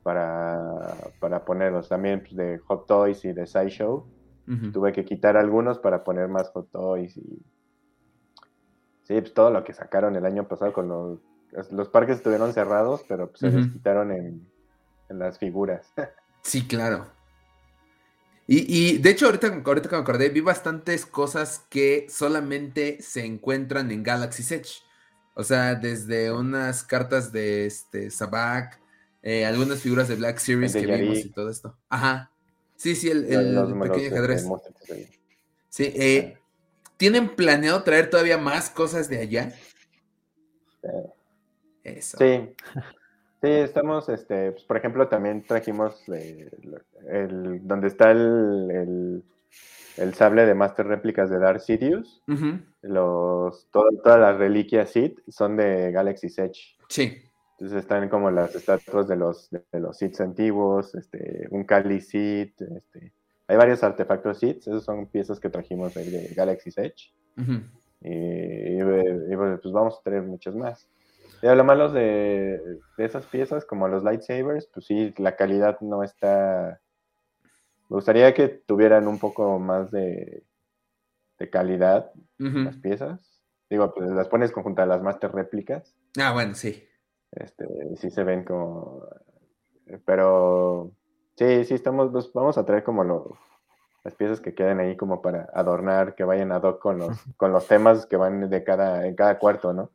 [0.04, 4.06] para, para, ponerlos también pues, de Hot Toys y de Sideshow.
[4.74, 7.42] Tuve que quitar algunos para poner más Hot Toys y...
[9.04, 11.20] Sí, pues todo lo que sacaron el año pasado con los...
[11.72, 14.46] Los parques estuvieron cerrados, pero pues, se los quitaron en,
[15.10, 15.94] en las figuras.
[16.42, 17.15] sí, claro.
[18.48, 23.90] Y, de hecho, ahorita, ahorita que me acordé, vi bastantes cosas que solamente se encuentran
[23.90, 24.84] en Galaxy Edge.
[25.34, 28.80] O sea, desde unas cartas de este Sabak,
[29.24, 31.76] eh, algunas figuras de Black Series que vimos y todo esto.
[31.90, 32.32] Ajá.
[32.76, 34.46] Sí, sí, el, pequeño ajedrez.
[35.70, 36.38] Sí, eh,
[36.98, 39.56] ¿tienen planeado traer todavía más cosas de allá?
[41.84, 42.18] Eso.
[42.20, 42.50] Sí.
[43.46, 46.50] Sí, estamos, este, pues, por ejemplo, también trajimos eh,
[47.08, 49.24] el, donde está el,
[49.98, 52.24] el, sable de Master Réplicas de Dark Sidious.
[52.82, 56.76] los, todas las reliquias Sith son de Galaxy Edge.
[56.90, 57.22] Sí.
[57.52, 62.60] Entonces están como las estatuas de los, de, los Sith antiguos, este, un Kali Sith,
[62.60, 63.14] este,
[63.48, 67.14] hay varios artefactos Sith, esos son piezas que trajimos de Galaxy Edge.
[68.02, 70.90] y, pues vamos a tener muchos más.
[71.42, 76.80] Y lo malo de, esas piezas, como los lightsabers, pues sí, la calidad no está.
[77.90, 80.44] Me gustaría que tuvieran un poco más de,
[81.38, 83.42] de calidad las piezas.
[83.70, 85.96] Digo, pues las pones conjunto a las master réplicas.
[86.20, 86.84] Ah, bueno, sí.
[87.32, 87.66] Este,
[87.98, 89.04] sí se ven como.
[90.06, 90.92] pero
[91.36, 93.38] sí, sí, estamos, pues, vamos a traer como
[94.04, 97.52] las piezas que queden ahí como para adornar, que vayan ad hoc con los, con
[97.52, 99.92] los temas que van de cada, en cada cuarto, ¿no?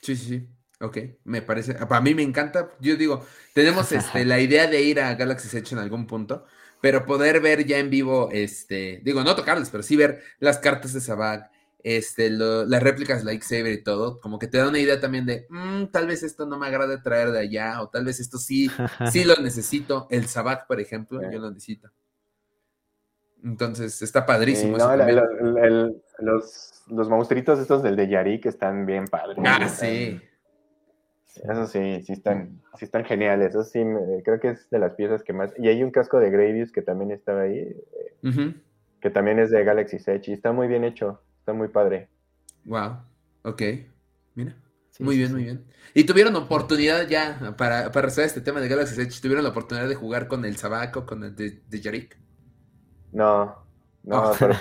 [0.00, 0.48] Sí, sí, sí.
[0.80, 5.00] Ok, me parece, para mí me encanta, yo digo, tenemos este, la idea de ir
[5.00, 6.44] a Galaxy Edge en algún punto,
[6.80, 10.92] pero poder ver ya en vivo, este, digo, no tocarles, pero sí ver las cartas
[10.92, 11.50] de Sabak,
[11.82, 15.86] este, las réplicas Lightsaber y todo, como que te da una idea también de, mm,
[15.86, 18.68] tal vez esto no me agrada traer de allá, o tal vez esto sí,
[19.12, 21.90] sí lo necesito, el Sabak, por ejemplo, yo lo necesito.
[23.42, 24.76] Entonces, está padrísimo.
[26.18, 29.38] Los, los monstruitos estos del de Yari que están bien padres.
[29.44, 30.20] Ah, sí.
[31.44, 33.50] Eso sí, sí están, sí están geniales.
[33.50, 33.80] Eso sí,
[34.24, 35.52] creo que es de las piezas que más.
[35.58, 38.54] Y hay un casco de Gravius que también estaba ahí, eh,
[39.00, 42.08] que también es de Galaxy Edge y está muy bien hecho, está muy padre.
[42.64, 42.98] Wow,
[43.42, 43.62] ok,
[44.34, 44.56] mira.
[44.98, 45.64] muy bien, muy bien.
[45.94, 49.88] ¿Y tuvieron oportunidad ya, para, para resolver este tema de Galaxy Edge, tuvieron la oportunidad
[49.88, 52.18] de jugar con el Sabaco, con el de, de Yarik?
[53.12, 53.67] No,
[54.04, 54.36] no, oh.
[54.38, 54.54] pero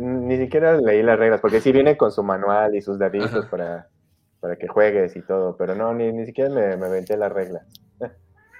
[0.00, 3.88] ni siquiera leí las reglas, porque sí viene con su manual y sus daditos para
[4.40, 7.64] para que juegues y todo, pero no, ni, ni siquiera me, me aventé las reglas.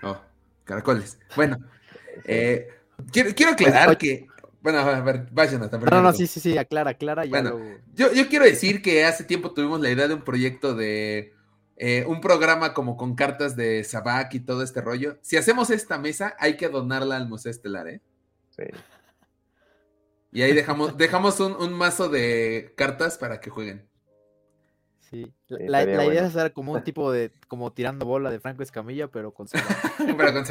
[0.03, 0.17] Oh,
[0.65, 1.19] caracoles.
[1.37, 1.59] Bueno,
[2.25, 2.69] eh,
[3.13, 4.27] quiero, quiero aclarar que.
[4.61, 7.25] Bueno, a ver, vayan hasta No, no, sí, sí, sí, aclara, aclara.
[7.25, 7.59] Ya bueno,
[7.95, 11.33] yo, yo quiero decir que hace tiempo tuvimos la idea de un proyecto de
[11.77, 15.19] eh, un programa como con cartas de Sabak y todo este rollo.
[15.23, 18.01] Si hacemos esta mesa, hay que donarla al Museo Estelar, ¿eh?
[18.51, 18.65] Sí.
[20.31, 23.89] Y ahí dejamos, dejamos un, un mazo de cartas para que jueguen.
[25.11, 25.33] Sí.
[25.49, 29.33] La, idea es hacer como un tipo de, como tirando bola de Franco Escamilla, pero
[29.33, 29.47] con
[30.19, 30.45] pero con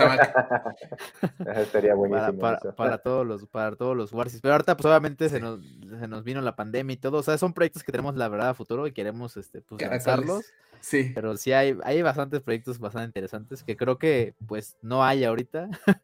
[1.72, 2.40] Sería buenísimo.
[2.76, 4.42] Para, todos los, para todos los Warsis.
[4.42, 7.20] Pero ahorita, pues obviamente se nos, se nos vino la pandemia y todo.
[7.20, 10.46] O sea, son proyectos que tenemos la verdad a futuro y queremos este, pues, lanzarlos.
[10.80, 11.12] Sí.
[11.14, 15.70] Pero sí hay, hay bastantes proyectos bastante interesantes que creo que pues no hay ahorita.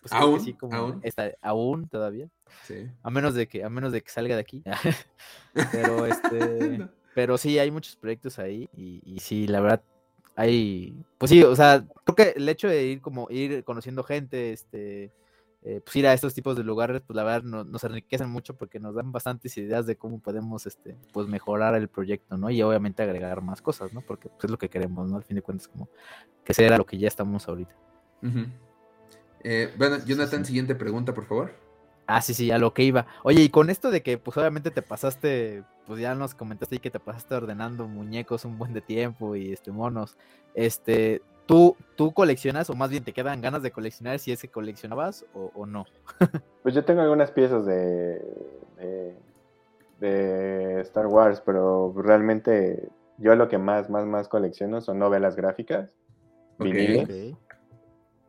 [0.00, 1.00] Pues, aún, aún.
[1.02, 2.28] Está, aún todavía.
[2.64, 2.88] Sí.
[3.02, 4.62] A menos de que, a menos de que salga de aquí.
[5.72, 6.88] pero este.
[7.14, 9.82] Pero sí, hay muchos proyectos ahí y, y, sí, la verdad,
[10.34, 14.52] hay, pues sí, o sea, creo que el hecho de ir como, ir conociendo gente,
[14.52, 15.12] este,
[15.64, 18.80] eh, pues ir a estos tipos de lugares, pues la verdad nos enriquecen mucho porque
[18.80, 22.50] nos dan bastantes ideas de cómo podemos, este, pues mejorar el proyecto, ¿no?
[22.50, 24.00] Y obviamente agregar más cosas, ¿no?
[24.00, 25.18] Porque pues, es lo que queremos, ¿no?
[25.18, 25.88] Al fin de cuentas, como
[26.44, 27.74] que sea lo que ya estamos ahorita.
[29.44, 31.52] Eh, bueno, Jonathan, siguiente pregunta, por favor.
[32.06, 33.06] Ah, sí, sí, a lo que iba.
[33.22, 36.80] Oye, y con esto de que, pues obviamente te pasaste, pues ya nos comentaste ahí
[36.80, 40.16] que te pasaste ordenando muñecos un buen de tiempo y este monos.
[40.54, 44.48] Este, ¿tú, tú coleccionas o más bien te quedan ganas de coleccionar si es que
[44.48, 45.86] coleccionabas o, no?
[46.62, 48.20] pues yo tengo algunas piezas de,
[50.00, 52.88] de, Star Wars, pero realmente
[53.18, 55.94] yo lo que más, más, más colecciono son novelas gráficas,
[56.58, 57.36] okay.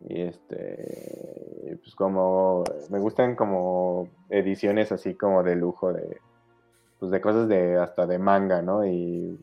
[0.08, 6.20] Y este, pues como, me gustan como ediciones así como de lujo de,
[7.00, 8.86] pues de cosas de, hasta de manga, ¿no?
[8.86, 9.40] Y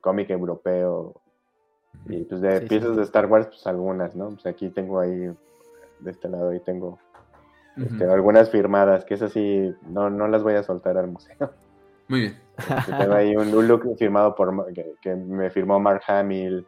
[0.00, 1.14] cómic europeo.
[2.06, 4.30] Y pues de piezas de Star Wars, pues algunas, ¿no?
[4.30, 5.34] Pues aquí tengo ahí,
[6.00, 6.98] de este lado ahí tengo
[7.76, 11.52] este, algunas firmadas, que esas sí, no, no las voy a soltar al museo.
[12.08, 12.38] Muy bien.
[12.98, 16.66] tengo ahí un, look firmado por, que, que me firmó Mark Hamill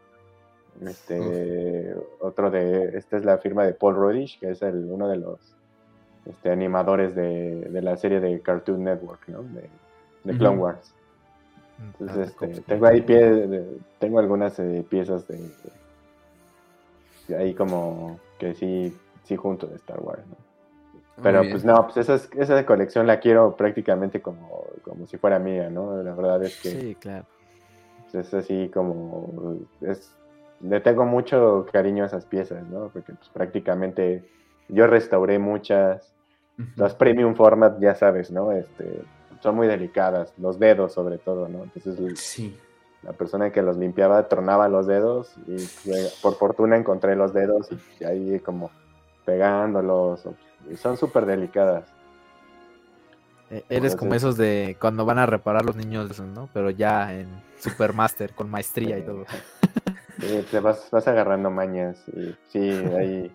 [0.86, 5.16] este, otro de, esta es la firma de Paul Rodish, que es el, uno de
[5.16, 5.38] los
[6.26, 9.42] este, animadores de, la serie de Cartoon Network, ¿no?
[9.42, 9.68] De,
[10.36, 10.94] Clone Wars.
[11.82, 13.64] Entonces, este, tengo ahí pie,
[13.98, 15.40] tengo algunas eh, piezas de,
[17.36, 20.36] ahí como que sí, sí junto de Star Wars, ¿no?
[21.22, 25.68] Pero pues no, pues esa, esa colección la quiero prácticamente como, como si fuera mía,
[25.68, 26.00] ¿no?
[26.02, 26.70] La verdad es que...
[26.70, 27.24] Sí, claro.
[28.10, 29.56] Pues, es así como...
[29.80, 30.14] Es,
[30.60, 32.90] le tengo mucho cariño a esas piezas, ¿no?
[32.92, 34.24] Porque pues, prácticamente
[34.68, 36.14] yo restauré muchas.
[36.74, 38.50] Las premium format, ya sabes, ¿no?
[38.50, 39.02] Este,
[39.40, 41.62] son muy delicadas, los dedos sobre todo, ¿no?
[41.62, 42.58] Entonces, sí.
[43.04, 47.68] la persona que los limpiaba tronaba los dedos y pues, por fortuna encontré los dedos
[48.00, 48.72] y ahí como
[49.24, 50.24] pegándolos.
[50.68, 51.84] Y son súper delicadas.
[53.50, 56.48] E-, eres como esos de cuando van a reparar los niños, ¿no?
[56.52, 57.28] Pero ya en
[57.58, 59.24] Supermaster, con maestría y todo.
[60.50, 63.32] te vas, vas agarrando mañas y sí, ahí,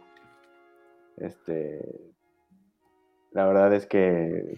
[1.17, 2.13] este,
[3.31, 4.57] la verdad es que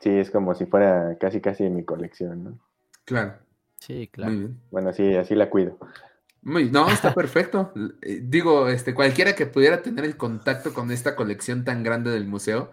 [0.00, 2.58] sí, es como si fuera casi casi mi colección, ¿no?
[3.04, 3.34] Claro.
[3.78, 4.50] Sí, claro.
[4.70, 5.76] Bueno, sí, así la cuido.
[6.42, 7.72] Muy, no, está perfecto.
[8.02, 12.26] Eh, digo, este, cualquiera que pudiera tener el contacto con esta colección tan grande del
[12.26, 12.72] museo,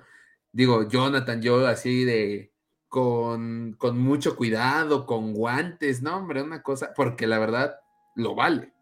[0.51, 2.51] digo, Jonathan, yo así de
[2.87, 7.79] con, con mucho cuidado, con guantes, no, hombre, una cosa, porque la verdad,
[8.19, 8.73] lo vale.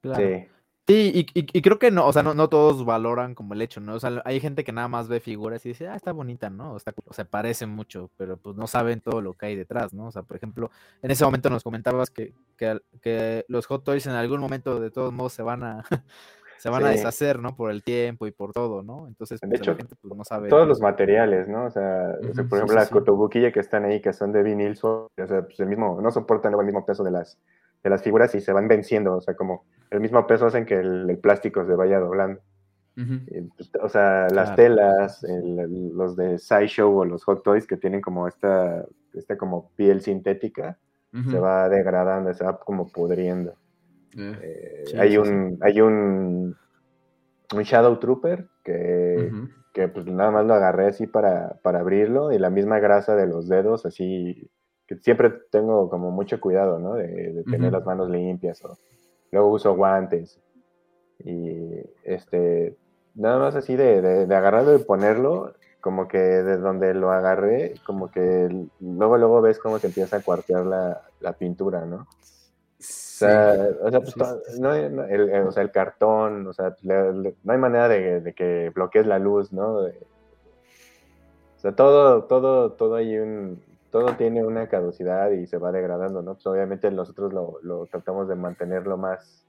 [0.00, 0.20] Claro.
[0.20, 0.48] Sí.
[0.88, 3.62] Sí, y, y- y creo que no, o sea, no, no todos valoran como el
[3.62, 3.94] hecho, ¿no?
[3.94, 6.74] O sea, hay gente que nada más ve figuras y dice, ah, está bonita, ¿no?
[6.74, 9.56] O, está, cool, o sea, parece mucho, pero pues no saben todo lo que hay
[9.56, 10.06] detrás, ¿no?
[10.06, 10.70] O sea, por ejemplo,
[11.02, 15.12] en ese momento nos comentabas que, que, los Hot Toys en algún momento de todos
[15.12, 15.82] modos se van a,
[16.58, 17.56] se van a deshacer, ¿no?
[17.56, 19.08] Por el tiempo y por todo, ¿no?
[19.08, 20.48] Entonces, De pues, hecho, la gente pues, no sabe.
[20.50, 21.64] Todos los materiales, ¿no?
[21.64, 22.94] O sea, o sea, por sí, ejemplo, sí, las sí.
[22.94, 26.52] cotobuquilla que están ahí, que son de vinil, o sea, pues el mismo, no soportan
[26.52, 27.40] luego el mismo peso de las,
[27.86, 30.74] de las figuras y se van venciendo, o sea, como el mismo peso hacen que
[30.74, 32.40] el, el plástico se vaya doblando.
[33.56, 34.56] Pues, o sea, las Claro.
[34.56, 38.84] telas, el- el- los de Sideshow o los Hot Toys que tienen como esta,
[39.14, 40.78] esta como piel sintética,
[41.30, 43.52] se va degradando, se va como pudriendo.
[44.16, 46.56] Eh, Eh, Sí, hay sí, un, hay un,
[47.54, 49.30] un Shadow Trooper que,
[49.72, 53.26] que pues nada más lo agarré así para, para abrirlo y la misma grasa de
[53.26, 54.48] los dedos, así
[54.86, 56.94] que siempre tengo como mucho cuidado, ¿no?
[56.94, 58.78] De, de tener las manos limpias o
[59.32, 60.38] luego uso guantes
[61.18, 61.72] y
[62.04, 62.76] este,
[63.14, 67.74] nada más así de, de, de agarrarlo y ponerlo, como que de donde lo agarré,
[67.84, 68.48] como que
[68.80, 72.06] luego luego ves cómo se empieza a cuartear la, la pintura, ¿no?
[72.76, 74.98] O sea, o sea, pues, no el,
[75.30, 78.70] el- o sea, el cartón, o sea, le- le- no hay manera de, de que
[78.74, 79.76] bloquees la luz, ¿no?
[79.76, 79.90] O
[81.56, 86.34] sea, todo, todo, todo hay un, todo tiene una caducidad y se va degradando, ¿no?
[86.34, 89.44] Pues obviamente nosotros lo, lo tratamos de mantener lo más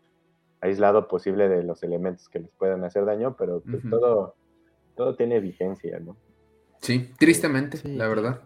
[0.62, 4.36] aislado posible de los elementos que les puedan hacer daño, pero pues, todo,
[4.96, 6.18] todo tiene vigencia, ¿no?
[6.82, 7.96] Sí, tristemente, Sí.
[7.96, 8.42] la verdad.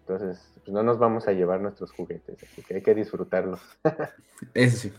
[0.00, 3.60] Entonces, pues no nos vamos a llevar nuestros juguetes, así que hay que disfrutarlos.
[4.54, 4.92] Eso sí.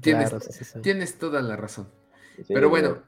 [0.00, 1.88] Tienes, Claro, tienes toda la razón.
[2.36, 3.02] Sí, Pero bueno,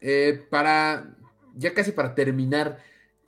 [0.00, 1.16] eh, para
[1.56, 2.78] ya casi para terminar,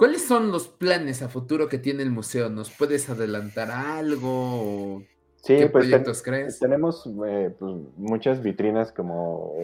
[0.02, 2.50] ¿cuáles son los planes a futuro que tiene el museo?
[2.50, 4.96] ¿Nos puedes adelantar algo?
[4.96, 5.02] o
[5.36, 6.58] sí, ¿Qué pues ten- proyectos crees?
[6.58, 9.54] tenemos eh, pues, muchas vitrinas como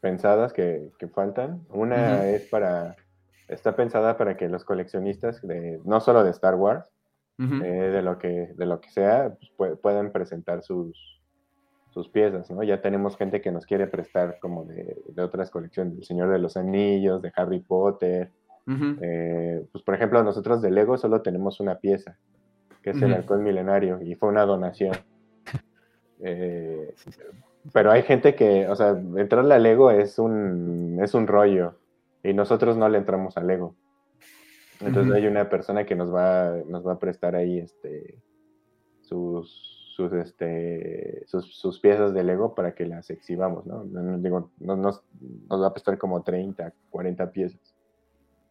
[0.00, 1.60] pensadas que, que faltan.
[1.68, 2.96] Una es para,
[3.48, 6.86] está pensada para que los coleccionistas, de, no solo de Star Wars,
[7.38, 7.44] eh,
[7.92, 11.20] de, lo que, de lo que sea, pues, pue- puedan presentar sus,
[11.90, 12.62] sus piezas, ¿no?
[12.62, 16.38] Ya tenemos gente que nos quiere prestar como de, de otras colecciones, del Señor de
[16.38, 18.30] los Anillos, de Harry Potter.
[19.02, 22.16] Eh, pues por ejemplo, nosotros de Lego solo tenemos una pieza,
[22.82, 24.92] que es el halcón milenario, y fue una donación.
[26.22, 26.94] Eh,
[27.72, 31.78] pero hay gente que, o sea, entrarle a Lego es un, es un rollo,
[32.22, 33.74] y nosotros no le entramos a Lego.
[34.80, 35.14] Entonces Ujú.
[35.14, 38.18] hay una persona que nos va, nos va a prestar ahí este,
[39.00, 43.84] sus, sus, este, sus, sus piezas de Lego para que las exhibamos, ¿no?
[44.18, 45.02] Digo, no- nos,
[45.48, 47.69] nos va a prestar como 30, 40 piezas.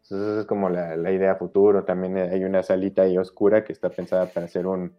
[0.09, 1.85] Entonces esa es como la, la idea futuro.
[1.85, 4.91] También hay una salita ahí oscura que está pensada para hacer un,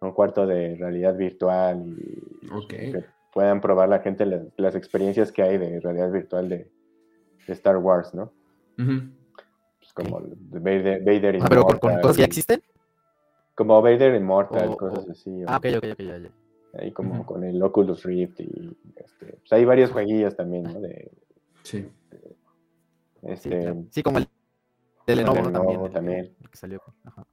[0.00, 2.68] un cuarto de realidad virtual y Ok.
[2.68, 6.70] que puedan probar la gente las, las experiencias que hay de realidad virtual de,
[7.46, 8.32] de Star Wars, ¿no?
[8.78, 9.00] Ujú.
[9.80, 12.62] Pues como de Vader, Vader Ah, pero con, cosas que ya existen.
[13.56, 15.42] Como Vader Immortal, O- cosas o- así.
[15.48, 16.30] Ah, ok, ok, ok, ya, ya.
[16.74, 20.80] Ahí como con el Oculus Rift y este, pues hay varios jueguillos también, ¿no?
[20.80, 21.10] De,
[21.64, 21.84] Sí.
[23.20, 23.84] Sí, este, claro.
[23.90, 24.28] Sí, como el
[25.06, 25.50] de Lenovo, ¿no?
[25.50, 25.84] Lenovo también.
[25.86, 26.36] el- también.
[26.42, 26.80] el que salió.
[27.04, 27.26] Ajá.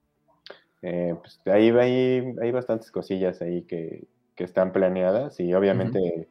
[0.82, 6.28] eh, pues ahí hay, hay bastantes cosillas ahí que, que están planeadas y obviamente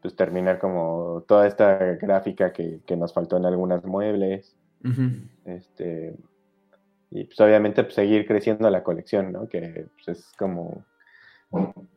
[0.00, 4.56] pues terminar como toda esta gráfica que, que nos faltó en algunas muebles,
[5.44, 6.14] este
[7.10, 9.48] y pues obviamente pues, seguir creciendo la colección, ¿no?
[9.48, 10.84] Que pues, es como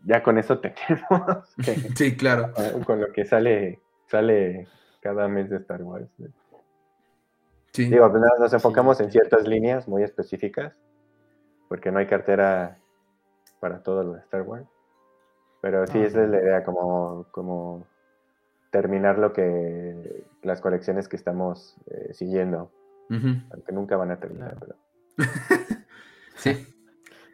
[0.05, 2.51] ya con eso tenemos que, Sí, claro.
[2.85, 4.67] con lo que sale sale
[4.99, 6.09] cada mes de Star Wars.
[6.17, 6.27] ¿no?
[7.73, 7.89] Sí.
[7.89, 10.73] Digo, pues, nos enfocamos en ciertas líneas muy específicas,
[11.67, 12.77] porque no hay cartera
[13.59, 14.65] para todo lo de Star Wars.
[15.61, 17.87] Pero sí, Ah, esa es la idea, como, como
[18.71, 22.71] terminar lo que las colecciones que estamos eh, siguiendo,
[23.09, 23.27] Ujú.
[23.51, 24.55] aunque nunca van a terminar.
[24.57, 24.75] Claro.
[25.17, 25.29] Pero...
[26.35, 26.67] Sí.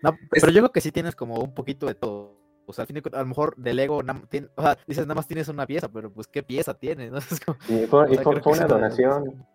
[0.02, 2.38] No, pero yo creo que sí tienes como un poquito de todo.
[2.66, 5.16] O sea, al fin de cuentas, a lo mejor de Lego, o sea, dices nada
[5.16, 7.20] más tienes una pieza, pero pues qué pieza tienes, ¿no?
[7.45, 9.45] Como- Y fue, o y fue- una donación.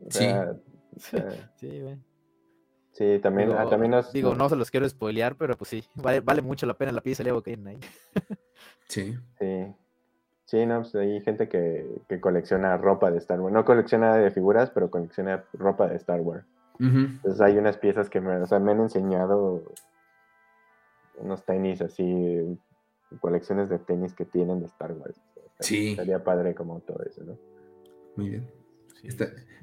[0.00, 0.18] O Sí.
[0.18, 0.54] sea,
[0.96, 1.18] Sí,
[1.56, 1.98] sí, güey.
[2.92, 5.84] sí, también, Digo, ah, también nos, digo, no se los quiero spoilear, pero pues sí,
[5.94, 7.78] vale, vale mucho la pena la pieza de Lego que ahí.
[8.88, 9.14] Sí.
[9.38, 9.74] Sí.
[10.46, 13.52] Sí, no, pues hay gente que, que colecciona ropa de Star Wars.
[13.52, 16.46] No colecciona de figuras, pero colecciona ropa de Star Wars.
[16.78, 19.62] Entonces hay unas piezas que me, o sea, me han enseñado
[21.18, 22.58] unos tenis así,
[23.20, 25.20] colecciones de tenis que tienen de Star Wars.
[25.36, 25.90] O sea, Sí.
[25.90, 27.36] Estaría padre como todo eso, ¿no?
[28.16, 28.50] Muy bien.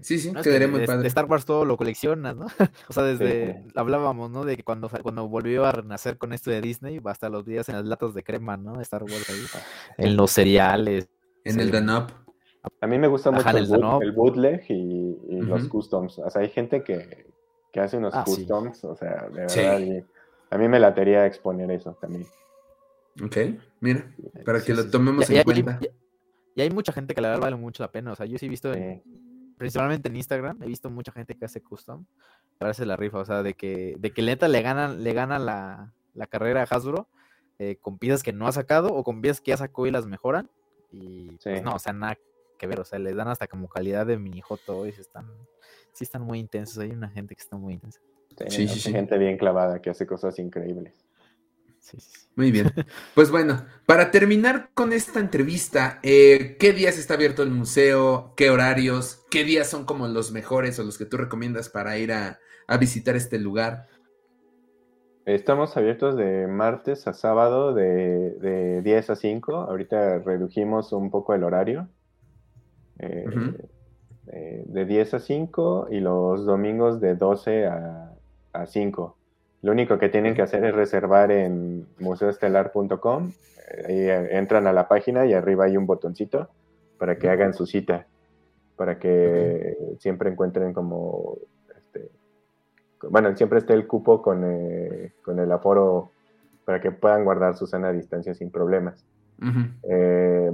[0.03, 1.02] Sí, sí, muy padre.
[1.02, 2.48] De Star Wars todo lo coleccionas, ¿no?
[2.90, 4.44] o sea, desde, hablábamos, ¿no?
[4.44, 7.76] De que cuando, cuando volvió a renacer con esto de Disney, hasta los días en
[7.76, 8.82] las latas de crema, ¿no?
[8.82, 9.45] Star Wars ahí,
[9.98, 11.07] en los cereales.
[11.45, 12.11] En el Danop.
[12.82, 16.20] A mí me gusta mucho el, bootleg y, los customs.
[16.20, 17.28] O sea, hay gente que,
[17.72, 20.06] que hace unos ah, customs, o sea, de verdad,
[20.49, 22.28] a mí me latería exponer eso también.
[23.24, 23.38] Ok,
[23.80, 24.06] mira,
[24.45, 25.80] para que lo tomemos en cuenta.
[26.56, 28.11] Y, hay mucha gente que la verdad vale mucho la pena.
[28.11, 28.72] O sea, yo sí he visto,
[29.64, 32.06] principalmente en Instagram, he visto mucha gente que hace custom.
[32.57, 35.94] Parece la rifa, o sea, de que, de que neta le ganan, le gana la,
[36.27, 37.07] carrera a Hasbro
[37.60, 40.06] eh, con piezas que no ha sacado o con piezas que ya sacó y las
[40.06, 40.49] mejoran.
[40.91, 42.18] Y pues no, o sea, nada
[42.60, 44.44] que ver, o sea, les dan hasta como calidad de mini
[44.85, 45.31] y están,
[45.94, 46.80] sí están muy intensos.
[46.80, 48.02] Hay una gente que está muy intensa.
[48.49, 51.06] Sí, sí, sí, gente bien clavada que hace cosas increíbles.
[52.35, 52.72] Muy bien.
[53.14, 58.34] Pues bueno, para terminar con esta entrevista, eh, ¿qué días está abierto el museo?
[58.35, 59.26] ¿Qué horarios?
[59.30, 62.39] ¿Qué días son como los mejores o los que tú recomiendas para ir a,
[62.80, 63.88] visitar este lugar?
[65.26, 69.55] Estamos abiertos de martes a sábado de, 10 a 5.
[69.55, 71.88] Ahorita redujimos un poco el horario.
[72.97, 73.26] Eh,
[74.27, 78.11] eh, de 10 a 5 y los domingos de 12 a,
[78.53, 79.18] a 5.
[79.64, 83.31] Lo único que tienen que hacer es reservar en museoestelar.com.
[83.88, 86.49] Ahí eh, entran a la página y arriba hay un botoncito
[86.99, 88.06] para que hagan su cita,
[88.76, 91.38] para que siempre encuentren como,
[91.77, 92.11] este,
[93.10, 96.11] bueno, siempre esté el cupo con, eh, con, el aforo
[96.65, 99.06] para que puedan guardar su sana distancia sin problemas.
[99.84, 100.52] Eh,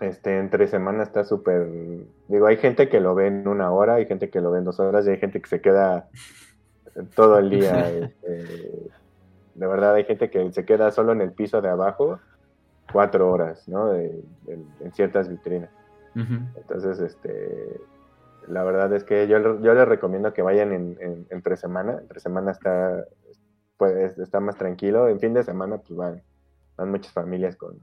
[0.00, 1.68] este, entre semanas está súper,
[2.28, 4.64] digo, hay gente que lo ve en una hora, hay gente que lo ve en
[4.64, 6.08] dos horas y hay gente que se queda
[7.14, 7.90] todo el día.
[7.98, 8.90] Este,
[9.54, 12.20] de verdad hay gente que se queda solo en el piso de abajo
[12.92, 13.92] cuatro horas, ¿no?
[13.92, 15.70] en ciertas vitrinas.
[16.14, 17.80] Entonces, este,
[18.48, 21.98] la verdad es que yo, yo les recomiendo que vayan en, entre semana.
[22.00, 23.04] Entre semana está,
[23.76, 25.08] pues, está más tranquilo.
[25.08, 26.22] En fin de semana, pues van,
[26.76, 27.78] van muchas familias con,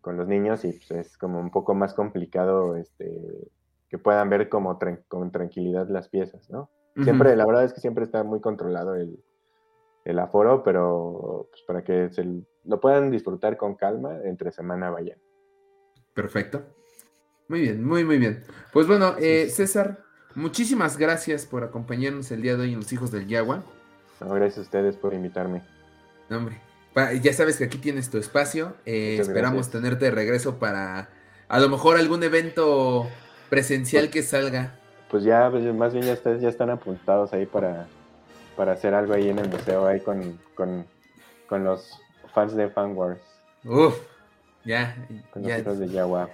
[0.00, 3.50] con los niños y pues, es como un poco más complicado este,
[3.88, 4.78] que puedan ver como
[5.08, 6.70] con tranquilidad las piezas, ¿no?
[6.94, 12.10] Siempre, la verdad es que siempre está muy controlado el, aforo, pero pues, para que
[12.10, 12.26] se
[12.64, 15.18] lo puedan disfrutar con calma, entre semana vayan.
[16.12, 16.62] Perfecto.
[17.48, 18.44] Muy bien, muy, muy bien.
[18.72, 20.04] Pues bueno, eh, César,
[20.34, 23.62] muchísimas gracias por acompañarnos el día de hoy en Los Hijos del Yagua.
[24.20, 25.62] gracias a ustedes por invitarme.
[26.30, 26.60] hombre,
[27.22, 28.74] ya sabes que aquí tienes tu espacio.
[28.84, 31.08] Eh, esperamos tenerte de regreso para
[31.48, 33.06] a lo mejor algún evento
[33.48, 34.78] presencial que salga
[35.12, 37.86] pues ya, pues más bien ya, ya están apuntados ahí para,
[38.56, 40.38] para hacer algo ahí en el museo, ahí con,
[41.50, 42.00] los
[42.34, 43.20] fans de Fan Wars.
[43.62, 43.94] Uf,
[44.64, 44.96] ya.
[45.30, 46.30] Con los hijos de Yawa.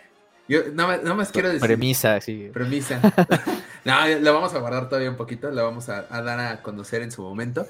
[0.47, 1.61] Yo no, más quiero decir.
[1.61, 2.51] Premisa, sí.
[2.55, 3.01] Premisa.
[3.85, 7.11] no, lo vamos a guardar todavía un poquito, lo vamos a, dar a conocer en
[7.11, 7.67] su momento.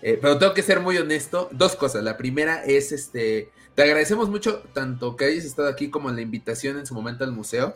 [0.00, 1.48] Eh, pero tengo que ser muy honesto.
[1.50, 2.04] Dos cosas.
[2.04, 3.50] La primera es este.
[3.74, 7.32] Te agradecemos mucho tanto que hayas estado aquí como la invitación en su momento al
[7.32, 7.74] museo.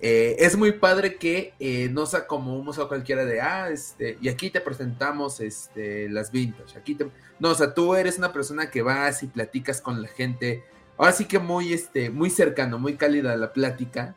[0.00, 4.16] Eh, es muy padre que eh, no sea como un museo cualquiera de, ah, este,
[4.20, 7.10] y aquí te presentamos este, las vintage, aquí te...
[7.40, 10.62] No, o sea, tú eres una persona que vas y platicas con la gente,
[10.96, 14.14] ahora sí que muy, este, muy cercano, muy cálida la plática,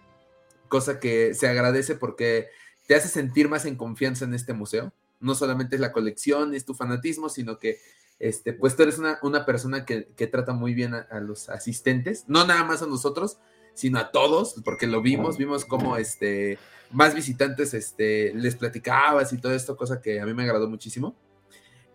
[0.67, 2.49] cosa que se agradece porque
[2.87, 4.93] te hace sentir más en confianza en este museo.
[5.19, 7.79] No solamente es la colección, es tu fanatismo, sino que
[8.19, 11.49] este, pues tú eres una, una persona que, que, trata muy bien a, a los
[11.49, 13.39] asistentes, no nada más a nosotros,
[13.73, 16.57] sino a todos, porque lo vimos, vimos como este,
[16.91, 21.15] más visitantes este, les platicabas y todo esto, cosa que a mí me agradó muchísimo.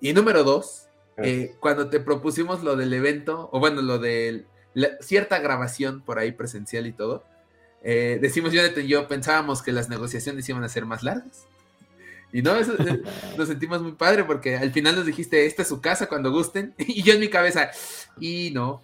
[0.01, 0.89] Y número dos,
[1.19, 4.45] eh, cuando te propusimos lo del evento, o bueno, lo de
[5.01, 7.25] cierta grabación por ahí presencial y todo,
[7.83, 11.47] eh, decimos yo, yo pensábamos que las negociaciones iban a ser más largas.
[12.33, 13.03] Y no, eso, eh,
[13.39, 16.75] nos sentimos muy padre porque al final nos dijiste, esta es su casa cuando gusten.
[16.79, 17.71] Y yo en mi cabeza,
[18.21, 18.83] y no,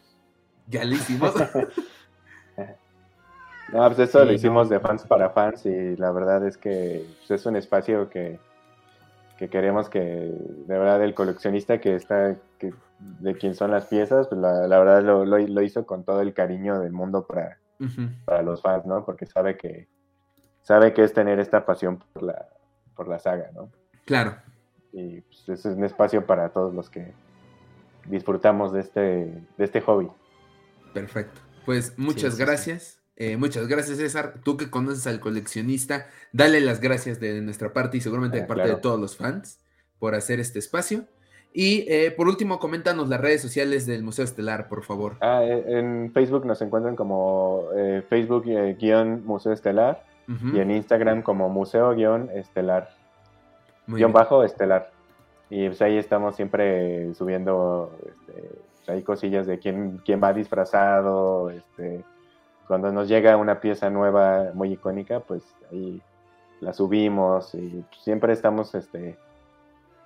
[0.68, 1.34] ya lo hicimos.
[3.72, 7.40] No, pues eso lo hicimos de fans para fans y la verdad es que pues,
[7.40, 8.38] es un espacio que,
[9.50, 14.40] queremos que, de verdad, el coleccionista que está, que, de quien son las piezas, pues
[14.40, 17.58] la, verdad lo, lo, hizo con todo el cariño del mundo para,
[18.24, 19.04] para los fans, ¿no?
[19.04, 19.88] Porque sabe que,
[20.60, 22.46] sabe que es tener esta pasión por la,
[22.94, 23.70] por la saga, ¿no?
[24.04, 24.36] Claro.
[24.92, 27.12] Y pues, es un espacio para todos los que
[28.06, 30.08] disfrutamos de este, de este hobby.
[30.92, 31.40] Perfecto.
[31.64, 33.01] Pues muchas gracias.
[33.22, 34.34] Eh, muchas gracias, César.
[34.42, 38.46] Tú que conoces al coleccionista, dale las gracias de nuestra parte y seguramente de ah,
[38.48, 39.60] parte de todos los fans
[40.00, 41.04] por hacer este espacio.
[41.54, 45.18] Y eh, por último, coméntanos las redes sociales del Museo Estelar, por favor.
[45.20, 47.68] Ah, eh, en Facebook nos encuentran como
[48.08, 50.04] Facebook-Museo Estelar.
[50.26, 52.90] y en Instagram como museo-estelar.
[53.86, 54.90] Guión bajo estelar.
[55.48, 58.48] Y pues ahí estamos siempre subiendo este,
[58.88, 62.02] hay cosillas de quién, quién va disfrazado, este,
[62.72, 66.00] cuando nos llega una pieza nueva muy icónica, pues ahí
[66.60, 69.18] la subimos y siempre estamos, este,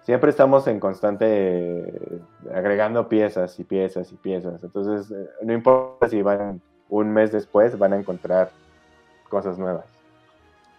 [0.02, 2.20] siempre estamos en constante eh,
[2.52, 4.64] agregando piezas y piezas y piezas.
[4.64, 8.50] Entonces, eh, no importa si van un mes después, van a encontrar
[9.28, 9.84] cosas nuevas.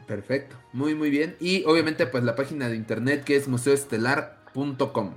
[0.08, 1.38] Perfecto, muy muy bien.
[1.40, 5.14] Y obviamente pues la página de internet que es museoestelar.com.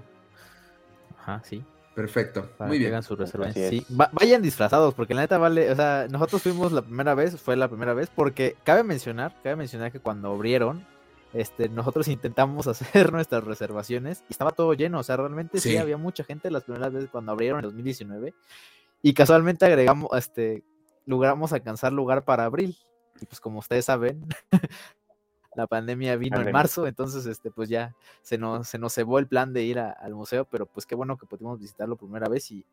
[1.18, 1.64] Ajá, sí.
[1.94, 3.02] Perfecto, muy bien.
[3.02, 3.16] Su
[3.52, 3.84] sí.
[3.88, 7.68] vayan disfrazados, porque la neta vale, o sea, nosotros fuimos la primera vez, fue la
[7.68, 10.86] primera vez, porque cabe mencionar, cabe mencionar que cuando abrieron,
[11.32, 15.96] este, nosotros intentamos hacer nuestras reservaciones y estaba todo lleno, o sea, realmente sí, había
[15.96, 18.34] mucha gente las primeras veces cuando abrieron en 2019
[19.02, 20.62] y casualmente agregamos, este,
[21.06, 22.76] logramos alcanzar lugar para abril.
[23.20, 24.24] Y pues como ustedes saben,
[25.60, 29.26] la pandemia vino en marzo, entonces este pues ya se nos, se nos cebó el
[29.26, 32.64] plan de ir al museo, pero pues qué bueno que pudimos visitarlo primera vez y,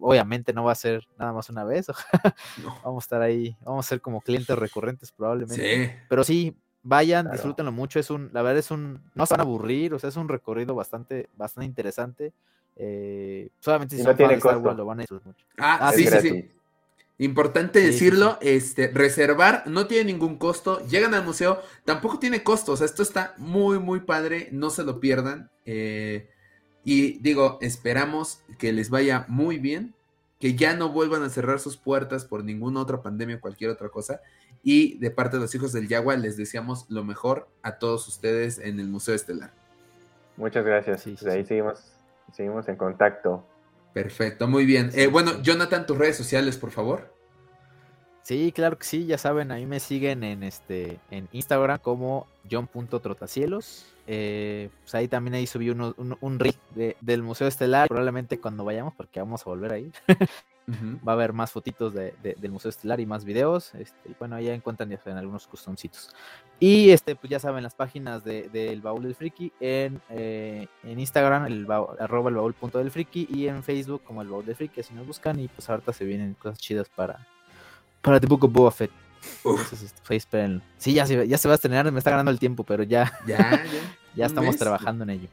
[0.00, 1.86] obviamente no va a ser nada más una vez,
[2.84, 6.02] vamos a estar ahí, vamos a ser como clientes recurrentes probablemente.
[6.08, 9.44] Pero sí, vayan, disfrútenlo mucho, es un, la verdad es un, no se van a
[9.44, 12.32] aburrir, o sea, es un recorrido bastante, bastante interesante.
[12.78, 14.74] Eh, solamente si no tiene costo.
[14.74, 15.46] lo van a disfrutar mucho.
[15.56, 16.50] Ah, ah sí, sí, sí.
[17.18, 22.76] Importante decirlo, este, reservar no tiene ningún costo, llegan al museo, tampoco tiene costo, o
[22.76, 25.50] sea, esto está muy, muy padre, no se lo pierdan.
[25.64, 26.28] Eh,
[26.84, 29.94] y digo, esperamos que les vaya muy bien,
[30.38, 33.88] que ya no vuelvan a cerrar sus puertas por ninguna otra pandemia o cualquier otra
[33.88, 34.20] cosa.
[34.62, 38.58] Y de parte de los hijos del Yagua, les deseamos lo mejor a todos ustedes
[38.58, 39.52] en el Museo Estelar.
[40.36, 41.00] Muchas gracias.
[41.00, 41.92] Sí, pues ahí seguimos,
[42.32, 43.42] seguimos en contacto.
[43.96, 44.90] Perfecto, muy bien.
[44.92, 47.14] Eh, bueno, Jonathan, tus redes sociales, por favor.
[48.20, 52.26] Sí, claro que sí, ya saben, a mí me siguen en este en Instagram como
[52.50, 53.86] john.trotacielos.
[54.06, 56.38] Eh, pues ahí también ahí subí un, un
[57.00, 59.90] del Museo Estelar, probablemente cuando vayamos, porque vamos a volver ahí.
[60.68, 63.74] Va a haber más fotitos de, del Museo Estelar y más videos.
[63.74, 66.10] Este, y bueno, ya encuentran ya en algunos custoncitos.
[66.58, 71.46] Y este, pues ya saben, las páginas del baúl del friki en, eh, en Instagram,
[71.46, 74.80] el arroba el baúl punto del friki, y en Facebook como el baúl del friki,
[74.80, 77.26] así nos buscan, y pues ahorita se vienen cosas chidas para,
[78.02, 78.90] para The Book of Boba Fett.
[80.08, 82.82] Este, sí, ya se, ya se va a estrenar, me está ganando el tiempo, pero
[82.82, 83.12] ya.
[83.26, 83.64] Ya, ya.
[84.16, 85.28] ya estamos trabajando en ello.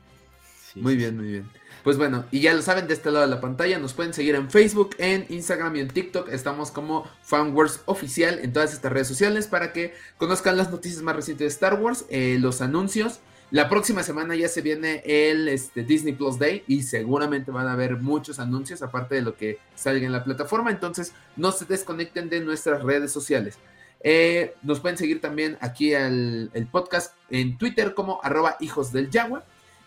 [0.75, 1.49] Muy bien, muy bien.
[1.83, 4.35] Pues bueno, y ya lo saben de este lado de la pantalla, nos pueden seguir
[4.35, 6.29] en Facebook, en Instagram y en TikTok.
[6.29, 11.15] Estamos como FanWars Oficial en todas estas redes sociales para que conozcan las noticias más
[11.15, 13.19] recientes de Star Wars, eh, los anuncios.
[13.51, 17.73] La próxima semana ya se viene el este, Disney Plus Day y seguramente van a
[17.73, 20.71] haber muchos anuncios aparte de lo que salga en la plataforma.
[20.71, 23.59] Entonces no se desconecten de nuestras redes sociales.
[23.99, 29.09] Eh, nos pueden seguir también aquí al el podcast en Twitter como arroba hijos del
[29.09, 29.43] Yagua.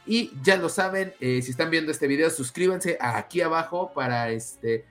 [0.07, 4.85] Y ya lo saben, eh, si están viendo este video, suscríbanse aquí abajo para este,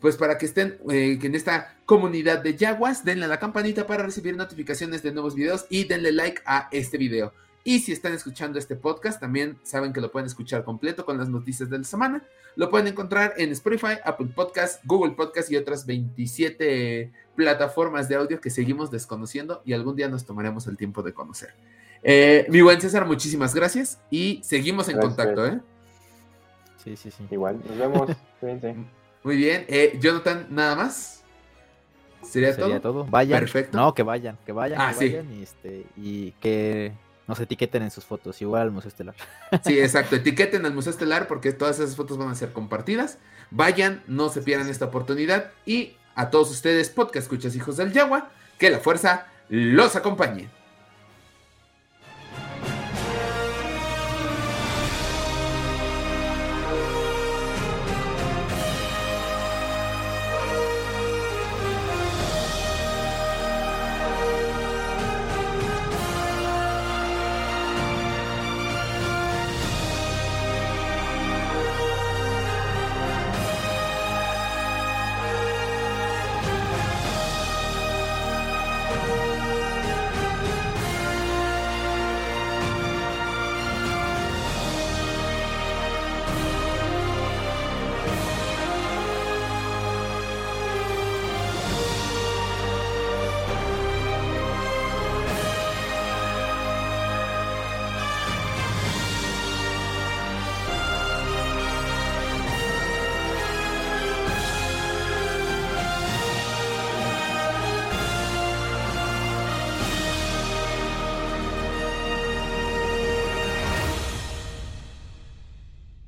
[0.00, 3.04] pues para que estén eh, en esta comunidad de Yaguas.
[3.04, 6.98] Denle a la campanita para recibir notificaciones de nuevos videos y denle like a este
[6.98, 7.32] video.
[7.62, 11.28] Y si están escuchando este podcast, también saben que lo pueden escuchar completo con las
[11.28, 12.24] noticias de la semana.
[12.56, 18.40] Lo pueden encontrar en Spotify, Apple Podcast, Google Podcast y otras 27 plataformas de audio
[18.40, 21.54] que seguimos desconociendo y algún día nos tomaremos el tiempo de conocer.
[22.02, 25.60] Eh, mi buen César, muchísimas gracias y seguimos en contacto, ¿eh?
[26.82, 27.24] Sí, sí, sí.
[27.30, 28.10] Igual, nos vemos.
[29.22, 29.66] Muy bien.
[29.68, 31.22] Eh, Jonathan, ¿nada más?
[32.22, 33.04] ¿Sería, todo?
[33.06, 33.40] Vayan.
[33.40, 33.76] Perfecto.
[33.76, 36.92] No, que vayan, que vayan, ah, que vayan y, este, y que
[37.26, 39.14] nos etiqueten en sus fotos, igual al Museo Estelar.
[39.64, 43.18] Sí, exacto, etiqueten al Museo Estelar porque todas esas fotos van a ser compartidas.
[43.50, 48.30] Vayan, no se pierdan esta oportunidad y a todos ustedes, podcast escuchas hijos del Yagua,
[48.58, 50.48] que la fuerza los acompañe.